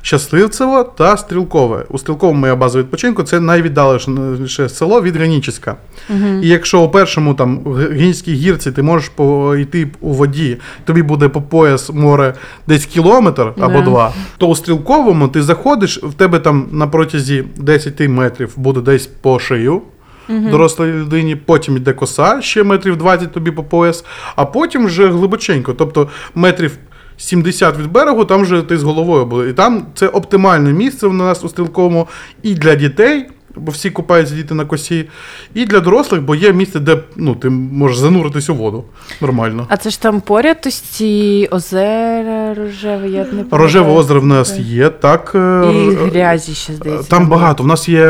Щасливцево 0.01 0.83
та 0.83 1.17
Стрілкове. 1.17 1.85
У 1.89 1.97
Стрілковому 1.97 2.39
моя 2.39 2.55
база 2.55 2.79
відпочинку 2.79 3.23
це 3.23 3.39
найвіддаленіше 3.39 4.69
село 4.69 5.01
від 5.01 5.15
Генічеська. 5.17 5.75
Мгм. 6.09 6.39
І 6.43 6.47
якщо 6.47 6.81
у 6.81 6.89
першому 6.89 7.33
там 7.33 7.59
в 7.63 7.75
Генічській 7.75 8.33
гірці 8.33 8.71
ти 8.71 8.81
можеш 8.83 9.09
пойти 9.09 9.87
у 10.01 10.13
воді, 10.13 10.57
тобі 10.85 11.01
буде 11.01 11.29
по 11.29 11.41
пояс 11.41 11.89
море 11.89 12.33
десь 12.67 12.85
кілометр 12.85 13.53
або 13.59 13.79
Да. 13.79 13.81
два, 13.81 14.13
то 14.37 14.47
у 14.47 14.55
стрілковому 14.55 15.27
ти 15.27 15.41
заходиш, 15.43 15.99
в 16.03 16.13
тебе 16.13 16.39
там 16.39 16.67
на 16.71 16.87
протязі 16.87 17.43
10 17.57 18.07
метрів 18.07 18.53
буде 18.57 18.81
десь 18.81 19.07
по 19.07 19.39
шию. 19.39 19.81
Дорослій 20.29 20.83
людині, 20.83 21.35
потім 21.35 21.77
йде 21.77 21.93
коса, 21.93 22.41
ще 22.41 22.63
метрів 22.63 22.97
20 22.97 23.31
тобі 23.31 23.51
по 23.51 23.63
пояс, 23.63 24.05
а 24.35 24.45
потім 24.45 24.85
вже 24.85 25.07
глибоченько. 25.07 25.73
Тобто 25.73 26.09
метрів 26.35 26.77
70 27.21 27.77
від 27.77 27.91
берегу, 27.91 28.25
там 28.25 28.41
вже 28.41 28.61
ти 28.61 28.77
з 28.77 28.83
головою 28.83 29.25
буде. 29.25 29.49
І 29.49 29.53
там 29.53 29.85
це 29.95 30.07
оптимальне 30.07 30.73
місце 30.73 31.07
в 31.07 31.13
нас 31.13 31.43
у 31.43 31.49
стрілковому 31.49 32.07
і 32.43 32.53
для 32.53 32.75
дітей, 32.75 33.25
бо 33.55 33.71
всі 33.71 33.89
купаються 33.89 34.35
діти 34.35 34.53
на 34.53 34.65
косі, 34.65 35.05
і 35.53 35.65
для 35.65 35.79
дорослих, 35.79 36.21
бо 36.21 36.35
є 36.35 36.53
місце, 36.53 36.79
де 36.79 36.97
ну, 37.15 37.35
ти 37.35 37.49
можеш 37.49 37.97
зануритись 37.97 38.49
у 38.49 38.55
воду. 38.55 38.83
Нормально. 39.21 39.65
А 39.69 39.77
це 39.77 39.89
ж 39.89 40.01
там 40.01 40.21
поряд 40.21 40.57
ось 40.67 40.79
ці 40.79 41.47
озера 41.51 42.53
рожеві, 42.53 43.11
я 43.11 43.19
не 43.19 43.25
пам'ятаю. 43.25 43.61
Рожеве 43.61 43.91
озеро 43.91 44.21
в 44.21 44.25
нас 44.25 44.57
є, 44.59 44.89
так. 44.89 45.31
е, 45.35 45.63
І 45.73 45.95
грязі 45.95 46.53
ще 46.53 46.73
здається. 46.73 47.09
Там 47.09 47.27
багато. 47.27 47.63
У 47.63 47.67
нас 47.67 47.89
є 47.89 48.05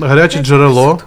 гаряче 0.00 0.42
джерело. 0.42 0.98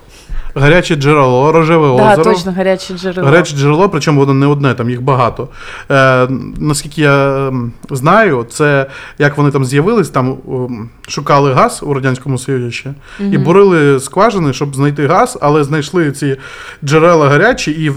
Гаряче 0.59 0.95
джерело, 0.95 1.51
рожеве 1.51 1.97
Да, 1.97 2.13
озеро. 2.13 2.23
точно, 2.23 2.51
гаряче 2.51 2.93
джерело. 2.93 3.27
Гаряче 3.27 3.55
джерело, 3.55 3.89
причому 3.89 4.19
воно 4.19 4.33
не 4.33 4.45
одне, 4.45 4.73
там 4.73 4.89
їх 4.89 5.01
багато. 5.01 5.47
Е, 5.91 6.27
наскільки 6.59 7.01
я 7.01 7.47
ем, 7.47 7.71
знаю, 7.89 8.45
це 8.49 8.85
як 9.19 9.37
вони 9.37 9.51
там 9.51 9.65
з'явились, 9.65 10.09
там 10.09 10.37
ем, 10.47 10.89
шукали 11.07 11.53
газ 11.53 11.79
у 11.83 11.93
Радянському 11.93 12.37
Союзі 12.37 12.71
ще 12.71 12.93
і 13.19 13.37
бурили 13.37 13.99
скважини, 13.99 14.53
щоб 14.53 14.75
знайти 14.75 15.07
газ, 15.07 15.37
але 15.41 15.63
знайшли 15.63 16.11
ці 16.11 16.37
джерела 16.83 17.29
гарячі, 17.29 17.71
і 17.71 17.91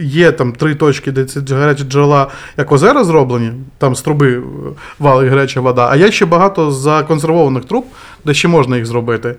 є 0.00 0.32
там 0.32 0.52
три 0.52 0.74
точки, 0.74 1.12
де 1.12 1.24
ці 1.24 1.54
гарячі 1.54 1.84
джерела 1.84 2.26
як 2.56 2.72
озера 2.72 3.04
зроблені, 3.04 3.52
там 3.78 3.96
з 3.96 4.02
труби 4.02 4.32
е, 4.32 4.40
валить 4.98 5.30
гаряча 5.30 5.60
вода. 5.60 5.88
А 5.90 5.96
є 5.96 6.12
ще 6.12 6.26
багато 6.26 6.70
законсервованих 6.70 7.64
труб, 7.64 7.84
де 8.24 8.34
ще 8.34 8.48
можна 8.48 8.76
їх 8.76 8.86
зробити. 8.86 9.34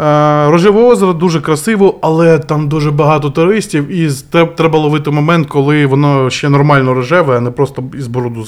Е, 0.00 0.50
Рожеве 0.50 0.80
озеро 0.82 1.12
дуже 1.12 1.40
красиво, 1.40 1.98
але 2.02 2.38
там 2.38 2.68
дуже 2.68 2.90
багато 2.90 3.30
туристів, 3.30 3.88
і 3.88 4.10
треба 4.56 4.78
ловити 4.78 5.10
момент, 5.10 5.48
коли 5.48 5.86
воно 5.86 6.30
ще 6.30 6.48
нормально 6.48 6.94
рожеве, 6.94 7.36
а 7.36 7.40
не 7.40 7.50
просто 7.50 7.84
із 7.98 8.06
бороду 8.06 8.44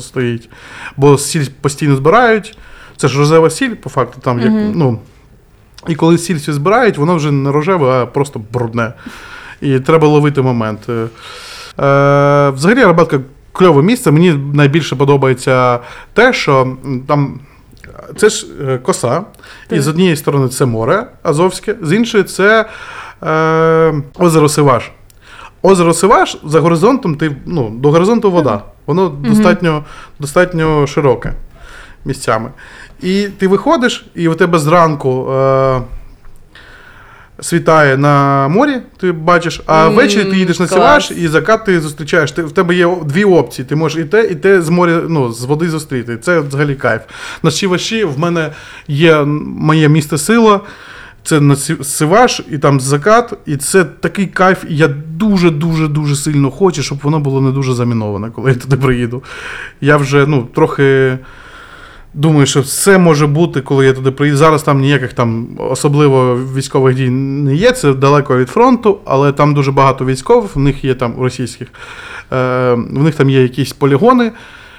стоїть. 0.00 0.48
Бо 0.96 1.18
сіль 1.18 1.46
постійно 1.60 1.96
збирають. 1.96 2.58
Це 2.96 3.08
ж 3.08 3.18
рожева 3.18 3.50
сіль, 3.50 3.74
по 3.74 3.90
факту, 3.90 4.18
там 4.22 4.40
як, 4.40 4.50
Мгм. 4.50 4.72
ну. 4.74 4.98
І 5.88 5.94
коли 5.94 6.18
сіль 6.18 6.34
всю 6.34 6.54
збирають, 6.54 6.98
воно 6.98 7.16
вже 7.16 7.30
не 7.32 7.52
рожеве, 7.52 7.90
а 7.90 8.06
просто 8.06 8.40
брудне. 8.52 8.92
І 9.60 9.80
треба 9.80 10.08
ловити 10.08 10.42
момент. 10.42 10.88
Е, 10.88 10.92
е, 10.92 12.50
взагалі, 12.50 12.82
Арбатка 12.82 13.20
кльове 13.52 13.82
місце. 13.82 14.10
Мені 14.10 14.34
найбільше 14.54 14.96
подобається 14.96 15.78
те, 16.14 16.32
що 16.32 16.76
там. 17.06 17.40
Це 18.16 18.28
ж 18.28 18.46
коса. 18.46 18.78
коса, 18.82 19.22
і 19.70 19.80
з 19.80 19.88
однієї 19.88 20.16
сторони 20.16 20.48
це 20.48 20.64
море 20.66 21.06
Азовське, 21.22 21.74
з 21.82 21.92
іншої 21.92 22.24
це 22.24 22.68
е, 23.22 24.02
озеро 24.18 24.48
Сиваш. 24.48 24.90
Озеро 25.62 25.94
Сиваш 25.94 26.38
за 26.44 26.60
горизонтом, 26.60 27.14
ти, 27.14 27.36
ну, 27.46 27.70
до 27.70 27.90
горизонту 27.90 28.30
вода. 28.30 28.62
Воно 28.86 29.08
достатньо, 29.08 29.84
достатньо 30.18 30.86
широке 30.86 31.32
місцями. 32.04 32.50
І 33.00 33.28
ти 33.38 33.48
виходиш, 33.48 34.06
і 34.14 34.28
у 34.28 34.34
тебе 34.34 34.58
зранку 34.58 35.32
е, 35.32 35.80
світає 37.42 37.96
на 37.96 38.48
морі, 38.48 38.76
ти 38.96 39.12
бачиш, 39.12 39.60
а 39.66 39.86
М, 39.86 39.94
ввечері 39.94 40.24
ти 40.24 40.36
їдеш 40.36 40.60
на. 40.60 40.66
Сиваш 40.66 41.10
і 41.10 41.28
закат 41.28 41.64
ти 41.64 41.80
зустрічаєш. 41.80 42.32
Ти, 42.32 42.42
в 42.42 42.52
тебе 42.52 42.74
є 42.74 42.96
дві 43.04 43.24
опції. 43.24 43.66
Ти 43.66 43.76
можеш 43.76 44.02
і 44.02 44.04
те, 44.04 44.22
і 44.24 44.34
те 44.34 44.62
з 44.62 44.68
моря, 44.68 45.02
ну, 45.08 45.32
з 45.32 45.44
води 45.44 45.68
зустріти. 45.70 46.16
Це 46.16 46.40
взагалі 46.40 46.74
кайф. 46.74 47.00
На 47.42 47.50
Сіваші 47.50 48.04
в 48.04 48.18
мене 48.18 48.50
є 48.88 49.22
моє 49.24 49.88
місце 49.88 50.18
сила. 50.18 50.60
Це 51.24 51.40
на 51.40 51.56
Сиваш, 51.56 52.40
і 52.50 52.58
там 52.58 52.80
закат, 52.80 53.32
і 53.46 53.56
це 53.56 53.84
такий 53.84 54.26
кайф. 54.26 54.64
І 54.68 54.76
я 54.76 54.88
дуже, 55.16 55.50
дуже, 55.50 55.88
дуже 55.88 56.16
сильно 56.16 56.50
хочу, 56.50 56.82
щоб 56.82 56.98
воно 57.02 57.20
було 57.20 57.40
не 57.40 57.50
дуже 57.50 57.74
заміноване, 57.74 58.30
коли 58.34 58.50
я 58.50 58.56
туди 58.56 58.76
приїду. 58.76 59.22
Я 59.80 59.96
вже 59.96 60.26
ну, 60.26 60.48
трохи 60.54 61.18
думаю, 62.14 62.46
що 62.46 62.60
все 62.60 62.98
може 62.98 63.26
бути, 63.26 63.60
коли 63.60 63.86
я 63.86 63.92
туди 63.92 64.10
приїду. 64.10 64.36
Зараз 64.36 64.62
там 64.62 64.80
ніяких 64.80 65.12
там 65.12 65.48
особливо 65.58 66.36
військових 66.36 66.96
дій 66.96 67.10
не 67.10 67.54
є. 67.54 67.72
Це 67.72 67.94
далеко 67.94 68.36
від 68.36 68.48
фронту, 68.48 68.98
але 69.04 69.32
там 69.32 69.54
дуже 69.54 69.72
багато 69.72 70.04
військових, 70.04 70.56
в 70.56 70.58
них 70.58 70.84
є 70.84 70.94
там 70.94 71.14
російських, 71.20 71.68
е, 72.32 72.72
в 72.72 73.02
них 73.02 73.14
там 73.14 73.30
є 73.30 73.42
якісь 73.42 73.72
полігони. 73.72 74.32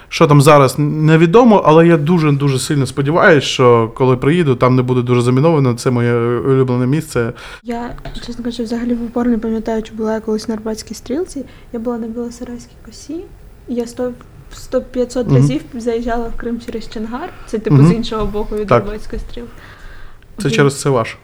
Що 0.10 0.28
там 0.28 0.42
зараз 0.42 0.76
невідомо, 0.78 1.64
але 1.66 1.88
я 1.88 1.98
дуже 1.98 2.32
дуже 2.32 2.60
сильно 2.60 2.86
сподіваюся, 2.86 3.48
що 3.48 3.92
коли 3.96 4.18
приїду, 4.18 4.56
там 4.56 4.76
не 4.76 4.82
буде 4.82 5.02
дуже 5.02 5.22
заміновано. 5.22 5.74
Це 5.74 5.92
моє 5.92 6.14
улюблене 6.16 6.88
місце. 6.88 7.34
Я, 7.64 7.96
чесно 8.26 8.44
кажучи, 8.44 8.64
взагалі 8.64 8.94
в 8.94 9.04
упор 9.04 9.28
не 9.28 9.38
пам'ятаю, 9.38 9.84
чи 9.84 9.94
була 9.94 10.14
я 10.14 10.20
колись 10.20 10.48
на 10.48 10.54
Арбатській 10.54 10.94
стрілці. 10.94 11.46
Я 11.72 11.80
була 11.80 11.98
на 11.98 12.08
Білосарайській 12.08 12.76
косі, 12.86 13.16
і 13.68 13.76
я 13.76 13.88
100 13.88 14.12
100-500 14.56 15.26
Мгм. 15.28 15.36
разів 15.36 15.62
заїжджала 15.74 16.28
в 16.28 16.38
Крим 16.40 16.60
через 16.66 16.90
Чонгар. 16.90 17.30
Це 17.48 17.60
типу 17.60 17.76
Мгм. 17.76 17.88
з 17.88 17.92
іншого 17.92 18.26
боку 18.26 18.56
від 18.56 18.68
Так. 18.68 18.84
Арбатської 18.84 19.20
стрілки. 19.30 19.52
Це 20.42 20.52
через 20.52 20.82
це 20.82 20.90
ваш. 20.90 21.18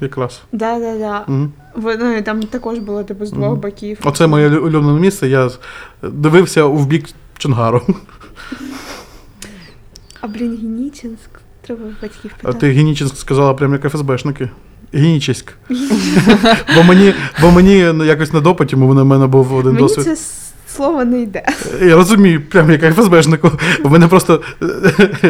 Якраз. 0.00 0.40
Да, 0.52 0.78
да, 0.78 0.98
да. 0.98 1.24
Мгм. 1.26 1.52
Воно 1.74 2.12
і 2.16 2.22
там 2.22 2.42
також 2.42 2.78
було 2.78 3.04
типу 3.04 3.26
з 3.26 3.30
двох 3.32 3.50
Мгм. 3.50 3.60
боків. 3.60 3.98
Оце 4.04 4.26
моє 4.26 4.48
улю- 4.48 4.58
улюблене 4.58 5.00
місце. 5.00 5.28
Я 5.28 5.50
дивився 6.02 6.64
в 6.64 6.86
бік 6.86 7.06
Чонгару. 7.38 7.82
А 10.20 10.26
блін, 10.26 10.58
Генічинськ. 10.62 11.30
Треба 11.62 11.84
в 11.84 12.02
батьків 12.02 12.30
А 12.34 12.46
питати. 12.46 12.58
ти 12.58 12.72
Генічинськ 12.72 13.16
сказала 13.16 13.54
прямо 13.54 13.74
як 13.74 13.92
ФСБшники. 13.92 14.50
Генічеськ. 14.92 15.52
бо 16.76 16.82
мені, 16.82 17.14
бо 17.40 17.50
мені 17.50 17.90
ну, 17.94 18.04
якось 18.04 18.32
на 18.32 18.40
допиті, 18.40 18.76
у 18.76 19.04
мене 19.04 19.26
був 19.26 19.54
один 19.54 19.72
Мені 19.72 19.82
досвід. 19.86 20.04
це 20.04 20.12
с- 20.12 20.52
слово 20.76 21.04
не 21.04 21.22
йде. 21.22 21.42
Я 21.82 21.96
розумію, 21.96 22.42
прямо 22.50 22.72
як 22.72 22.94
ФСБшнику. 22.94 23.50
У 23.84 23.88
мене 23.88 24.08
просто 24.08 24.40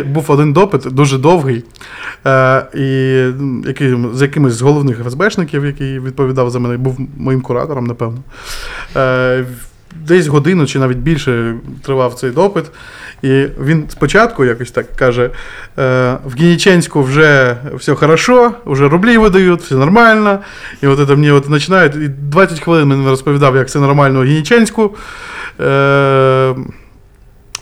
був 0.06 0.30
один 0.30 0.52
допит, 0.52 0.80
дуже 0.80 1.18
довгий, 1.18 1.64
е, 2.26 2.66
і 2.74 2.88
який, 3.68 3.96
з 4.14 4.22
якимось 4.22 4.52
з 4.54 4.62
головних 4.62 5.04
ФСБшників, 5.04 5.64
який 5.64 6.00
відповідав 6.00 6.50
за 6.50 6.58
мене, 6.58 6.76
був 6.76 6.98
моїм 7.16 7.40
куратором, 7.40 7.86
напевно. 7.86 8.18
Е, 8.96 9.44
Десь 10.06 10.26
годину 10.26 10.66
чи 10.66 10.78
навіть 10.78 10.98
більше 10.98 11.54
тривав 11.82 12.14
цей 12.14 12.30
допит. 12.30 12.64
І 13.22 13.46
він 13.64 13.84
спочатку 13.88 14.44
якось 14.44 14.70
так 14.70 14.86
каже: 14.96 15.24
е, 15.24 15.30
в 16.24 16.34
Геніченську 16.38 17.02
вже 17.02 17.56
все 17.74 17.94
хорошо, 17.94 18.52
вже 18.66 18.88
рублі 18.88 19.18
видають, 19.18 19.60
все 19.60 19.74
нормально. 19.74 20.38
І 20.82 20.86
от 20.86 21.08
це 21.08 21.16
мені 21.16 21.40
починають, 21.40 21.94
і 21.94 22.08
20 22.08 22.60
хвилин 22.60 22.88
мені 22.88 23.08
розповідав, 23.08 23.56
як 23.56 23.66
все 23.66 23.78
нормально 23.78 24.20
у 24.20 24.22
Геніченську. 24.22 24.96
Е, 25.59 26.55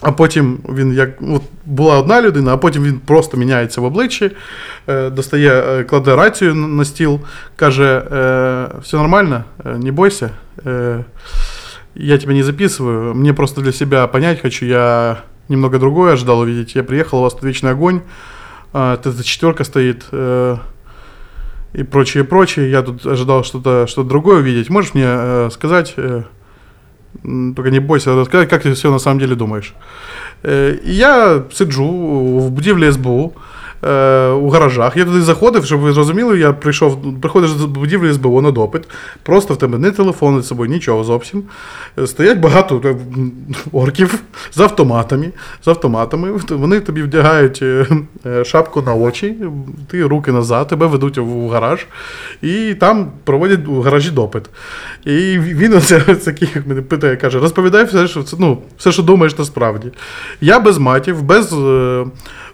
а 0.02 0.12
потім 0.12 0.58
він 0.70 0.94
як 0.94 1.10
от 1.22 1.42
була 1.66 1.98
одна 2.00 2.22
людина, 2.22 2.54
а 2.54 2.58
потім 2.58 2.84
він 2.84 3.00
просто 3.06 3.38
міняється 3.38 3.82
в 3.82 3.84
обличчі, 3.84 4.32
е, 4.88 5.10
достає, 5.10 5.52
е, 5.52 5.84
кладе 5.84 6.16
рацію 6.16 6.56
на- 6.56 6.68
на 6.68 6.86
стіл, 6.86 7.20
каже: 7.56 8.02
е, 8.12 8.68
все 8.82 8.98
нормально, 8.98 9.44
е, 9.66 9.70
не 9.78 9.92
бойся. 9.92 10.30
Е, 10.66 11.04
я 11.96 12.18
тебя 12.18 12.34
не 12.34 12.44
записываю, 12.44 13.14
мне 13.14 13.34
просто 13.34 13.62
для 13.62 13.72
себя 13.72 14.08
понять 14.08 14.42
хочу, 14.42 14.66
я 14.66 15.18
немного 15.50 15.78
другое 15.78 16.14
ожидал 16.14 16.40
увидеть. 16.40 16.76
Я 16.76 16.84
приехал, 16.84 17.20
у 17.20 17.22
вас 17.24 17.34
тут 17.34 17.44
вечный 17.44 17.72
огонь, 17.72 18.00
а, 18.74 18.92
вот 18.92 19.06
эта 19.08 19.24
четверка 19.24 19.64
стоит 19.64 20.06
э, 20.14 20.58
и 21.74 21.84
прочее, 21.84 22.24
прочее. 22.24 22.70
Я 22.72 22.82
тут 22.82 23.06
ожидал 23.06 23.44
что-то 23.44 23.88
что 23.88 24.04
другое 24.04 24.38
увидеть. 24.40 24.70
Можешь 24.70 24.94
мне 24.94 25.06
э, 25.08 25.50
сказать, 25.52 25.94
э, 25.98 26.02
м, 26.08 26.26
только 27.23 27.71
не 27.71 27.81
бойся, 27.81 28.15
рассказать, 28.15 28.49
как 28.49 28.63
ты 28.63 28.73
все 28.73 28.91
на 28.91 28.99
самом 28.99 29.19
деле 29.19 29.35
думаешь. 29.35 29.75
Е, 30.45 30.79
я 30.85 31.43
сиджу 31.53 31.89
в 32.39 32.51
будівлі 32.51 32.93
СБУ. 32.93 33.33
Е, 33.83 34.29
У 34.29 34.49
гаражах. 34.49 34.97
Я 34.97 35.05
туди 35.05 35.23
заходив, 35.23 35.65
щоб 35.65 35.81
ви 35.81 35.93
зрозуміли, 35.93 36.39
я 36.39 36.53
прийшов, 36.53 37.21
приходиш 37.21 37.53
до 37.53 37.67
будівлі 37.67 38.13
СБУ 38.13 38.41
на 38.41 38.51
допит. 38.51 38.83
Просто 39.23 39.55
в 39.55 39.57
тебе 39.57 39.79
не 39.79 39.91
телефон 39.91 40.43
з 40.43 40.47
собою, 40.47 40.71
нічого 40.71 41.05
зовсім. 41.05 41.43
Стоять 42.07 42.41
багато 42.41 42.83
е, 42.85 42.97
орків 43.73 44.15
з 44.53 44.61
автоматами. 44.61 45.31
З 45.65 45.69
автоматами. 45.69 46.33
Вони 46.51 46.81
тобі 46.81 47.03
вдягають 47.03 47.59
е, 47.63 47.87
е, 48.27 48.45
шапку 48.45 48.83
на 48.83 48.95
очі, 48.95 49.37
ти 49.91 50.07
руки 50.07 50.33
назад, 50.33 50.69
тебе 50.69 50.87
ведуть 50.87 51.19
в 51.19 51.49
гараж, 51.49 51.87
і 52.43 52.75
там 52.75 53.13
проводять 53.25 53.69
у 53.69 53.81
гаражі 53.81 54.11
допит. 54.11 54.43
І 55.05 55.39
він 55.39 55.75
оце, 55.77 56.01
такий 56.01 56.49
мене 56.67 56.83
питає, 56.83 57.17
каже: 57.17 57.41
розповідай 57.41 57.85
все, 57.85 58.09
що 58.09 58.25
ну, 58.39 58.59
все, 58.79 58.93
що 58.93 59.03
думаєш 59.03 59.39
насправді. 59.39 59.89
Я 60.41 60.61
без 60.61 60.79
матів, 60.79 61.23
без 61.23 61.55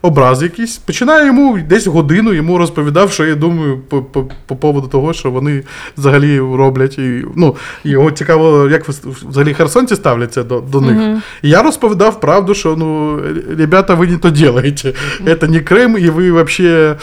образ 0.02 0.44
якийсь, 0.44 0.78
починаю 0.78 1.26
йому 1.26 1.60
десь 1.70 1.88
годину 1.88 2.34
йому 2.34 2.58
розповідав, 2.58 3.12
що 3.12 3.26
я 3.26 3.36
думаю 3.36 3.80
по, 3.90 4.02
по, 4.02 4.26
по 4.46 4.56
поводу 4.56 4.88
того, 4.88 5.14
що 5.14 5.32
вони 5.32 5.64
взагалі 5.98 6.40
роблять. 6.40 6.98
І, 6.98 7.26
ну, 7.36 7.56
і 7.84 7.90
його 7.90 8.12
цікаво, 8.12 8.70
як 8.72 8.88
ви 8.88 8.94
взагалі 9.30 9.54
херсонці 9.54 9.96
ставляться 9.96 10.44
до, 10.44 10.62
до 10.62 10.82
них. 10.82 10.98
Мгм. 10.98 11.22
И 11.44 11.50
я 11.50 11.64
розповідав 11.64 12.20
правду, 12.20 12.54
що 12.54 12.76
ну, 12.78 13.20
ребята, 13.58 13.96
вы 13.96 14.08
не 14.08 14.18
то 14.18 14.30
делаете. 14.30 14.94
Это 15.26 15.48
не 15.48 15.60
Крым, 15.60 15.98
и 15.98 16.10
вы 16.10 16.32
вообще 16.32 16.98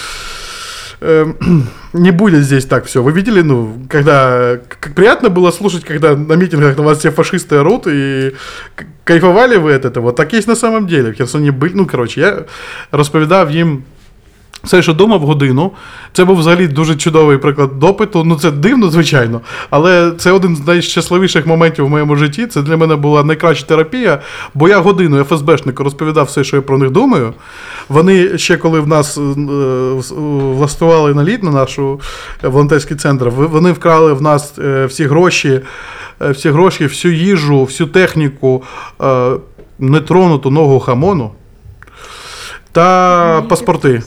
э, 1.01 1.27
не 1.93 2.11
будет 2.13 2.45
здесь 2.45 2.65
так 2.65 2.85
все. 2.85 3.03
Вы 3.03 3.13
видели, 3.13 3.43
ну, 3.43 3.75
когда 3.89 4.57
как 4.69 4.95
приятно 4.95 5.29
было 5.29 5.51
слушать, 5.53 5.85
когда 5.85 6.17
на 6.17 6.35
митингах 6.37 6.77
на 6.77 6.83
вас 6.83 6.99
все 6.99 7.11
фашисты 7.11 7.57
орут, 7.57 7.87
и 7.87 8.33
к- 8.75 8.85
кайфовали 9.05 9.57
вы 9.57 9.75
от 9.75 9.85
этого. 9.85 10.13
Так 10.13 10.33
есть 10.33 10.49
на 10.49 10.57
самом 10.57 10.87
деле. 10.87 11.11
В 11.11 11.17
Херсоні 11.17 11.51
были, 11.51 11.73
ну, 11.75 11.87
короче, 11.87 12.21
я 12.21 12.45
розповідав 12.93 13.51
їм 13.51 13.83
Все, 14.68 14.82
що 14.82 14.94
думав 14.94 15.22
годину. 15.22 15.72
Це 16.14 16.26
був 16.26 16.38
взагалі 16.38 16.68
дуже 16.68 16.96
чудовий 16.96 17.38
приклад 17.38 17.80
допиту. 17.80 18.24
Ну 18.24 18.36
це 18.36 18.52
дивно, 18.52 18.90
звичайно, 18.90 19.42
але 19.70 20.12
це 20.18 20.32
один 20.32 20.56
з 20.56 20.68
найщасливіших 20.68 21.48
моментів 21.48 21.86
в 21.86 21.90
моєму 21.90 22.16
житті. 22.16 22.48
Це 22.48 22.62
для 22.62 22.78
мене 22.78 22.96
була 22.96 23.24
найкраща 23.24 23.66
терапія, 23.66 24.22
бо 24.54 24.70
я 24.70 24.80
годину 24.80 25.24
ФСБшнику 25.24 25.84
розповідав 25.84 26.26
все, 26.26 26.44
що 26.44 26.56
я 26.56 26.62
про 26.62 26.78
них 26.78 26.90
думаю. 26.90 27.34
Вони 27.90 28.38
ще 28.38 28.58
коли 28.58 28.80
в 28.80 28.88
нас 28.88 29.18
е, 29.18 29.22
е, 29.22 29.94
влаштували 30.58 31.14
наліт 31.14 31.44
на 31.44 31.52
наш 31.52 31.80
волонтерський 32.44 32.98
центр, 32.98 33.30
вони 33.30 33.72
вкрали 33.72 34.14
в 34.14 34.22
нас 34.22 34.54
е, 34.60 34.86
всі 34.86 35.06
гроші, 35.06 35.62
е, 36.22 36.30
всі 36.32 36.50
гроші, 36.50 36.86
всю 36.86 37.14
їжу, 37.14 37.64
всю 37.64 37.88
техніку, 37.88 38.64
е, 39.02 39.32
нетронуту 39.80 40.52
ногу 40.52 40.80
хамону 40.80 41.32
та 42.78 43.42
паспорти. 43.50 44.02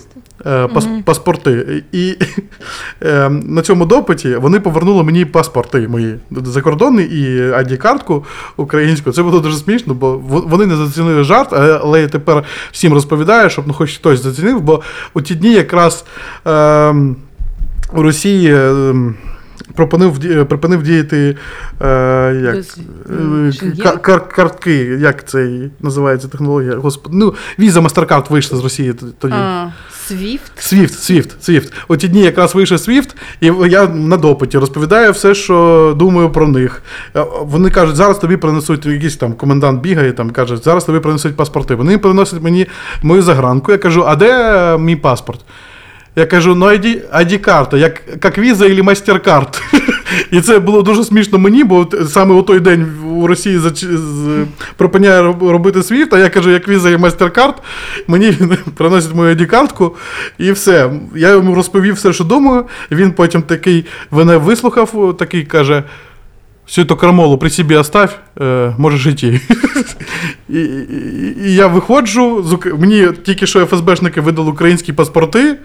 Е, 0.47 0.67
пас, 0.67 0.89
Паспорти. 1.05 1.83
І 1.93 2.17
е, 3.03 3.29
на 3.29 3.63
цьому 3.63 3.87
допиті 3.87 4.37
вони 4.37 4.61
повернули 4.61 5.03
мені 5.03 5.25
паспорти 5.25 5.89
мої 5.89 6.15
закордонні 6.31 7.03
і 7.03 7.41
ID-картку 7.41 8.25
українську. 8.57 9.13
Це 9.13 9.23
було 9.23 9.41
дуже 9.41 9.57
смішно, 9.57 9.95
бо 9.95 10.17
вони 10.27 10.67
не 10.67 10.77
зацінили 10.77 11.25
жарт, 11.25 11.53
але 11.53 12.01
я 12.01 12.09
тепер 12.09 12.45
всім 12.73 12.93
розповідаю, 12.93 13.51
щоб 13.51 13.67
ну, 13.67 13.73
хоч 13.73 13.97
хтось 13.97 14.23
зацінив, 14.23 14.61
бо 14.61 14.83
у 15.15 15.21
ті 15.21 15.35
дні 15.35 15.53
якраз 15.53 16.05
е, 16.47 16.95
у 17.93 18.03
Росії. 18.03 18.55
е, 18.55 18.95
Припинив, 19.77 20.19
припинив 20.49 20.83
діяти 20.83 21.37
е, 21.83 22.41
як, 22.45 22.57
е, 22.57 23.53
кар- 23.85 24.01
кар- 24.01 24.29
картки, 24.29 24.75
як 25.01 25.29
це 25.29 25.49
називається 25.81 26.29
технологія? 26.29 26.77
Господи, 26.77 27.17
ну, 27.19 27.35
віза 27.59 27.81
MasterCard 27.81 28.31
вийшла 28.33 28.59
з 28.59 28.63
Росії 28.63 28.95
тоді. 29.19 29.35
А, 29.37 29.67
Свіфт? 30.07 30.53
Свіфт, 30.59 31.03
Свіфт, 31.03 31.43
Свіфт. 31.45 31.73
Ті 31.99 32.09
дні 32.09 32.23
якраз 32.23 32.55
вийшов 32.55 32.81
Свіфт, 32.81 33.17
і 33.41 33.53
я 33.69 33.87
на 33.89 34.17
допиті 34.17 34.59
розповідаю 34.59 35.13
все, 35.13 35.35
що 35.35 35.95
думаю 35.99 36.31
про 36.31 36.49
них. 36.49 36.83
Е, 37.17 37.25
Вони 37.43 37.71
кажуть, 37.71 37.97
зараз 37.97 38.19
тобі 38.19 38.37
принесуть 38.37 38.87
якийсь 38.87 39.17
там 39.17 39.33
комендант 39.33 39.81
бігає, 39.81 40.13
там 40.13 40.31
каже, 40.31 40.57
зараз 40.57 40.85
тобі 40.85 40.99
принесуть 40.99 41.37
паспорти. 41.37 41.75
Вони 41.75 41.99
приносять 41.99 42.43
мені 42.43 42.67
мою 43.03 43.23
загранку. 43.23 43.73
Я 43.73 43.79
кажу, 43.79 44.05
а 44.07 44.17
де 44.17 44.55
е, 44.75 44.79
мій 44.79 44.97
паспорт? 44.97 45.41
Я 46.17 46.27
кажу, 46.27 46.55
ну 46.55 46.67
ID, 46.67 47.01
ID-карта, 47.13 47.77
як, 47.77 48.03
як 48.25 48.39
віза 48.39 48.67
або 48.67 48.83
MasterCard. 48.83 49.61
І 50.31 50.41
це 50.41 50.59
було 50.59 50.83
дуже 50.83 51.05
смішно 51.05 51.39
мені, 51.39 51.65
бо 51.65 51.89
саме 52.09 52.35
у 52.35 52.43
той 52.43 52.61
день 52.61 52.87
у 53.11 53.27
Росії 53.27 53.59
зач- 53.59 53.97
з- 53.97 54.47
припиняє 54.77 55.23
робити 55.41 55.83
Свіфт, 55.83 56.15
а 56.15 56.19
я 56.19 56.29
кажу, 56.29 56.51
як 56.51 56.69
віза 56.69 56.91
і 56.91 56.97
MasterCard, 56.97 57.55
мені 58.07 58.33
приносять 58.77 59.15
мою 59.15 59.35
ID-картку, 59.37 59.91
і 60.39 60.53
все. 60.53 60.91
Я 61.17 61.31
йому 61.31 61.55
розповів 61.55 61.95
все, 61.95 62.13
що 62.13 62.25
думаю. 62.25 62.65
Він 62.91 63.13
потім 63.13 63.43
такий 63.43 63.87
мене 64.11 64.37
вислухав, 64.37 65.15
такий 65.19 65.45
каже. 65.45 65.83
Всю 66.71 66.85
эту 66.85 66.97
крамолу 66.97 67.37
при 67.37 67.51
собі 67.51 67.77
оставь, 67.77 68.19
е, 68.41 68.75
можеш 68.79 69.07
йти. 69.07 69.41
і, 70.49 70.61
і, 70.61 71.37
і 71.45 71.55
я 71.55 71.67
виходжу, 71.67 72.43
з 72.43 72.75
мені 72.79 73.09
тільки 73.23 73.47
що 73.47 73.67
ФСБшники 73.67 74.21
видали 74.21 74.51
українські 74.51 74.93
паспорти. 74.93 75.57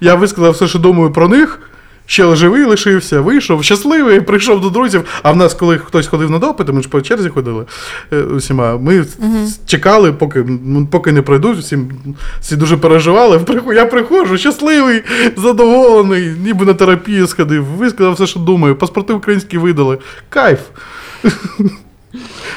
Я 0.00 0.14
висказав 0.14 0.52
все, 0.52 0.68
що 0.68 0.78
думаю 0.78 1.12
про 1.12 1.28
них. 1.28 1.60
Ще 2.06 2.36
живий 2.36 2.64
лишився, 2.64 3.20
вийшов, 3.20 3.64
щасливий, 3.64 4.20
прийшов 4.20 4.60
до 4.60 4.70
друзів. 4.70 5.04
А 5.22 5.32
в 5.32 5.36
нас, 5.36 5.54
коли 5.54 5.78
хтось 5.78 6.06
ходив 6.06 6.30
на 6.30 6.38
допити, 6.38 6.72
ми 6.72 6.82
ж 6.82 6.88
по 6.88 7.00
черзі 7.00 7.28
ходили 7.28 7.64
е, 8.12 8.22
усіма. 8.22 8.78
Ми 8.78 9.04
чекали, 9.66 10.12
поки, 10.12 10.44
ну, 10.64 10.86
поки 10.86 11.12
не 11.12 11.22
пройдуть. 11.22 11.58
Всім, 11.58 11.90
всі 12.40 12.56
дуже 12.56 12.76
переживали. 12.76 13.40
Я 13.74 13.86
приходжу, 13.86 14.38
щасливий, 14.38 15.02
задоволений, 15.36 16.34
ніби 16.44 16.64
на 16.64 16.74
терапію 16.74 17.26
сходив, 17.26 17.64
висказав 17.64 18.12
все, 18.12 18.26
що 18.26 18.40
думаю. 18.40 18.76
Паспорти 18.76 19.12
українські 19.12 19.58
видали. 19.58 19.98
Кайф. 20.28 20.60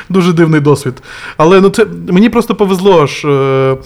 Дуже 0.09 0.33
дивний 0.33 0.61
досвід. 0.61 0.93
Але 1.37 1.61
ну, 1.61 1.69
це, 1.69 1.85
мені 2.09 2.29
просто 2.29 2.55
повезло, 2.55 3.07
що, 3.07 3.77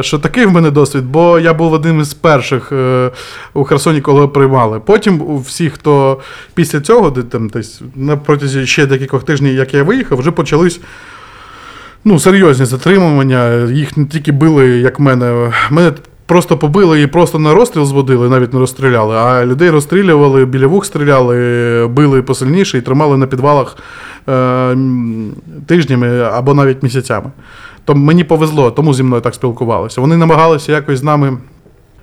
що 0.00 0.18
такий 0.18 0.46
в 0.46 0.52
мене 0.52 0.70
досвід, 0.70 1.04
бо 1.04 1.38
я 1.38 1.54
був 1.54 1.72
одним 1.72 2.00
із 2.00 2.14
перших 2.14 2.72
е, 2.72 3.10
у 3.54 3.64
Херсоні, 3.64 4.00
коли 4.00 4.28
приймали. 4.28 4.80
Потім 4.80 5.22
у 5.22 5.38
всіх, 5.38 5.72
хто 5.72 6.20
після 6.54 6.80
цього, 6.80 7.10
де 7.10 7.22
там 7.22 7.48
десь 7.48 7.80
на 7.94 8.16
протязі 8.16 8.66
ще 8.66 8.86
декількох 8.86 9.24
тижнів, 9.24 9.54
як 9.54 9.74
я 9.74 9.82
виїхав, 9.82 10.18
вже 10.18 10.30
почались. 10.30 10.80
Ну, 12.04 12.18
серйозні 12.18 12.64
затримування. 12.64 13.68
Їх 13.70 13.96
не 13.96 14.04
тільки 14.04 14.32
били, 14.32 14.66
як 14.66 15.00
мене. 15.00 15.52
Мене 15.70 15.92
просто 16.26 16.58
побили 16.58 17.02
і 17.02 17.06
просто 17.06 17.38
на 17.38 17.54
розстріл 17.54 17.84
зводили, 17.84 18.28
навіть 18.28 18.52
не 18.52 18.60
розстріляли, 18.60 19.16
а 19.16 19.44
людей 19.44 19.70
розстрілювали, 19.70 20.44
біля 20.44 20.66
вух 20.66 20.86
стріляли, 20.86 21.86
били 21.86 22.22
посильніше 22.22 22.78
і 22.78 22.80
тримали 22.80 23.16
на 23.16 23.26
підвалах 23.26 23.76
е, 24.28 24.76
тижнями 25.66 26.20
або 26.20 26.54
навіть 26.54 26.82
місяцями. 26.82 27.30
То 27.86 27.94
мені 27.94 28.24
повезло, 28.24 28.70
тому 28.70 28.94
зі 28.94 29.02
мною 29.02 29.22
так 29.22 29.34
спілкувалися. 29.34 30.00
Вони 30.00 30.16
намагалися 30.16 30.72
якось 30.72 30.98
з 30.98 31.02
нами. 31.02 31.38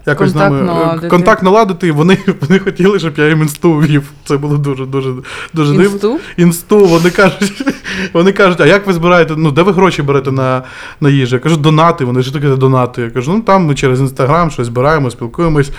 Якось 0.05 0.29
з 0.29 0.35
нами 0.35 0.59
е, 0.59 0.63
наладити. 0.63 1.07
контакт 1.07 1.43
наладити, 1.43 1.87
і 1.87 1.91
вони, 1.91 2.17
вони 2.41 2.59
хотіли, 2.59 2.99
щоб 2.99 3.13
я 3.17 3.27
їм 3.29 3.41
інсту 3.41 3.73
ввів. 3.73 4.11
Це 4.25 4.37
було 4.37 4.57
дуже 4.57 4.85
дуже 4.85 5.13
дуже 5.53 5.71
дивно 5.71 5.83
Інсту? 5.83 6.19
інсту, 6.37 6.85
вони 6.85 7.09
кажуть, 7.09 7.63
вони 8.13 8.31
кажуть, 8.31 8.61
а 8.61 8.65
як 8.65 8.87
ви 8.87 8.93
збираєте? 8.93 9.33
Ну, 9.37 9.51
де 9.51 9.61
ви 9.61 9.71
гроші 9.71 10.01
берете 10.01 10.31
на, 10.31 10.63
на 11.01 11.09
їжу? 11.09 11.35
Я 11.35 11.39
кажу, 11.39 11.57
донати. 11.57 12.05
Вони 12.05 12.23
що 12.23 12.31
таке 12.31 12.47
донати? 12.47 13.01
Я 13.01 13.09
кажу, 13.09 13.33
ну 13.33 13.41
там 13.41 13.65
ми 13.65 13.75
через 13.75 13.99
інстаграм 13.99 14.51
щось 14.51 14.67
збираємо, 14.67 15.11
спілкуємось. 15.11 15.71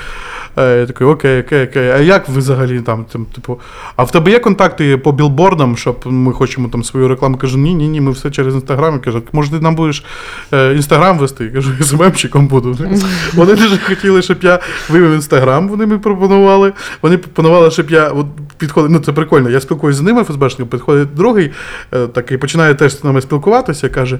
Е, 0.57 0.80
Я 0.80 0.86
такий, 0.86 1.07
окей, 1.07 1.40
окей, 1.40 1.64
окей. 1.64 1.88
А 1.90 1.98
як 1.98 2.28
ви 2.28 2.38
взагалі 2.38 2.80
там, 2.80 3.05
там, 3.05 3.24
типу, 3.24 3.61
а 3.96 4.02
в 4.02 4.11
тебе 4.11 4.30
є 4.30 4.38
контакти 4.38 4.96
по 4.96 5.12
білбордам, 5.12 5.76
щоб 5.76 6.00
ми 6.05 6.32
хочемо 6.32 6.68
там 6.68 6.84
свою 6.84 7.09
рекламу? 7.09 7.36
Кажу, 7.36 7.59
ні, 7.59 7.74
ні, 7.74 7.88
ні, 7.88 8.00
ми 8.00 8.11
все 8.11 8.30
через 8.30 8.55
інстаграм. 8.55 8.94
Я 8.94 9.00
кажу, 9.00 9.22
може, 9.32 9.50
ти 9.50 9.61
нам 9.61 9.74
будеш 9.74 10.05
е, 10.52 10.74
інстаграм 10.74 11.18
вести? 11.18 11.44
Я 11.44 11.50
кажу, 11.50 11.84
СММщиком 11.84 12.46
буду. 12.46 12.78
Вони 13.34 13.55
дуже 13.55 13.78
хотіли, 13.78 14.22
щоб 14.22 14.38
я 14.42 14.59
вивів 14.88 15.12
інстаграм, 15.12 15.68
вони 15.68 15.86
мені 15.86 16.00
пропонували. 16.00 16.72
Вони 17.02 17.18
пропонували, 17.18 17.70
щоб 17.70 17.90
я 17.90 18.09
от 18.09 18.26
підходив. 18.59 18.90
Ну, 18.90 18.98
це 18.98 19.12
прикольно. 19.12 19.50
Я 19.50 19.61
спілкуюся 19.61 19.98
з 19.98 20.02
ними, 20.02 20.24
ФСБшником, 20.24 20.66
підходить 20.68 21.14
другий, 21.14 21.50
е, 21.92 22.07
такий 22.07 22.38
починає 22.38 22.74
теж 22.74 22.98
з 22.98 23.05
нами 23.05 23.20
спілкуватися, 23.20 23.88
каже: 23.88 24.18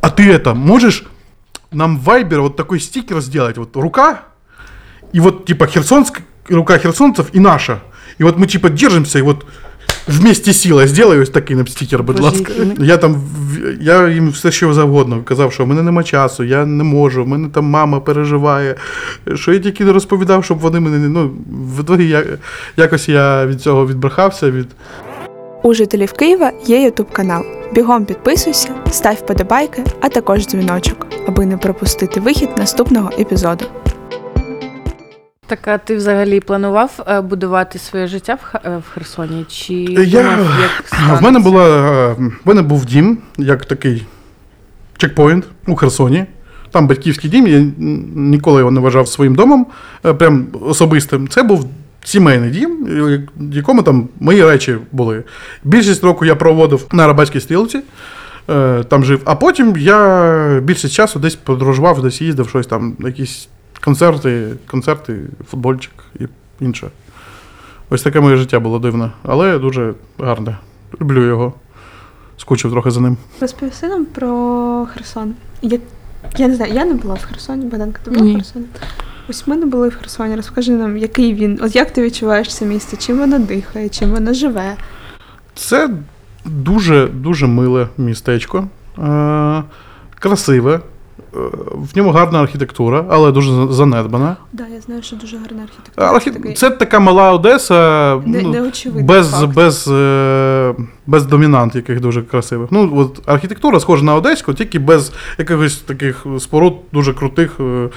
А 0.00 0.10
ти 0.10 0.32
это, 0.32 0.54
можеш 0.54 1.04
нам 1.72 1.98
в 1.98 2.08
Viber 2.08 2.40
вот 2.40 2.56
такой 2.56 2.80
стикер 2.80 3.20
сделать? 3.20 3.56
Вот 3.58 3.76
рука, 3.76 4.22
и 5.12 5.20
вот 5.20 5.44
типа 5.44 5.66
Херсонск, 5.66 6.20
рука 6.48 6.78
херсонцев 6.78 7.26
и 7.32 7.40
наша. 7.40 7.80
И 8.18 8.24
вот 8.24 8.38
мы 8.38 8.46
типа 8.46 8.68
держимся, 8.68 9.18
и 9.18 9.22
вот 9.22 9.46
вместе 10.06 10.52
сила 10.52 10.86
сделай 10.86 11.20
ось 11.20 11.30
такий 11.30 11.56
нам 11.56 11.66
стікер, 11.66 12.02
будь 12.02 12.20
ласка. 12.20 12.52
Я 12.78 12.96
там 12.96 13.22
я 13.80 14.08
їм 14.08 14.30
все 14.30 14.50
що 14.50 14.74
завгодно 14.74 15.22
казав, 15.24 15.52
що 15.52 15.64
в 15.64 15.66
мене 15.66 15.82
нема 15.82 16.02
часу, 16.02 16.44
я 16.44 16.66
не 16.66 16.84
можу, 16.84 17.24
в 17.24 17.28
мене 17.28 17.48
там 17.48 17.64
мама 17.64 18.00
переживає. 18.00 18.74
Що 19.34 19.52
я 19.52 19.58
тільки 19.58 19.84
не 19.84 19.92
розповідав, 19.92 20.44
щоб 20.44 20.58
вони 20.58 20.80
мене 20.80 20.98
не. 20.98 21.08
Ну, 21.08 21.30
в 21.88 22.00
я, 22.00 22.24
якось 22.76 23.08
я 23.08 23.46
від 23.46 23.62
цього 23.62 23.86
відбрехався. 23.86 24.50
Від... 24.50 24.66
У 25.62 25.74
жителів 25.74 26.12
Києва 26.12 26.52
є 26.66 26.82
Ютуб 26.82 27.12
канал. 27.12 27.42
Бігом 27.74 28.04
підписуйся, 28.04 28.68
став 28.90 29.14
вподобайки, 29.14 29.84
а 30.00 30.08
також 30.08 30.46
дзвіночок, 30.46 31.06
аби 31.28 31.46
не 31.46 31.56
пропустити 31.56 32.20
вихід 32.20 32.48
наступного 32.56 33.10
епізоду. 33.18 33.64
Так, 35.52 35.68
а 35.68 35.78
ти 35.78 35.96
взагалі 35.96 36.40
планував 36.40 37.04
е, 37.08 37.20
будувати 37.20 37.78
своє 37.78 38.06
життя 38.06 38.34
в, 38.34 38.56
е, 38.64 38.76
в 38.76 38.94
Херсоні? 38.94 39.44
Чи 39.48 39.74
Я- 39.74 40.22
думав, 40.22 40.46
як 40.60 40.84
В 40.92 41.02
мене, 41.08 41.16
станеться? 41.16 41.50
була, 41.50 41.66
е, 42.10 42.12
в 42.44 42.48
мене 42.48 42.62
був 42.62 42.84
дім, 42.84 43.18
як 43.38 43.64
такий 43.64 44.06
чекпоінт 44.96 45.44
у 45.66 45.74
Херсоні. 45.76 46.24
Там 46.70 46.86
батьківський 46.86 47.30
дім, 47.30 47.46
я 47.46 47.56
н- 47.58 47.74
ніколи 48.14 48.58
його 48.58 48.70
не 48.70 48.80
вважав 48.80 49.08
своїм 49.08 49.34
домом, 49.34 49.66
е, 50.06 50.14
прям 50.14 50.46
особистим. 50.60 51.28
Це 51.28 51.42
був 51.42 51.66
сімейний 52.04 52.50
дім, 52.50 52.86
е, 52.90 53.26
в 53.36 53.54
якому 53.56 53.82
там 53.82 54.08
мої 54.20 54.44
речі 54.44 54.76
були. 54.92 55.22
Більшість 55.64 56.04
року 56.04 56.24
я 56.24 56.34
проводив 56.34 56.86
на 56.92 57.06
Рабатській 57.06 57.40
стрілці, 57.40 57.80
е, 58.50 58.84
там 58.88 59.04
жив. 59.04 59.20
А 59.24 59.34
потім 59.34 59.76
я 59.76 60.60
більшість 60.62 60.94
часу 60.94 61.18
десь 61.18 61.34
подорожував, 61.34 62.02
десь 62.02 62.20
їздив, 62.20 62.48
щось 62.48 62.66
там, 62.66 62.96
якісь 63.00 63.48
концерти, 63.84 64.54
концерти, 64.66 65.20
футбольчик 65.50 65.92
і 66.20 66.24
інше. 66.60 66.88
Ось 67.90 68.02
таке 68.02 68.20
моє 68.20 68.36
життя 68.36 68.60
було 68.60 68.78
дивне, 68.78 69.10
але 69.22 69.58
дуже 69.58 69.94
гарне. 70.18 70.58
Люблю 71.00 71.26
його. 71.26 71.54
Скучив 72.36 72.70
трохи 72.70 72.90
за 72.90 73.00
ним. 73.00 73.16
Розповісти 73.40 73.88
нам 73.88 74.04
про 74.04 74.86
Херсон. 74.94 75.34
Я, 75.62 75.78
я 76.36 76.48
не 76.48 76.54
знаю, 76.54 76.74
я 76.74 76.84
не 76.84 76.94
була 76.94 77.14
в 77.14 77.24
Херсоні, 77.24 77.66
Богданка, 77.66 78.00
ти 78.04 78.10
була 78.10 78.22
Ні. 78.22 78.32
в 78.32 78.36
Херсоні? 78.36 78.64
Ось 79.28 79.46
ми 79.46 79.56
не 79.56 79.66
були 79.66 79.88
в 79.88 79.94
Херсоні. 79.96 80.36
Розкажи 80.36 80.72
нам, 80.72 80.96
який 80.96 81.34
він, 81.34 81.58
от 81.62 81.76
як 81.76 81.90
ти 81.90 82.02
відчуваєш 82.02 82.54
це 82.54 82.66
місто, 82.66 82.96
чим 82.96 83.18
воно 83.18 83.38
дихає, 83.38 83.88
чим 83.88 84.10
воно 84.10 84.32
живе. 84.32 84.76
Це 85.54 85.90
дуже 86.44 87.06
дуже 87.06 87.46
миле 87.46 87.88
містечко. 87.98 88.68
Е, 88.98 89.62
красиве. 90.18 90.80
Е, 91.36 91.38
В 91.72 91.96
ньому 91.96 92.10
гарна 92.10 92.40
архітектура, 92.40 93.04
але 93.08 93.32
дуже 93.32 93.50
занедбана. 93.50 93.72
занедбана. 93.72 94.36
Да, 94.52 94.64
я 94.74 94.80
знаю, 94.80 95.02
що 95.02 95.16
дуже 95.16 95.36
гарна 95.38 95.62
архітектура. 95.62 96.10
Архі... 96.10 96.30
Такий 96.30 96.54
Це 96.54 96.70
така 96.70 97.00
мала 97.00 97.32
Одеса, 97.32 98.16
не, 98.26 98.42
ну, 98.42 98.70
без, 99.02 99.30
факт. 99.30 99.54
без, 99.54 99.88
е, 99.88 100.74
без 101.06 101.26
домінант 101.26 101.74
яких 101.74 102.00
дуже 102.00 102.22
красивих. 102.22 102.68
Ну, 102.72 102.92
от 102.96 103.28
архітектура 103.28 103.80
схожа 103.80 104.04
на 104.04 104.14
одеську, 104.14 104.54
тільки 104.54 104.78
без 104.78 105.12
якихось 105.38 105.76
таких 105.76 106.26
споруд 106.38 106.74
дуже 106.92 107.14
крутих, 107.14 107.60
е, 107.60 107.88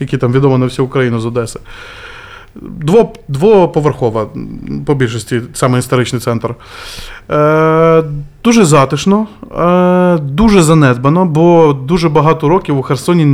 які 0.00 0.18
там 0.18 0.32
відомі 0.32 0.58
на 0.58 0.64
всю 0.64 0.86
Україну 0.86 1.20
з 1.20 1.26
Одеси. 1.26 1.60
Дво, 2.62 3.12
двоповерхова, 3.28 4.26
по 4.86 4.94
більшості, 4.94 5.40
саме 5.52 5.78
історичний 5.78 6.22
центр. 6.22 6.54
Е, 7.30 8.02
дуже 8.44 8.64
затишно, 8.64 9.26
е, 9.58 10.18
дуже 10.18 10.62
занедбано, 10.62 11.24
бо 11.24 11.72
дуже 11.72 12.08
багато 12.08 12.48
років 12.48 12.78
у 12.78 12.82
Херсоні 12.82 13.24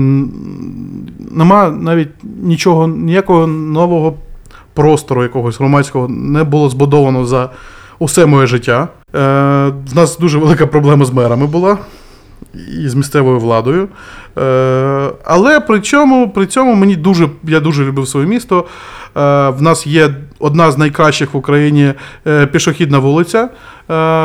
нема 1.31 1.71
навіть 1.71 2.09
нічого, 2.43 2.89
ніякого 2.89 3.47
нового 3.47 4.15
простору 4.75 5.23
якогось 5.23 5.59
громадського 5.59 6.09
не 6.09 6.45
було 6.45 6.69
збудовано 6.69 7.27
за 7.27 7.51
усе 7.99 8.27
моє 8.27 8.47
життя. 8.47 8.89
Е, 9.15 9.19
в 9.93 9.97
нас 9.97 10.19
дуже 10.19 10.39
велика 10.39 10.67
проблема 10.67 11.05
з 11.05 11.13
мерами 11.13 11.47
була 11.47 11.79
і 12.55 12.89
з 12.89 12.95
місцевою 12.95 13.39
владою. 13.39 13.89
Е, 14.39 15.11
але 15.25 15.61
при 15.61 15.81
цьому, 15.81 16.31
при 16.31 16.47
цьому 16.47 16.75
мені 16.75 16.97
дуже, 16.97 17.29
я 17.45 17.61
дуже 17.61 17.85
любив 17.85 18.09
своє 18.09 18.27
місто. 18.27 18.65
Е, 19.17 19.49
в 19.49 19.63
нас 19.63 19.87
є 19.87 20.15
одна 20.39 20.71
з 20.71 20.79
найкращих 20.79 21.35
в 21.35 21.37
Україні 21.37 21.95
е, 22.27 22.47
пішохідна 22.47 22.99
вулиця. 22.99 23.49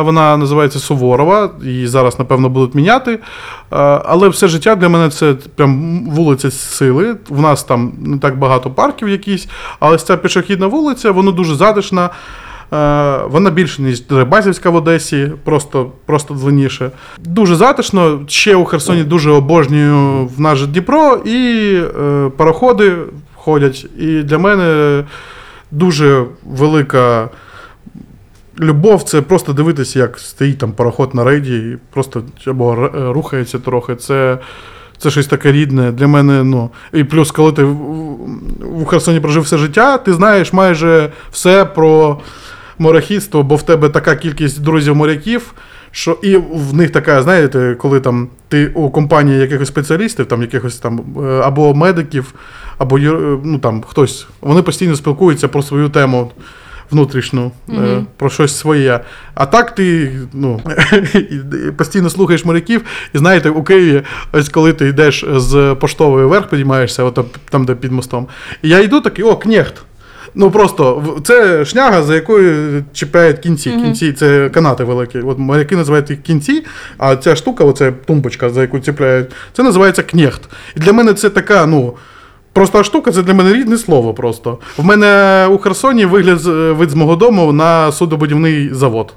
Вона 0.04 0.38
називається 0.38 0.80
Суворова, 0.80 1.50
її 1.64 1.88
зараз, 1.88 2.20
напевно, 2.20 2.50
будуть 2.50 2.76
міняти. 2.76 3.20
Але 4.06 4.30
все 4.30 4.48
життя 4.48 4.76
для 4.76 4.90
мене 4.90 5.10
це 5.10 5.36
прям 5.56 6.04
вулиця 6.10 6.52
сили. 6.52 7.16
В 7.30 7.42
нас 7.42 7.64
там 7.64 7.94
не 8.00 8.18
так 8.18 8.40
багато 8.40 8.72
парків 8.72 9.10
якісь, 9.10 9.48
але 9.80 9.98
ця 9.98 10.18
пішохідна 10.18 10.68
вулиця, 10.68 11.12
вона 11.12 11.32
дуже 11.32 11.56
затишна. 11.56 12.10
Е, 12.74 13.18
Вона 13.28 13.50
більше, 13.50 13.82
ніж 13.82 14.02
Дерибасівська 14.02 14.70
в 14.70 14.76
Одесі, 14.76 15.32
просто, 15.44 15.92
просто 16.06 16.34
длинніше. 16.34 16.92
Дуже 17.20 17.56
затишно. 17.56 18.20
Ще 18.28 18.56
у 18.56 18.66
Херсоні 18.66 19.04
дуже 19.04 19.32
обожнюю 19.32 20.26
в 20.26 20.42
наш 20.42 20.68
Дніпро, 20.68 21.16
і 21.26 21.74
е, 21.76 22.32
пароходи 22.38 22.94
ходять. 23.36 23.86
І 24.00 24.24
для 24.24 24.38
мене 24.38 25.04
дуже 25.72 26.24
велика 26.46 27.30
любов 28.60 29.04
це 29.04 29.22
просто 29.22 29.54
дивитися, 29.54 30.00
як 30.00 30.20
стоїть 30.20 30.58
там 30.58 30.72
пароход 30.72 31.16
на 31.16 31.24
рейді, 31.24 31.56
і 31.58 31.78
просто 31.94 32.24
або 32.48 32.74
е, 32.74 32.90
рухається 33.14 33.60
трохи. 33.60 33.96
Це. 33.96 34.38
Це 34.98 35.10
щось 35.12 35.28
таке 35.28 35.52
рідне 35.52 35.92
для 35.92 36.08
мене. 36.08 36.44
Ну 36.44 36.70
і 36.94 37.04
плюс, 37.04 37.32
коли 37.32 37.52
ти 37.52 37.64
в 37.64 38.86
Херсоні 38.88 39.20
прожив 39.20 39.44
все 39.44 39.58
життя, 39.58 39.98
ти 39.98 40.14
знаєш 40.14 40.54
майже 40.54 41.12
все 41.32 41.66
про 41.66 42.20
моряхідство, 42.80 43.44
бо 43.44 43.56
в 43.56 43.64
тебе 43.64 43.90
така 43.90 44.16
кількість 44.16 44.62
друзів-моряків, 44.62 45.54
що 45.92 46.18
і 46.22 46.38
в 46.38 46.74
них 46.74 46.90
така, 46.92 47.22
знаєте, 47.24 47.76
коли 47.80 48.00
там 48.00 48.28
ти 48.48 48.68
у 48.68 48.90
компанії 48.90 49.40
якихось 49.40 49.68
спеціалістів, 49.68 50.26
там 50.26 50.42
якихось 50.42 50.78
там 50.78 51.02
е, 51.20 51.22
або 51.44 51.74
медиків, 51.74 52.34
або 52.78 52.98
ну 53.44 53.60
там 53.60 53.84
хтось, 53.88 54.28
вони 54.42 54.62
постійно 54.62 54.96
спілкуються 54.96 55.48
про 55.48 55.64
свою 55.64 55.90
тему. 55.90 56.32
Внутрішню, 56.92 57.52
е, 57.70 57.72
Мгм. 57.74 58.08
про 58.18 58.30
щось 58.30 58.58
своє. 58.58 59.00
А 59.36 59.46
так 59.46 59.76
ти 59.76 60.12
ну, 60.34 60.62
постійно 61.78 62.10
слухаєш 62.10 62.46
моряків, 62.46 62.82
і 63.14 63.18
знаєте, 63.18 63.50
у 63.50 63.64
Києві, 63.64 64.02
ось 64.32 64.50
коли 64.50 64.74
ти 64.74 64.88
йдеш 64.88 65.26
з 65.36 65.76
поштової 65.80 66.26
вверх, 66.26 66.50
підіймаєшся, 66.50 67.04
от 67.04 67.14
там- 67.14 67.26
там, 67.50 67.66
де 67.66 67.76
під 67.76 67.92
мостом. 67.92 68.28
І 68.62 68.70
я 68.70 68.80
йду 68.80 69.02
такий, 69.02 69.26
о, 69.26 69.36
кнехт. 69.36 69.74
Ну 70.36 70.52
просто 70.52 71.04
це 71.24 71.66
шняга, 71.66 72.04
за 72.04 72.16
якою 72.16 72.84
чіпляють 72.94 73.40
кінці. 73.40 73.70
Мгм. 73.70 73.84
Кінці 73.84 74.14
це 74.14 74.50
канати 74.50 74.84
великі. 74.84 75.20
От 75.20 75.40
моряки 75.40 75.76
називають 75.76 76.10
їх 76.10 76.22
кінці, 76.22 76.66
а 76.98 77.16
ця 77.16 77.36
штука, 77.36 77.64
оця 77.64 77.92
тумбочка, 77.92 78.50
за 78.50 78.62
яку 78.62 78.80
чіпляють, 78.80 79.28
це 79.54 79.64
називається 79.64 80.04
кнехт. 80.04 80.42
І 80.76 80.80
для 80.80 80.94
мене 80.94 81.14
це 81.14 81.30
така, 81.30 81.66
ну. 81.66 81.94
Проста 82.54 82.84
штука, 82.84 83.12
це 83.12 83.22
для 83.24 83.34
мене 83.34 83.54
рідне 83.54 83.78
слово 83.78 84.14
просто. 84.14 84.58
В 84.78 84.86
мене 84.86 85.48
у 85.52 85.58
Херсоні 85.58 86.06
вигляд 86.06 86.40
з- 86.40 86.72
вид 86.72 86.90
з 86.90 86.94
мого 86.94 87.16
дому 87.16 87.54
на 87.54 87.92
судобудівний 87.92 88.74
завод. 88.74 89.14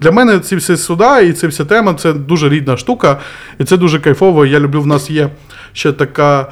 Для 0.00 0.10
мене 0.10 0.38
ці 0.38 0.56
всі 0.56 0.76
суда 0.76 1.20
і 1.20 1.32
ця 1.32 1.48
вся 1.48 1.64
тема 1.64 1.94
це 1.94 2.12
дуже 2.12 2.48
рідна 2.48 2.76
штука, 2.76 3.20
і 3.58 3.64
це 3.64 3.76
дуже 3.76 3.98
кайфово. 4.00 4.46
Я 4.46 4.60
люблю, 4.60 4.80
в 4.82 4.86
нас 4.86 5.10
є 5.10 5.28
ще 5.72 5.92
така, 5.92 6.46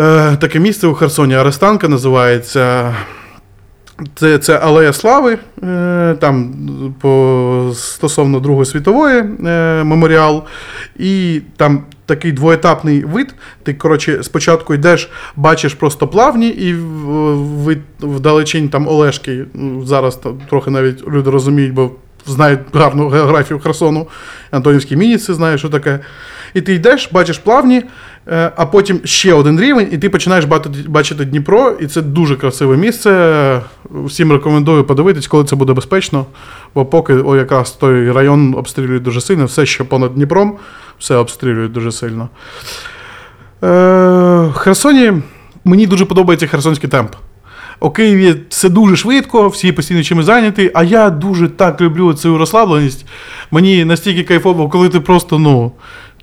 е, 0.00 0.36
таке 0.36 0.60
місце 0.60 0.86
у 0.86 0.94
Херсоні, 0.94 1.34
Арестанка 1.34 1.88
називається. 1.88 2.94
Це, 4.14 4.38
це 4.38 4.58
Алея 4.58 4.92
Слави, 4.92 5.38
е, 5.62 6.16
там 6.20 6.54
по, 7.00 7.72
стосовно 7.74 8.40
Другої 8.40 8.66
світової 8.66 9.18
е, 9.18 9.84
меморіал. 9.84 10.44
І 10.98 11.40
там 11.56 11.82
такий 12.06 12.32
двоетапний 12.32 13.04
вид. 13.04 13.34
Ти, 13.62 13.74
коротше, 13.74 14.22
спочатку 14.22 14.74
йдеш, 14.74 15.10
бачиш 15.36 15.74
просто 15.74 16.08
плавні, 16.08 16.48
і 16.48 16.74
вид 17.64 17.78
вдалечінь 18.00 18.68
там 18.68 18.88
Олешки. 18.88 19.44
Зараз 19.84 20.16
там 20.16 20.40
трохи 20.50 20.70
навіть 20.70 21.08
люди 21.08 21.30
розуміють, 21.30 21.72
бо 21.72 21.90
знають 22.32 22.60
гарну 22.72 23.08
географію 23.08 23.60
Херсону. 23.60 24.08
Антонівські 24.50 24.96
мініці 24.96 25.32
знають, 25.32 25.60
що 25.60 25.68
таке. 25.68 26.00
І 26.54 26.60
ти 26.60 26.74
йдеш, 26.74 27.08
бачиш 27.12 27.38
плавні, 27.38 27.82
е, 28.28 28.52
а 28.56 28.66
потім 28.66 29.00
ще 29.04 29.32
один 29.32 29.60
рівень, 29.60 29.88
і 29.92 29.98
ти 29.98 30.10
починаєш 30.10 30.44
бачити, 30.86 31.24
Дніпро, 31.24 31.70
і 31.80 31.86
це 31.86 32.02
дуже 32.02 32.36
красиве 32.36 32.76
місце. 32.76 33.60
Всім 33.90 34.32
рекомендую 34.32 34.84
подивитись, 34.84 35.26
коли 35.26 35.44
це 35.44 35.56
буде 35.56 35.72
безпечно. 35.72 36.26
Бо 36.74 36.86
поки 36.86 37.14
о, 37.14 37.36
якраз 37.36 37.70
той 37.70 38.12
район 38.12 38.54
обстрілюють 38.54 39.02
дуже 39.02 39.20
сильно, 39.20 39.44
все, 39.44 39.66
що 39.66 39.84
понад 39.84 40.14
Дніпром, 40.14 40.56
все 40.98 41.16
обстрілюють 41.16 41.72
дуже 41.72 41.92
сильно. 41.92 42.28
Е, 43.64 44.48
Херсоні 44.54 45.12
мені 45.64 45.86
дуже 45.86 46.04
подобається 46.04 46.46
херсонський 46.46 46.90
темп. 46.90 47.14
У 47.80 47.90
Києві 47.90 48.34
все 48.48 48.68
дуже 48.68 48.96
швидко, 48.96 49.48
всі 49.48 49.72
постійно 49.72 50.02
чимось 50.02 50.26
зайняті, 50.26 50.70
а 50.74 50.84
я 50.84 51.10
дуже 51.10 51.48
так 51.48 51.80
люблю 51.80 52.14
цю 52.14 52.38
розслабленість. 52.38 53.06
Мені 53.50 53.84
настільки 53.84 54.22
кайфово, 54.22 54.68
коли 54.68 54.88
ти 54.88 55.00
просто, 55.00 55.38
ну. 55.38 55.72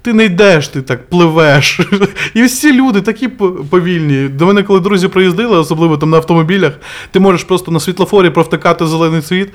Ти 0.01 0.13
не 0.13 0.25
йдеш, 0.25 0.67
ти 0.67 0.81
так 0.81 1.09
пливеш. 1.09 1.79
І 2.33 2.43
всі 2.43 2.73
люди 2.73 3.01
такі 3.01 3.27
повільні. 3.69 4.27
До 4.27 4.45
мене, 4.45 4.63
коли 4.63 4.79
друзі 4.79 5.07
приїздили, 5.07 5.57
особливо 5.57 5.97
там 5.97 6.09
на 6.09 6.17
автомобілях, 6.17 6.73
ти 7.11 7.19
можеш 7.19 7.43
просто 7.43 7.71
на 7.71 7.79
світлофорі 7.79 8.29
провтикати 8.29 8.87
зелений 8.87 9.21
світ, 9.21 9.49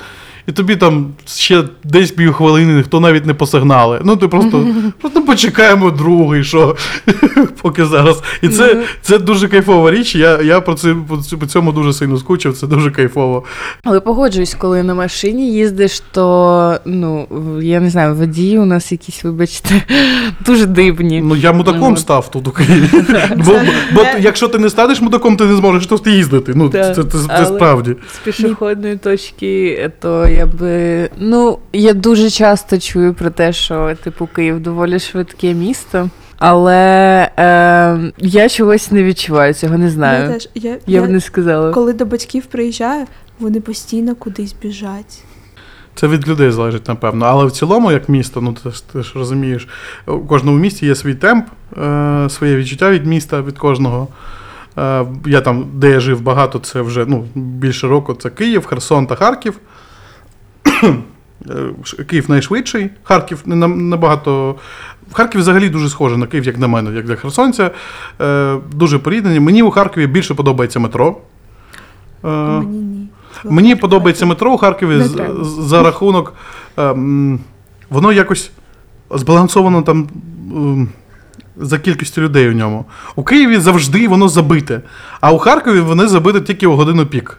і 0.47 0.53
тобі 0.53 0.77
там 0.77 1.07
ще 1.27 1.65
десь 1.85 2.11
півхвилини 2.11 2.75
ніхто 2.75 3.01
навіть 3.01 3.27
не 3.27 3.35
посигнали. 3.35 4.01
Ну, 4.05 4.17
ти 4.17 4.29
просто, 4.29 4.67
просто 5.01 5.23
почекаємо 5.23 5.91
другий, 5.91 6.45
що 6.45 6.77
поки 7.63 7.85
зараз. 7.85 8.23
І 8.43 8.49
це, 8.49 8.83
це 9.03 9.19
дуже 9.19 9.49
кайфова 9.49 9.91
річ. 9.91 10.15
Я, 10.15 10.43
я 10.43 10.61
про 10.61 10.75
це 10.75 10.95
по 11.09 11.17
цю- 11.17 11.47
цьому 11.47 11.73
дуже 11.73 11.93
сильно 11.93 12.17
скучив, 12.19 12.57
це 12.57 12.67
дуже 12.67 12.91
кайфово. 12.91 13.45
Але 13.85 14.01
погоджуюсь, 14.01 14.55
коли 14.55 14.83
на 14.83 14.95
машині 14.95 15.53
їздиш, 15.53 16.03
то 16.13 16.77
ну 16.85 17.27
я 17.63 17.81
не 17.81 17.91
знаю, 17.91 18.15
водії 18.15 18.59
у 18.59 18.65
нас 18.65 18.93
якісь, 18.93 19.25
вибачте, 19.25 19.83
дуже 20.47 20.67
дивні. 20.67 21.21
Ну 21.25 21.37
я 21.37 21.53
мудаком 21.53 21.91
Ну, 21.91 21.97
став 21.97 22.31
тут 22.31 22.49
у 22.49 22.51
Києві. 22.51 22.89
Бо, 23.37 23.61
бо 23.95 24.05
якщо 24.21 24.49
ти 24.49 24.59
не 24.59 24.71
станеш 24.71 25.01
мудаком, 25.01 25.37
ти 25.37 25.45
не 25.45 25.57
зможеш 25.57 25.87
тут 25.87 26.07
їздити. 26.07 26.53
Ну, 26.57 26.69
це, 26.69 26.95
це, 26.95 27.47
справді. 27.47 27.97
З 28.15 28.19
пішохідної 28.19 28.97
точки, 28.97 29.91
то 30.01 30.29
я 30.33 30.47
би. 30.47 31.11
Ну, 31.19 31.59
я 31.73 31.93
дуже 31.93 32.31
часто 32.31 32.79
чую 32.79 33.15
про 33.15 33.31
те, 33.31 33.53
що 33.53 33.95
типу 34.05 34.27
Київ 34.27 34.61
доволі 34.61 34.99
швидке 34.99 35.55
місто, 35.55 36.09
але 36.39 37.31
е, 37.39 38.13
я 38.19 38.49
чогось 38.49 38.91
не 38.91 39.03
відчуваю 39.03 39.55
цього, 39.55 39.79
не 39.79 39.85
Я 39.85 39.91
знаю. 39.91 40.33
теж, 40.33 40.49
я, 40.55 40.71
Я 40.71 40.79
я, 40.87 41.03
б 41.03 41.11
не 41.11 41.21
сказала. 41.21 41.73
коли 41.73 41.93
до 41.93 42.05
батьків 42.07 42.47
приїжджаю, 42.47 43.07
вони 43.41 43.61
постійно 43.61 44.15
кудись 44.15 44.55
біжать. 44.63 45.25
Це 45.95 46.07
від 46.09 46.29
людей 46.29 46.51
залежить, 46.51 46.89
напевно. 46.89 47.27
Але 47.27 47.47
в 47.47 47.51
цілому, 47.53 47.93
як 47.93 48.09
місто, 48.09 48.41
ну 48.41 48.53
ти 48.53 48.71
ж, 48.71 48.89
ти 48.93 49.03
ж 49.03 49.13
розумієш, 49.15 49.69
у 50.07 50.19
кожному 50.19 50.59
місті 50.59 50.87
є 50.87 50.95
свій 50.95 51.15
темп, 51.15 51.47
е, 51.83 52.27
своє 52.31 52.57
відчуття 52.57 52.91
від 52.91 53.07
міста, 53.07 53.43
від 53.43 53.59
кожного. 53.59 54.09
Е, 54.79 55.05
я 55.27 55.41
там, 55.41 55.67
де 55.75 55.91
я 55.91 56.01
жив 56.01 56.21
багато, 56.21 56.59
це 56.59 56.81
вже 56.81 57.05
ну, 57.09 57.25
більше 57.35 57.89
року. 57.89 58.15
Це 58.15 58.31
Київ, 58.31 58.67
Херсон 58.67 59.07
та 59.07 59.15
Харків. 59.15 59.59
Е, 61.51 62.05
Київ 62.07 62.31
найшвидший, 62.31 62.91
Харків 63.03 63.43
набагато. 63.47 64.55
Харків 65.13 65.41
взагалі 65.41 65.69
дуже 65.69 65.89
схожий 65.89 66.19
на 66.19 66.27
Київ, 66.27 66.45
як 66.45 66.59
на 66.59 66.67
мене, 66.67 66.93
як 66.97 67.05
для 67.07 67.17
херсонця. 67.17 67.71
Е, 68.21 68.59
дуже 68.73 68.99
поріднені. 68.99 69.41
Мені 69.41 69.63
у 69.63 69.71
Харкові 69.71 70.07
більше 70.07 70.35
подобається 70.35 70.81
метро. 70.81 71.17
Е, 72.25 72.29
Мені 72.29 72.79
ні. 72.79 73.09
Мені 73.45 73.77
подобається 73.77 74.27
метро 74.27 74.53
у 74.53 74.57
Харкові 74.57 75.03
за 75.43 75.83
рахунок. 75.83 76.35
ем, 76.77 77.41
воно 77.91 78.13
якось 78.13 78.51
збалансовано 79.11 79.83
там. 79.83 80.09
ем, 80.53 80.89
за 81.57 81.79
кількістю 81.79 82.21
людей 82.21 82.49
у 82.49 82.53
ньому. 82.53 82.85
У 83.17 83.23
Києві 83.25 83.59
завжди 83.59 84.09
воно 84.09 84.29
забите, 84.29 84.81
а 85.21 85.33
у 85.33 85.39
Харкові 85.39 85.81
вони 85.81 86.07
забите 86.07 86.41
тільки 86.41 86.67
у 86.67 86.77
годину 86.77 87.07
пік. 87.07 87.39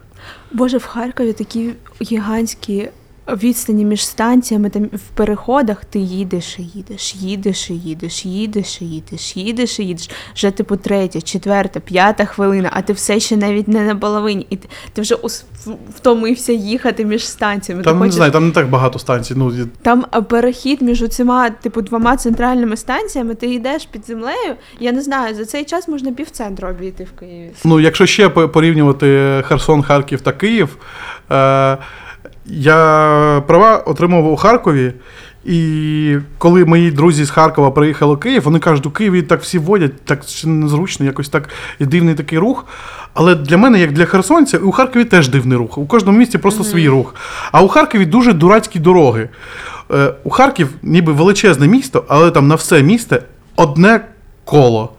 Боже, 0.51 0.77
в 0.77 0.85
Харкові 0.85 1.33
такі 1.33 1.73
гігантські 2.01 2.89
відстані 3.27 3.85
між 3.85 4.05
станціями, 4.05 4.69
там 4.69 4.83
в 4.83 5.09
переходах 5.15 5.85
ти 5.85 5.99
їдеш 5.99 6.59
і 6.59 6.63
їдеш, 6.63 7.15
їдеш 7.15 7.69
і 7.69 7.73
їдеш, 7.73 8.25
їдеш 8.25 8.81
і 8.81 8.85
їдеш, 8.85 9.37
їдеш 9.37 9.79
і 9.79 9.83
їдеш. 9.85 10.09
Вже 10.35 10.51
типу 10.51 10.75
третя, 10.77 11.21
четверта, 11.21 11.79
п'ята 11.79 12.25
хвилина, 12.25 12.69
а 12.73 12.81
ти 12.81 12.93
все 12.93 13.19
ще 13.19 13.37
навіть 13.37 13.67
не 13.67 13.81
на 13.85 13.95
половині. 13.95 14.47
І 14.49 14.55
ти, 14.55 14.69
ти 14.93 15.01
вже 15.01 15.15
ус- 15.15 15.45
втомився 15.95 16.51
їхати 16.53 17.05
між 17.05 17.27
станціями. 17.27 17.83
Там 17.83 17.93
ти 17.93 17.99
не 17.99 17.99
хочеш... 18.05 18.15
знаю, 18.15 18.31
там 18.31 18.45
не 18.47 18.51
так 18.53 18.69
багато 18.69 18.99
станцій. 18.99 19.33
Ну, 19.37 19.53
Там 19.81 20.05
перехід 20.29 20.81
між 20.81 21.07
цими, 21.09 21.51
типу, 21.61 21.81
двома 21.81 22.17
центральними 22.17 22.77
станціями, 22.77 23.35
ти 23.35 23.53
йдеш 23.53 23.85
під 23.85 24.05
землею. 24.05 24.55
Я 24.79 24.91
не 24.91 25.01
знаю, 25.01 25.35
за 25.35 25.45
цей 25.45 25.63
час 25.65 25.87
можна 25.87 26.11
півцентру 26.11 26.67
обійти 26.69 27.03
в 27.03 27.19
Києві. 27.19 27.51
Ну, 27.65 27.79
якщо 27.79 28.05
ще 28.05 28.29
по- 28.29 28.49
порівнювати 28.49 29.41
Херсон, 29.47 29.83
Харків 29.83 30.21
та 30.21 30.31
Київ, 30.31 30.77
е, 31.31 31.77
я 32.45 33.43
права 33.47 33.77
отримав 33.77 34.31
у 34.31 34.35
Харкові. 34.35 34.93
І 35.45 36.17
коли 36.37 36.65
мої 36.65 36.91
друзі 36.91 37.25
з 37.25 37.29
Харкова 37.29 37.71
приїхали 37.71 38.13
у 38.13 38.17
Київ, 38.17 38.43
вони 38.43 38.59
кажуть, 38.59 38.85
у 38.85 38.91
Києві 38.91 39.21
так 39.21 39.41
всі 39.41 39.59
водять, 39.59 40.05
так 40.05 40.23
ще 40.23 40.47
незручно, 40.47 41.05
якось 41.05 41.29
так 41.29 41.49
і 41.79 41.85
дивний 41.85 42.15
такий 42.15 42.39
рух. 42.39 42.65
Але 43.13 43.35
для 43.35 43.57
мене, 43.57 43.79
як 43.79 43.91
для 43.91 44.05
херсонця, 44.05 44.57
у 44.57 44.71
Харкові 44.71 45.05
теж 45.05 45.27
дивний 45.27 45.57
рух. 45.57 45.77
У 45.77 45.85
кожному 45.85 46.17
місті 46.17 46.37
просто 46.37 46.63
свій 46.63 46.89
рух. 46.89 47.15
А 47.51 47.61
у 47.61 47.67
Харкові 47.67 48.05
дуже 48.05 48.33
дурацькі 48.33 48.79
дороги. 48.79 49.29
Е, 49.91 50.13
у 50.23 50.29
Харків 50.29 50.69
ніби 50.83 51.13
величезне 51.13 51.67
місто, 51.67 52.05
але 52.07 52.31
там 52.31 52.47
на 52.47 52.55
все 52.55 52.83
місто 52.83 53.17
одне 53.55 54.01
коло. 54.45 54.93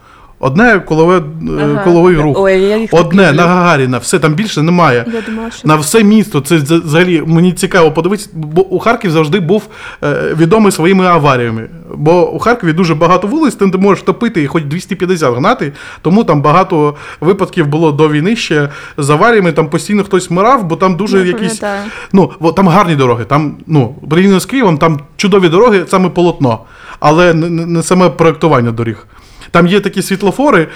Одне 0.44 0.80
колове, 0.80 1.22
е, 1.60 1.80
коловий 1.84 2.16
рух. 2.16 2.38
Ой, 2.40 2.60
я 2.60 2.88
Одне 2.92 3.32
на 3.32 3.42
Гагаріна, 3.42 3.98
все 3.98 4.18
там 4.18 4.34
більше 4.34 4.62
немає. 4.62 5.04
Я 5.14 5.20
думала, 5.20 5.50
що 5.50 5.68
На 5.68 5.76
все 5.76 6.04
місто. 6.04 6.40
Це 6.40 6.56
взагалі 6.56 7.22
мені 7.26 7.52
цікаво 7.52 7.92
подивитися, 7.92 8.28
бо 8.34 8.62
у 8.66 8.78
Харків 8.78 9.10
завжди 9.10 9.40
був 9.40 9.66
е, 10.02 10.34
відомий 10.38 10.72
своїми 10.72 11.06
аваріями. 11.06 11.68
Бо 11.94 12.32
у 12.32 12.38
Харкові 12.38 12.72
дуже 12.72 12.94
багато 12.94 13.26
вулиць, 13.26 13.54
там 13.54 13.70
ти 13.70 13.78
можеш 13.78 14.04
топити 14.04 14.42
і 14.42 14.46
хоч 14.46 14.64
250 14.64 15.34
гнати, 15.36 15.72
тому 16.02 16.24
там 16.24 16.42
багато 16.42 16.94
випадків 17.20 17.66
було 17.66 17.92
до 17.92 18.08
війни 18.08 18.36
ще 18.36 18.68
з 18.98 19.10
аваріями. 19.10 19.52
Там 19.52 19.68
постійно 19.68 20.04
хтось 20.04 20.30
вмирав, 20.30 20.64
бо 20.64 20.76
там 20.76 20.96
дуже 20.96 21.18
Я 21.18 21.24
якісь. 21.24 21.58
пам'ятаю. 21.58 21.90
Ну, 22.12 22.52
там 22.56 22.68
гарні 22.68 22.96
дороги. 22.96 23.24
Там, 23.24 23.56
ну, 23.66 23.94
порівняно 24.10 24.40
з 24.40 24.46
Києвом, 24.46 24.78
там 24.78 25.00
чудові 25.16 25.48
дороги, 25.48 25.84
саме 25.88 26.08
полотно, 26.08 26.58
але 27.00 27.34
не 27.34 27.82
саме 27.82 28.10
проектування 28.10 28.70
доріг. 28.70 29.06
Там 29.54 29.66
є 29.66 29.80
такі 29.80 30.02
світлофори, 30.02 30.68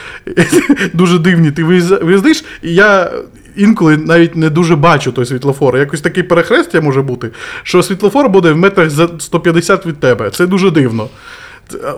дуже 0.93 1.19
дивні. 1.19 1.51
Ти 1.51 1.65
виїздиш, 1.65 2.45
і 2.63 2.75
я 2.75 3.11
інколи 3.57 3.97
навіть 3.97 4.37
не 4.37 4.51
дуже 4.51 4.77
бачу 4.77 5.13
той 5.13 5.27
світлофор. 5.27 5.77
Якось 5.77 6.01
такий 6.01 6.23
перехрестя 6.23 6.81
може 6.81 7.03
бути, 7.03 7.31
що 7.63 7.83
світлофор 7.83 8.29
буде 8.29 8.53
в 8.53 8.57
метрах 8.57 8.91
за 8.91 9.09
150 9.19 9.87
від 9.87 10.01
тебе. 10.01 10.31
Це 10.31 10.47
дуже 10.47 10.71
дивно. 10.71 11.09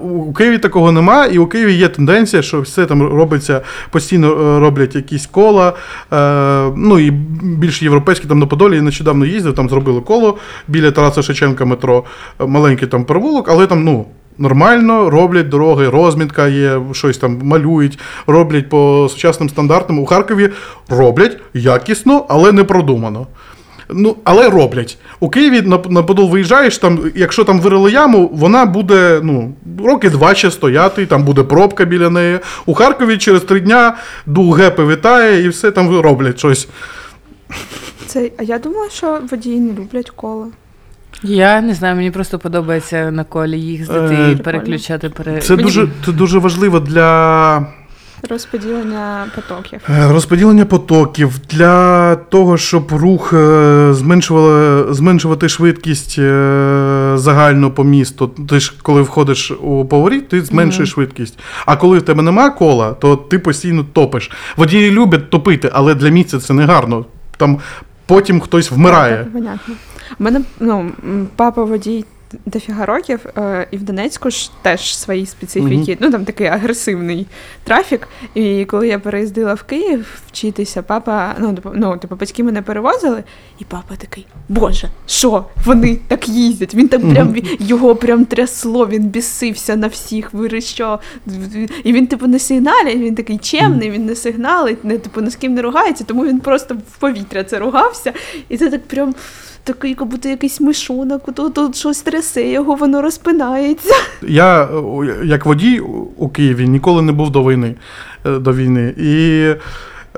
У 0.01 0.33
Києві 0.33 0.59
такого 0.59 0.93
нема, 0.93 1.27
і 1.27 1.39
у 1.39 1.47
Києві 1.47 1.73
є 1.73 1.89
тенденція, 1.89 2.43
що 2.43 2.61
все 2.61 2.87
там 2.87 3.03
робиться, 3.03 3.61
постійно 3.91 4.29
е, 4.29 4.61
роблять 4.61 4.95
якісь 4.95 5.27
кола. 5.27 5.73
Е, 6.13 6.73
ну 6.77 6.99
і 6.99 7.11
більш 7.43 7.83
європейські, 7.83 8.29
там 8.29 8.39
на 8.39 8.47
Подолі 8.47 8.77
я 8.77 8.83
нещодавно 8.83 9.27
їздив, 9.27 9.55
там 9.55 9.69
зробили 9.69 10.01
коло 10.01 10.39
біля 10.69 10.91
Тараса 10.91 11.23
Шевченка 11.23 11.65
метро, 11.65 12.05
маленький 12.39 12.89
там 12.89 13.05
провулок, 13.05 13.49
але 13.49 13.67
там, 13.67 13.85
ну. 13.85 14.07
Нормально 14.41 15.11
роблять 15.11 15.49
дороги, 15.49 15.89
розмітка 15.89 16.49
є, 16.49 16.81
щось 16.93 17.19
там 17.19 17.41
малюють, 17.43 17.99
роблять 18.27 18.69
по 18.69 19.09
сучасним 19.11 19.49
стандартам. 19.49 19.99
У 19.99 20.07
Харкові 20.07 20.51
роблять 20.89 21.39
якісно, 21.55 22.27
але 22.29 22.53
не 22.53 22.65
продумано. 22.65 23.27
Ну, 23.89 24.17
але 24.25 24.51
роблять. 24.51 24.99
У 25.21 25.29
Києві 25.29 25.63
на, 25.63 25.79
на 25.89 26.03
Подол 26.03 26.31
виїжджаєш, 26.31 26.79
там, 26.79 27.01
якщо 27.15 27.45
там 27.45 27.61
вирили 27.61 27.93
яму, 27.93 28.31
вона 28.35 28.67
буде 28.67 29.21
ну, 29.23 29.53
роки 29.85 30.11
два 30.11 30.35
ще 30.35 30.51
стояти, 30.51 31.07
там 31.07 31.25
буде 31.25 31.43
пробка 31.43 31.85
біля 31.85 32.11
неї. 32.11 32.39
У 32.67 32.75
Харкові 32.75 33.19
через 33.19 33.43
три 33.43 33.61
дня 33.61 33.97
дух 34.27 34.59
гепи 34.59 34.87
вітає 34.87 35.45
і 35.45 35.49
все 35.49 35.71
там 35.71 36.01
роблять 36.01 36.39
щось. 36.39 36.69
це. 38.07 38.31
А 38.37 38.43
я 38.43 38.59
думала, 38.59 38.91
що 38.91 39.21
водії 39.31 39.61
не 39.61 39.73
люблять 39.73 40.11
коло. 40.11 40.49
Я 41.23 41.61
не 41.61 41.75
знаю, 41.75 41.97
мені 41.97 42.11
просто 42.11 42.39
подобається 42.39 43.11
на 43.11 43.25
колі 43.25 43.61
їздити 43.61 44.15
Е, 44.15 44.33
і 44.33 44.37
переключати 44.37 45.09
пере... 45.09 45.41
Це 45.41 45.53
Мені- 45.53 45.63
дуже, 45.63 45.89
це 46.05 46.13
дуже 46.13 46.39
важливо 46.39 46.81
для 46.81 47.67
Розподілення 48.29 49.27
потоків. 49.35 49.81
Е, 49.89 50.13
Розподілення 50.13 50.65
потоків 50.65 51.39
для 51.51 52.15
того, 52.17 52.57
щоб 52.57 52.93
рух 52.93 53.33
е, 53.33 53.95
зменшувати 54.91 55.49
швидкість 55.49 56.17
е, 56.19 57.13
загальну 57.15 57.71
по 57.71 57.85
місту. 57.85 58.29
Ти 58.49 58.61
ж 58.61 58.75
коли 58.83 59.03
входиш 59.03 59.51
у 59.51 59.85
поворіт, 59.85 60.29
ти 60.29 60.43
зменшуєш 60.43 60.91
швидкість. 60.91 61.39
А 61.67 61.77
коли 61.77 61.99
в 61.99 62.03
тебе 62.03 62.23
нема 62.23 62.51
кола, 62.51 62.93
то 62.93 63.17
ти 63.17 63.39
постійно 63.39 63.87
топиш. 63.93 64.31
Водії 64.57 64.91
люблять 64.91 65.31
топити, 65.31 65.71
але 65.73 65.95
для 65.95 66.09
місця 66.09 66.39
це 66.39 66.55
не 66.55 66.65
гарно. 66.65 67.05
Там 67.37 67.59
потім 68.07 68.41
хтось 68.41 68.71
вмирає. 68.71 69.17
Так, 69.17 69.25
так, 69.25 69.33
понятно. 69.33 69.75
У 70.19 70.25
мене 70.25 70.41
ну, 70.61 70.93
папа 71.37 71.65
водій 71.65 72.05
дофіга 72.47 72.87
років, 72.87 73.27
е, 73.37 73.67
і 73.71 73.77
в 73.77 73.83
Донецьку 73.83 74.31
ж 74.31 74.51
теж 74.63 74.97
свої 74.97 75.27
специфіки. 75.27 75.99
Ну 76.01 76.11
там 76.11 76.25
такий 76.25 76.47
агресивний 76.47 77.27
трафік. 77.65 78.09
І 78.35 78.65
коли 78.65 78.89
я 78.89 78.99
переїздила 78.99 79.55
в 79.55 79.63
Київ 79.63 80.21
вчитися, 80.27 80.83
папа, 80.83 81.35
ну, 81.39 81.55
типу, 81.55 81.71
ну, 81.75 81.97
типу, 81.97 82.17
батьки 82.17 82.45
мене 82.45 82.63
перевозили, 82.63 83.25
і 83.59 83.65
папа 83.65 83.97
такий: 83.97 84.27
Боже, 84.49 84.89
що 85.07 85.45
вони 85.65 85.99
так 86.09 86.29
їздять? 86.29 86.75
Він 86.75 86.89
там 86.89 87.13
прям 87.13 87.37
його 87.59 87.97
прям 87.97 88.25
трясло, 88.25 88.87
він 88.87 89.03
бісився 89.03 89.77
на 89.77 89.87
всіх, 89.87 90.33
ви 90.33 90.61
що? 90.61 91.01
І 91.85 91.93
він, 91.93 92.07
типу, 92.07 92.27
не 92.27 92.39
сигналить, 92.39 92.97
він 92.97 93.15
такий 93.15 93.39
чемний, 93.39 93.91
він 93.91 94.07
не 94.07 94.15
сигналить, 94.15 94.85
не 94.85 94.99
типу 94.99 95.21
ні 95.21 95.31
з 95.31 95.37
ким 95.37 95.55
не 95.55 95.63
ругається, 95.63 96.05
тому 96.05 96.25
він 96.25 96.41
просто 96.41 96.75
в 96.75 96.97
повітря 96.99 97.45
це 97.45 97.59
ругався. 97.59 98.13
І 98.49 98.57
це 98.57 98.71
так 98.71 98.87
прям 98.87 99.15
такий, 99.65 99.91
як 99.91 100.05
будто 100.05 100.29
якийсь 100.29 100.61
мишонок, 100.61 101.35
тут, 101.35 101.55
тут 101.55 101.77
щось 101.77 102.01
трясе 102.03 102.49
його, 102.49 102.75
воно 102.75 103.03
розпинається. 103.03 103.95
Я, 104.23 104.69
як 105.25 105.47
водій 105.47 105.81
у- 106.17 106.29
Києві, 106.29 106.69
ніколи 106.69 107.03
не 107.03 107.13
був 107.13 107.31
до 107.31 107.43
війни. 107.43 107.75
е, 108.27 108.31
До 108.39 108.53
війни. 108.53 108.95
І 108.99 109.45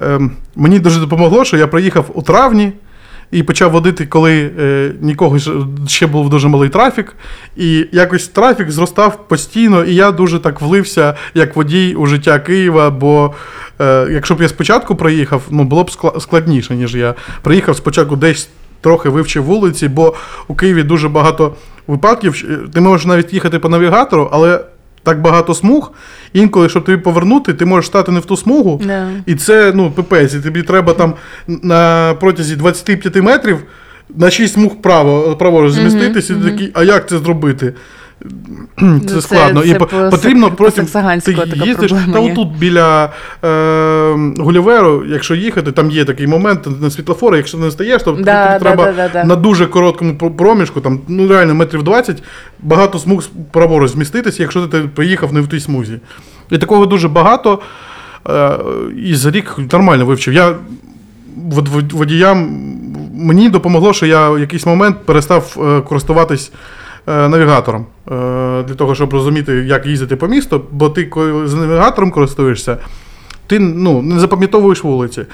ем, 0.03 0.31
мені 0.57 0.79
дуже 0.79 1.01
допомогло, 1.01 1.45
що 1.45 1.57
я 1.57 1.67
приїхав 1.67 2.11
у 2.15 2.23
травні 2.23 2.73
і 3.31 3.43
почав 3.43 3.71
водити, 3.71 4.07
коли 4.07 4.51
е, 4.61 4.93
нікого 5.01 5.39
ще 5.87 6.07
був 6.07 6.31
дуже 6.31 6.49
малий 6.49 6.69
трафік. 6.69 7.15
І 7.57 7.87
якось 7.93 8.29
трафік 8.29 8.71
зростав 8.71 9.29
постійно, 9.29 9.85
і 9.85 9.95
я 9.95 10.13
дуже 10.13 10.39
так 10.39 10.61
влився 10.61 11.15
як 11.35 11.57
водій 11.57 11.95
у 11.99 12.07
життя 12.07 12.39
Києва. 12.39 12.91
Бо 12.91 13.35
е, 13.81 14.07
якщо 14.11 14.35
б 14.35 14.43
я 14.43 14.49
спочатку 14.49 14.97
приїхав, 14.97 15.43
ну 15.51 15.65
було 15.65 15.85
б 15.85 15.91
складніше, 16.21 16.77
ніж 16.77 16.95
я. 16.95 17.15
Приїхав 17.43 17.77
спочатку 17.77 18.17
десь. 18.17 18.49
Трохи 18.83 19.09
вивчив 19.09 19.45
вулиці, 19.45 19.89
бо 19.89 20.15
у 20.49 20.55
Києві 20.55 20.83
дуже 20.83 21.09
багато 21.09 21.55
випадків. 21.87 22.45
е, 22.51 22.59
Ти 22.75 22.81
можеш 22.81 23.07
навіть 23.07 23.33
їхати 23.33 23.59
по 23.59 23.69
навігатору, 23.69 24.29
але 24.33 24.61
так 25.03 25.21
багато 25.21 25.55
смуг. 25.55 25.93
Інколи, 26.33 26.69
щоб 26.69 26.85
тобі 26.85 26.99
повернути, 26.99 27.55
ти 27.55 27.65
можеш 27.65 27.87
стати 27.87 28.13
не 28.13 28.21
в 28.21 28.25
ту 28.25 28.37
смугу. 28.37 28.81
yeah. 28.87 29.11
І 29.27 29.35
це 29.35 29.73
ну, 29.75 29.91
пипець. 29.91 30.35
І 30.35 30.41
тобі 30.41 30.63
треба 30.63 30.93
там 30.93 31.15
на 31.47 32.15
протязі 32.21 32.57
25 32.57 33.17
метрів 33.17 33.59
на 34.17 34.31
6 34.31 34.55
смуг 34.55 34.77
право, 34.83 35.37
праворуч 35.37 35.73
зміститися. 35.73 36.33
І 36.33 36.37
ти 36.37 36.51
такий, 36.51 36.71
а 36.75 36.83
як 36.85 37.09
це 37.09 37.19
зробити? 37.19 37.75
Це 38.79 39.15
Ну, 39.15 39.21
складно. 39.21 39.63
це 39.63 39.69
і 39.69 39.75
по- 39.75 39.87
по 39.87 40.09
потрібно 40.11 40.51
по 40.51 40.71
така 40.71 41.65
їздиш. 41.67 41.93
Та 42.13 42.21
отут 42.21 42.49
біля 42.59 43.05
е, 43.45 44.33
Гуліверу, 44.39 45.05
якщо 45.09 45.35
їхати, 45.35 45.73
там 45.73 45.91
є 45.91 46.05
такий 46.05 46.27
момент 46.27 46.81
на 46.81 46.91
світлофори, 46.91 47.37
якщо 47.37 47.59
не 47.59 47.71
стаєш, 47.71 48.03
то 48.03 48.13
Да, 48.13 48.23
да, 48.23 48.59
треба 48.59 48.85
да, 48.85 48.93
да, 48.93 49.09
да. 49.13 49.25
на 49.25 49.37
дуже 49.37 49.67
короткому 49.67 50.15
проміжку, 50.15 50.81
там 50.81 51.01
ну 51.09 51.29
реально 51.29 51.55
метрів 51.55 51.83
20, 51.83 52.23
багато 52.63 52.99
смуг 52.99 53.23
праворуч 53.51 53.91
зміститися, 53.91 54.43
якщо 54.43 54.67
ти 54.67 54.79
приїхав 54.95 55.33
не 55.33 55.41
в 55.41 55.49
тій 55.49 55.61
смузі. 55.61 55.99
І 56.51 56.59
такого 56.59 56.87
дуже 56.87 57.09
багато. 57.09 57.59
Е, 58.31 58.51
і 59.05 59.15
за 59.15 59.31
рік 59.31 59.55
нормально 59.73 60.07
вивчив. 60.07 60.35
Я 60.35 60.55
вод- 61.51 61.69
вод- 61.69 61.93
водіям 61.93 62.49
мені 63.15 63.49
допомогло, 63.49 63.93
що 63.93 64.07
я 64.07 64.31
в 64.31 64.41
якийсь 64.41 64.67
момент 64.67 64.97
перестав 65.07 65.57
е, 65.61 65.81
користуватись 65.81 66.53
навігатором 67.07 67.87
е, 68.07 68.11
для 68.63 68.75
того, 68.75 68.95
щоб 68.95 69.13
розуміти, 69.13 69.53
як 69.53 69.87
їздити 69.87 70.17
по 70.17 70.29
місту, 70.29 70.65
бо 70.71 70.89
ти 70.89 71.11
з 71.45 71.55
навігатором 71.55 72.11
користуєшся, 72.11 72.77
ти 73.47 73.59
ну, 73.59 74.03
не 74.03 74.21
запам'ятовуєш 74.21 74.85
вулиці. 74.85 75.25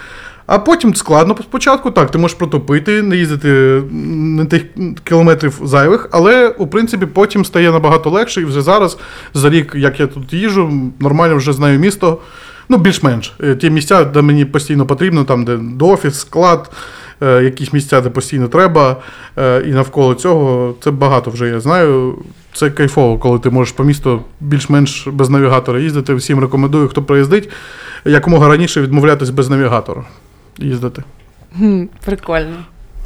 А 0.46 0.58
потім 0.58 0.94
складно 0.94 1.36
спочатку, 1.42 1.90
так, 1.90 2.10
ти 2.10 2.18
можеш 2.18 2.36
протопити, 2.36 3.02
не 3.02 3.16
їздити 3.16 3.82
не 3.92 4.44
тих 4.44 4.64
кілометрів 5.04 5.60
зайвих, 5.64 6.08
але 6.12 6.48
у 6.48 6.66
принципі 6.66 7.06
потім 7.06 7.44
стає 7.44 7.72
набагато 7.72 8.10
легше, 8.10 8.40
і 8.40 8.44
вже 8.44 8.62
зараз, 8.62 8.98
за 9.34 9.50
рік, 9.50 9.72
як 9.76 10.00
я 10.00 10.06
тут 10.06 10.32
їжджу, 10.32 10.92
нормально 11.00 11.36
вже 11.36 11.52
знаю 11.52 11.78
місто. 11.78 12.18
Ну, 12.68 12.76
більш-менш. 12.76 13.32
Е, 13.42 13.54
Ті 13.54 13.70
місця, 13.70 14.04
де 14.04 14.22
мені 14.22 14.44
постійно 14.44 14.86
потрібно, 14.86 15.24
там, 15.24 15.44
де 15.44 15.56
до 15.56 15.88
офіс, 15.88 16.20
склад, 16.20 16.70
е, 16.70 16.74
якісь 17.20 17.72
місця, 17.72 18.00
де 18.00 18.10
постійно 18.10 18.48
треба, 18.48 18.96
е, 19.38 19.62
і 19.66 19.70
навколо 19.70 20.14
цього 20.14 20.74
це 20.80 20.90
багато 20.90 21.30
вже 21.30 21.48
я 21.48 21.60
знаю. 21.60 22.18
Це 22.52 22.70
кайфово, 22.70 23.18
коли 23.18 23.38
ти 23.38 23.50
можеш 23.50 23.74
по 23.74 23.84
місту 23.84 24.22
більш-менш 24.40 25.08
без 25.08 25.30
навігатора 25.30 25.80
їздити. 25.80 26.14
Всім 26.14 26.40
рекомендую, 26.40 26.88
хто 26.88 27.02
приїздить, 27.02 27.48
якомога 28.04 28.48
раніше 28.48 28.82
відмовлятись 28.82 29.30
без 29.30 29.50
навігатора 29.50 30.04
їздити. 30.58 31.02
Прикольно. 32.04 32.56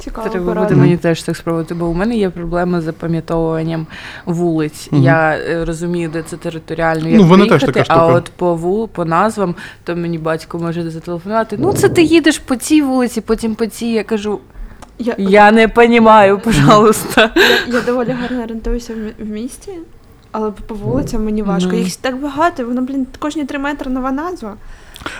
Цікаво. 0.03 0.29
Треба 0.29 0.45
порада. 0.45 0.67
буде 0.67 0.81
мені 0.81 0.97
теж 0.97 1.23
так 1.23 1.37
спробувати, 1.37 1.73
бо 1.73 1.85
у 1.85 1.93
мене 1.93 2.15
є 2.15 2.29
проблеми 2.29 2.81
з 2.81 2.83
запам'ятовуванням 2.83 3.87
вулиць. 4.25 4.89
Мгм. 4.91 5.03
Я 5.03 5.37
е, 5.37 5.65
розумію, 5.65 6.09
де 6.09 6.23
це 6.23 6.37
територіально, 6.37 7.09
як 7.09 7.19
Ну, 7.19 7.27
мене 7.27 7.45
теж 7.47 7.61
приїхати, 7.61 7.87
така 7.87 7.99
а 7.99 8.05
от 8.05 8.31
по 8.35 8.55
вул, 8.55 8.89
по 8.89 9.05
назвам, 9.05 9.55
то 9.83 9.95
мені 9.95 10.17
батько 10.17 10.59
може 10.59 10.89
зателефонувати. 10.89 11.57
Ну, 11.59 11.73
це 11.73 11.89
ти 11.89 12.03
їдеш 12.03 12.39
по 12.39 12.55
цій 12.55 12.81
вулиці, 12.81 13.21
потім 13.21 13.55
по 13.55 13.65
цій. 13.65 13.85
Я 13.85 14.03
кажу, 14.03 14.39
Я, 14.99 15.15
я 15.17 15.51
не 15.51 15.67
розумію, 15.67 16.39
пожалуйста. 16.39 17.29
я 17.67 17.81
доволі 17.81 18.11
гарно 18.11 18.43
орієнтуюся 18.43 18.93
в 19.19 19.25
місті, 19.25 19.71
але 20.31 20.51
по 20.51 20.75
вулицям 20.75 21.25
мені 21.25 21.41
важко. 21.41 21.71
Ну. 21.73 21.79
Їх 21.79 21.95
так 21.95 22.21
багато, 22.21 22.65
воно, 22.65 22.81
блін, 22.81 23.07
кожні 23.19 23.45
три 23.45 23.59
метри 23.59 23.91
нова 23.91 24.11
назва. 24.11 24.55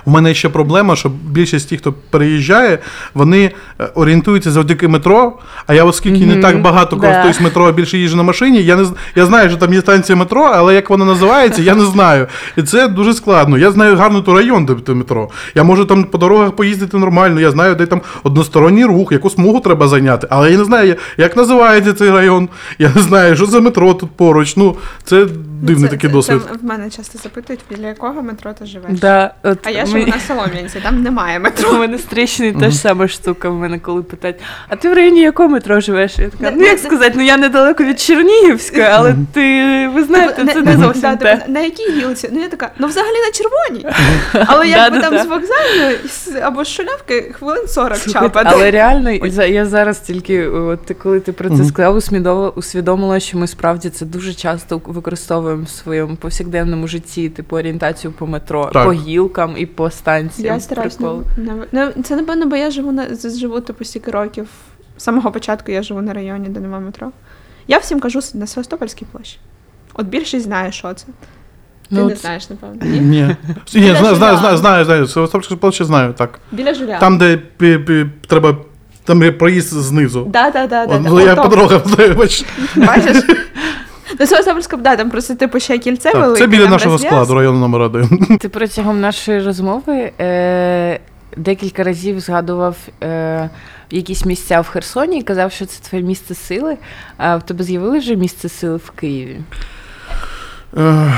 У 0.05 0.11
мене 0.11 0.33
ще 0.33 0.49
проблема, 0.49 0.95
що 0.95 1.11
більшість 1.29 1.69
тих, 1.69 1.79
хто 1.79 1.93
переїжджає, 2.09 2.79
вони 3.13 3.51
е, 3.79 3.85
орієнтуються 3.95 4.51
завдяки 4.51 4.87
метро. 4.87 5.33
А 5.67 5.73
я, 5.73 5.83
оскільки 5.83 6.25
не 6.25 6.35
так 6.35 6.61
багато 6.61 6.97
користуюсь 6.97 7.41
метро, 7.41 7.65
а 7.65 7.71
більше 7.71 7.97
їжджу 7.97 8.17
на 8.17 8.23
машині, 8.23 8.63
я 8.63 8.75
не 8.75 8.85
я 9.15 9.25
знаю, 9.25 9.49
що 9.49 9.57
там 9.57 9.73
є 9.73 9.81
станція 9.81 10.15
метро, 10.15 10.51
але 10.53 10.75
як 10.75 10.89
вона 10.89 11.05
називається, 11.05 11.61
я 11.61 11.75
не 11.75 11.85
знаю. 11.85 12.27
І 12.57 12.63
це 12.63 12.87
дуже 12.87 13.13
складно. 13.13 13.57
Я 13.57 13.71
знаю 13.71 13.95
гарно 13.95 14.21
той 14.21 14.35
район, 14.35 14.65
де 14.65 14.93
метро. 14.93 15.29
Я 15.55 15.63
можу 15.63 15.85
там 15.85 16.03
по 16.03 16.17
дорогах 16.17 16.51
поїздити 16.51 16.97
нормально. 16.97 17.39
Я 17.39 17.51
знаю, 17.51 17.75
де 17.75 17.85
там 17.85 18.01
односторонній 18.23 18.85
рух, 18.85 19.11
яку 19.11 19.29
смугу 19.29 19.59
треба 19.59 19.87
зайняти. 19.87 20.27
Але 20.29 20.51
я 20.51 20.57
не 20.57 20.65
знаю, 20.65 20.95
як 21.17 21.37
називається 21.37 21.93
цей 21.93 22.11
район. 22.11 22.49
Я 22.79 22.91
не 22.95 23.01
знаю, 23.01 23.35
що 23.35 23.45
за 23.45 23.59
метро 23.59 23.93
тут 23.93 24.11
поруч. 24.11 24.57
Ну, 24.57 24.75
це 25.03 25.27
дивний 25.65 25.89
це, 25.89 25.95
такий 25.95 26.09
це, 26.09 26.13
досвід. 26.13 26.41
Це 26.51 26.57
в 26.61 26.63
мене 26.65 26.89
часто 26.89 27.19
запитують, 27.19 27.61
біля 27.69 27.87
якого 27.87 28.21
метро 28.21 28.53
ти 28.53 28.65
живеш. 28.65 28.99
Да, 28.99 29.33
от 29.43 29.59
А 29.63 29.69
я 29.69 29.85
живу 29.85 29.97
мені- 29.97 30.11
на 30.11 30.19
Солом'янці, 30.19 30.79
там 30.83 31.01
немає 31.03 31.39
метро. 31.39 31.69
У 31.69 31.71
метро. 31.71 31.87
мене 31.87 31.97
Трещини 31.97 32.53
теж 32.59 32.75
сама 32.77 33.07
штука. 33.07 33.49
В 33.49 33.53
мене 33.55 33.79
коли 33.79 34.03
питають, 34.03 34.37
а 34.69 34.75
ти 34.75 34.89
в 34.89 34.93
районі 34.93 35.21
якого 35.21 35.49
метро 35.49 35.79
живеш? 35.79 36.19
Я 36.19 36.29
така, 36.29 36.51
ну 36.57 36.63
як 36.65 36.79
сказати, 36.79 37.13
ну 37.15 37.23
я 37.23 37.37
недалеко 37.37 37.83
від 37.83 37.99
Чернігівської, 37.99 38.83
але 38.83 39.15
ти 39.33 39.41
ви 39.87 40.03
знаєте, 40.03 40.45
це 40.53 40.61
не 40.61 40.77
зовсім 40.77 41.17
те. 41.17 41.37
типу, 41.37 41.51
на 41.51 41.59
якій 41.59 41.91
гілці? 41.91 42.29
Ну 42.31 42.41
я 42.41 42.47
така, 42.47 42.71
ну 42.79 42.87
взагалі 42.87 43.15
на 43.25 43.31
червоній. 43.31 43.95
Але 44.47 44.67
якби 44.67 44.99
там 44.99 45.17
з 45.17 45.25
вокзальної 45.25 45.97
або 46.41 46.63
з 46.65 46.67
шулявки 46.67 47.21
хвилин 47.39 47.67
40 47.67 47.97
Слухайте, 47.97 48.27
чапати. 48.27 48.49
але 48.53 48.71
реально, 48.71 49.29
за- 49.29 49.45
я 49.45 49.65
зараз 49.65 49.99
тільки, 49.99 50.47
от 50.47 50.85
ти- 50.85 50.93
коли 50.93 51.19
ти 51.19 51.31
про 51.31 51.49
це 51.49 51.65
сказав, 51.65 51.95
усвідомила, 51.95 52.49
усвідомила, 52.49 53.19
що 53.19 53.37
ми 53.37 53.47
справді 53.47 53.89
це 53.89 54.05
дуже 54.05 54.33
часто 54.33 54.81
використовуємо 54.85 55.52
в 55.55 55.69
своєму 55.69 56.15
повсякденному 56.15 56.87
житті, 56.87 57.29
типу 57.29 57.55
орієнтацію 57.57 58.11
по 58.13 58.27
метро, 58.27 58.69
Так. 58.73 58.85
по 58.85 58.93
гілкам 58.93 59.53
і 59.57 59.65
по 59.65 59.89
станціям. 59.89 60.45
Я 60.55 60.61
не, 61.37 61.65
не- 61.71 62.03
це 62.03 62.15
напевно, 62.15 62.45
бо 62.45 62.55
я 62.55 62.71
живу 62.71 62.91
на 62.91 63.07
живу 63.39 63.59
типу 63.59 63.83
стільки 63.85 64.11
років. 64.11 64.47
З 64.97 65.03
самого 65.03 65.31
початку 65.31 65.71
я 65.71 65.83
живу 65.83 66.01
на 66.01 66.13
районі, 66.13 66.49
де 66.49 66.59
немає 66.59 66.83
метро. 66.83 67.11
Я 67.67 67.77
всім 67.77 67.99
кажу 67.99 68.19
на 68.33 68.47
Севастопольській 68.47 69.05
площі. 69.11 69.37
От 69.93 70.05
більшість 70.05 70.45
знає, 70.45 70.71
що 70.71 70.93
це. 70.93 71.05
Ти 71.05 71.11
Ну, 71.89 72.05
не 72.07 72.15
знаєш, 72.15 72.49
напевно. 72.49 72.75
Ні? 72.85 72.99
Ні. 73.01 73.35
Знаю, 73.67 74.15
знаю, 74.15 74.37
знаю, 74.37 74.57
знаю, 74.57 74.85
знаю. 74.85 75.07
Севастопольське 75.07 75.55
площа 75.55 75.85
знаю, 75.85 76.13
так. 76.13 76.39
Біля 76.51 76.73
Жуля. 76.73 76.99
Там, 76.99 77.17
де 77.17 77.39
пі- 77.59 77.85
пі- 77.85 78.09
треба, 78.27 78.57
там 79.03 79.23
є 79.23 79.31
проїзд 79.31 79.67
знизу. 79.73 80.23
Да, 80.29 80.51
да, 80.51 80.67
да, 80.67 80.85
да, 80.85 80.95
От, 80.95 81.03
да. 81.03 81.09
ну, 81.09 81.19
я 81.19 81.35
по 81.35 81.47
дорогам 81.47 81.81
знаю, 81.85 82.13
бач. 82.15 82.45
Бачиш? 82.75 83.17
Ну, 84.19 84.25
Севастопольська, 84.27 84.77
да, 84.77 84.95
там 84.95 85.09
просто 85.09 85.35
типу 85.35 85.59
ще 85.59 85.77
кільце 85.77 86.11
Так, 86.11 86.21
велике. 86.21 86.39
це 86.39 86.47
біля 86.47 86.67
нашого 86.67 86.91
розв'яз. 86.91 87.13
складу, 87.13 87.33
району 87.33 87.59
номер 87.59 87.81
один. 87.81 88.37
Ти 88.39 88.49
протягом 88.49 89.01
нашої 89.01 89.41
розмови 89.43 90.11
е, 90.19 90.99
декілька 91.37 91.83
разів 91.83 92.19
згадував 92.19 92.77
е, 93.03 93.49
якісь 93.91 94.25
місця 94.25 94.61
в 94.61 94.67
Херсоні 94.67 95.19
і 95.19 95.23
казав, 95.23 95.51
що 95.51 95.65
це 95.65 95.89
твоє 95.89 96.03
місце 96.05 96.35
сили. 96.35 96.77
А 97.17 97.35
в 97.37 97.45
тебе 97.45 97.63
з'явилось 97.63 98.03
вже 98.03 98.15
місце 98.15 98.49
сили 98.49 98.77
в 98.77 98.89
Києві? 98.91 99.39
Е, 100.77 101.13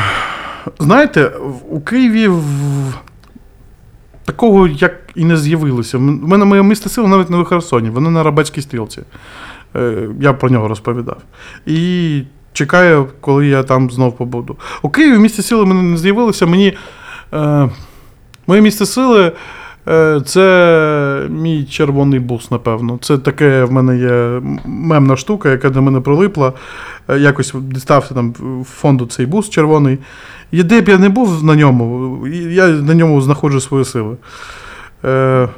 Знаєте, 0.79 1.23
в- 1.39 1.73
у 1.75 1.81
Києві 1.81 2.27
в- 2.27 2.93
такого 4.25 4.67
як 4.67 4.95
і 5.15 5.25
не 5.25 5.37
з'явилося. 5.37 5.97
У 5.97 6.01
мене 6.01 6.45
моє 6.45 6.63
місце 6.63 6.89
сили 6.89 7.07
навіть 7.07 7.29
не 7.29 7.37
в 7.37 7.45
Херсоні, 7.45 7.89
воно 7.89 8.11
на 8.11 8.23
Рабацькій 8.23 8.61
стрілці. 8.61 9.01
Е, 9.75 10.07
Я 10.21 10.33
про 10.33 10.49
нього 10.49 10.67
розповідав. 10.67 11.17
І 11.65 12.21
чекаю, 12.65 13.07
коли 13.21 13.47
я 13.47 13.63
там 13.63 13.91
знов 13.91 14.17
побуду. 14.17 14.55
У 14.81 14.89
Києві 14.89 15.17
місце 15.17 15.41
сили 15.43 15.65
мене 15.65 15.81
не 15.81 15.97
з'явилося. 15.97 16.45
Мені 16.45 16.73
е, 17.33 17.69
моє 18.47 18.61
місце 18.61 18.85
сили. 18.85 19.31
е, 19.87 20.21
Це 20.25 21.27
мій 21.29 21.65
червоний 21.65 22.19
бус, 22.19 22.51
напевно. 22.51 22.97
Це 23.01 23.17
таке 23.17 23.63
в 23.63 23.71
мене 23.71 23.97
є 23.97 24.41
мемна 24.65 25.15
штука, 25.15 25.49
яка 25.49 25.69
до 25.69 25.81
мене 25.81 26.01
прилипла. 26.01 26.53
Е, 27.09 27.19
Якось 27.19 27.53
дістався 27.61 28.13
там 28.13 28.33
фонду 28.63 29.05
цей 29.05 29.25
бус 29.25 29.49
червоний. 29.49 29.97
І 30.51 30.63
де 30.63 30.81
б 30.81 30.89
я 30.89 30.97
не 30.97 31.09
був 31.09 31.43
на 31.43 31.55
ньому, 31.55 32.17
я 32.49 32.67
на 32.67 32.93
ньому 32.93 33.21
знаходжу 33.21 33.59
свої 33.61 33.85
сили. 33.85 34.15
Е, 35.05 35.49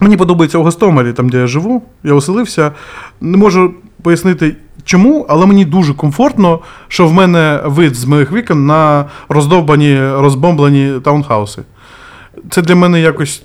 мені 0.00 0.16
подобається 0.16 0.58
у 0.58 0.62
Гостомелі, 0.62 1.12
там, 1.12 1.28
де 1.28 1.38
я 1.38 1.46
живу. 1.46 1.82
Я 2.04 2.14
оселився. 2.14 2.72
Не 3.20 3.36
можу 3.36 3.74
пояснити 4.02 4.56
чому, 4.84 5.26
але 5.28 5.46
мені 5.46 5.64
дуже 5.64 5.94
комфортно, 5.94 6.58
що 6.88 7.06
в 7.06 7.12
мене 7.12 7.60
вид 7.64 7.94
з 7.94 8.04
моїх 8.04 8.32
вікон 8.32 8.66
на 8.66 9.04
роздовбані, 9.28 10.00
розбомблені 10.00 11.00
таунхауси. 11.00 11.62
Це 12.50 12.62
для 12.62 12.74
мене 12.74 13.00
якось 13.00 13.42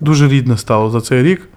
дуже 0.00 0.28
рідне 0.28 0.56
стало 0.56 0.90
за 0.90 1.00
цей 1.00 1.22
рік. 1.22 1.48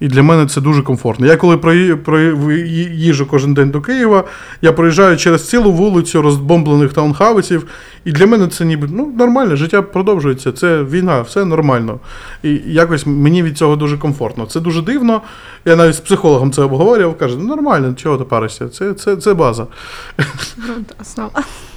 І 0.00 0.08
для 0.08 0.22
мене 0.22 0.46
це 0.46 0.60
дуже 0.60 0.82
комфортно. 0.82 1.26
Я 1.26 1.36
коли 1.36 1.56
прої- 1.56 3.24
кожен 3.30 3.54
день 3.54 3.70
до 3.70 3.80
Києва, 3.80 4.24
я 4.62 4.72
проїжджаю 4.72 5.16
через 5.16 5.48
цілу 5.48 5.72
вулицю 5.72 6.22
розбомблених 6.22 6.92
таунхаусів, 6.92 7.66
і 8.04 8.12
для 8.12 8.26
мене 8.26 8.48
це 8.48 8.64
ніби 8.64 8.88
ну, 8.92 9.12
нормально, 9.18 9.56
життя 9.56 9.82
продовжується, 9.82 10.52
це 10.52 10.82
війна, 10.82 11.20
все 11.20 11.44
нормально. 11.44 11.98
І 12.42 12.60
якось 12.66 13.06
мені 13.06 13.42
від 13.42 13.58
цього 13.58 13.76
дуже 13.76 13.98
комфортно. 13.98 14.46
Це 14.46 14.60
дуже 14.60 14.82
дивно. 14.82 15.22
Я 15.64 15.76
навіть 15.76 15.94
з 15.94 16.00
психологом 16.00 16.52
це 16.52 16.62
обговорював, 16.62 17.18
каже, 17.18 17.36
ну 17.38 17.44
нормально, 17.44 17.94
чого 17.96 18.18
ти 18.18 18.24
паришся? 18.24 18.68
Це, 18.68 18.94
це, 18.94 19.16
це 19.16 19.34
база. 19.34 19.66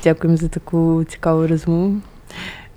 Дякуємо 0.04 0.38
за 0.38 0.48
таку 0.48 1.06
цікаву 1.10 1.48
розмову. 1.48 1.96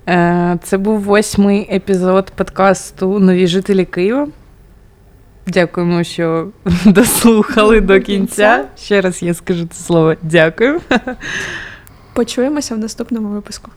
Е, 0.07 0.59
Це 0.63 0.77
був 0.77 0.99
восьмий 1.01 1.75
епізод 1.75 2.31
подкасту 2.35 3.19
Нові 3.19 3.47
жителі 3.47 3.85
Києва. 3.85 4.27
Дякуємо, 5.47 6.03
що 6.03 6.47
дослухали 6.85 7.81
до 7.81 7.99
кінця. 8.01 8.65
Ще 8.77 9.01
раз 9.01 9.23
я 9.23 9.33
скажу 9.33 9.67
це 9.71 9.83
слово 9.83 10.15
дякую. 10.21 10.81
Почуємося 12.13 12.75
в 12.75 12.77
наступному 12.77 13.27
випуску. 13.27 13.71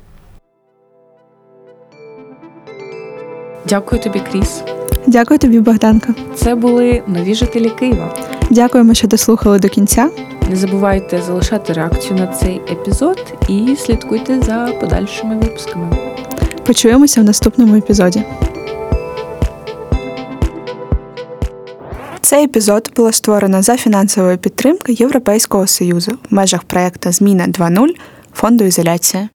Дякую 3.68 4.02
тобі, 4.02 4.20
Кріс. 4.32 4.62
Дякую 5.06 5.38
тобі, 5.38 5.60
Богданка. 5.60 6.14
Це 6.34 6.54
були 6.54 7.02
нові 7.06 7.34
жителі 7.34 7.70
Києва. 7.70 8.14
Дякуємо, 8.50 8.94
що 8.94 9.08
дослухали 9.08 9.58
до 9.58 9.68
кінця. 9.68 10.10
Не 10.50 10.56
забувайте 10.56 11.22
залишати 11.22 11.72
реакцію 11.72 12.18
на 12.18 12.26
цей 12.26 12.60
епізод 12.70 13.34
і 13.48 13.76
слідкуйте 13.76 14.40
за 14.40 14.72
подальшими 14.80 15.36
випусками. 15.36 15.96
Почуємося 16.66 17.20
в 17.20 17.24
наступному 17.24 17.76
епізоді. 17.76 18.22
Цей 22.24 22.44
епізод 22.44 22.92
було 22.96 23.12
створено 23.12 23.62
за 23.62 23.76
фінансової 23.76 24.36
підтримки 24.36 24.92
Європейського 24.92 25.66
союзу 25.66 26.18
в 26.30 26.34
межах 26.34 26.64
проекту 26.64 27.12
Зміна 27.12 27.46
2.0 27.46 27.88
фонду 28.34 28.64
ізоляція. 28.64 29.28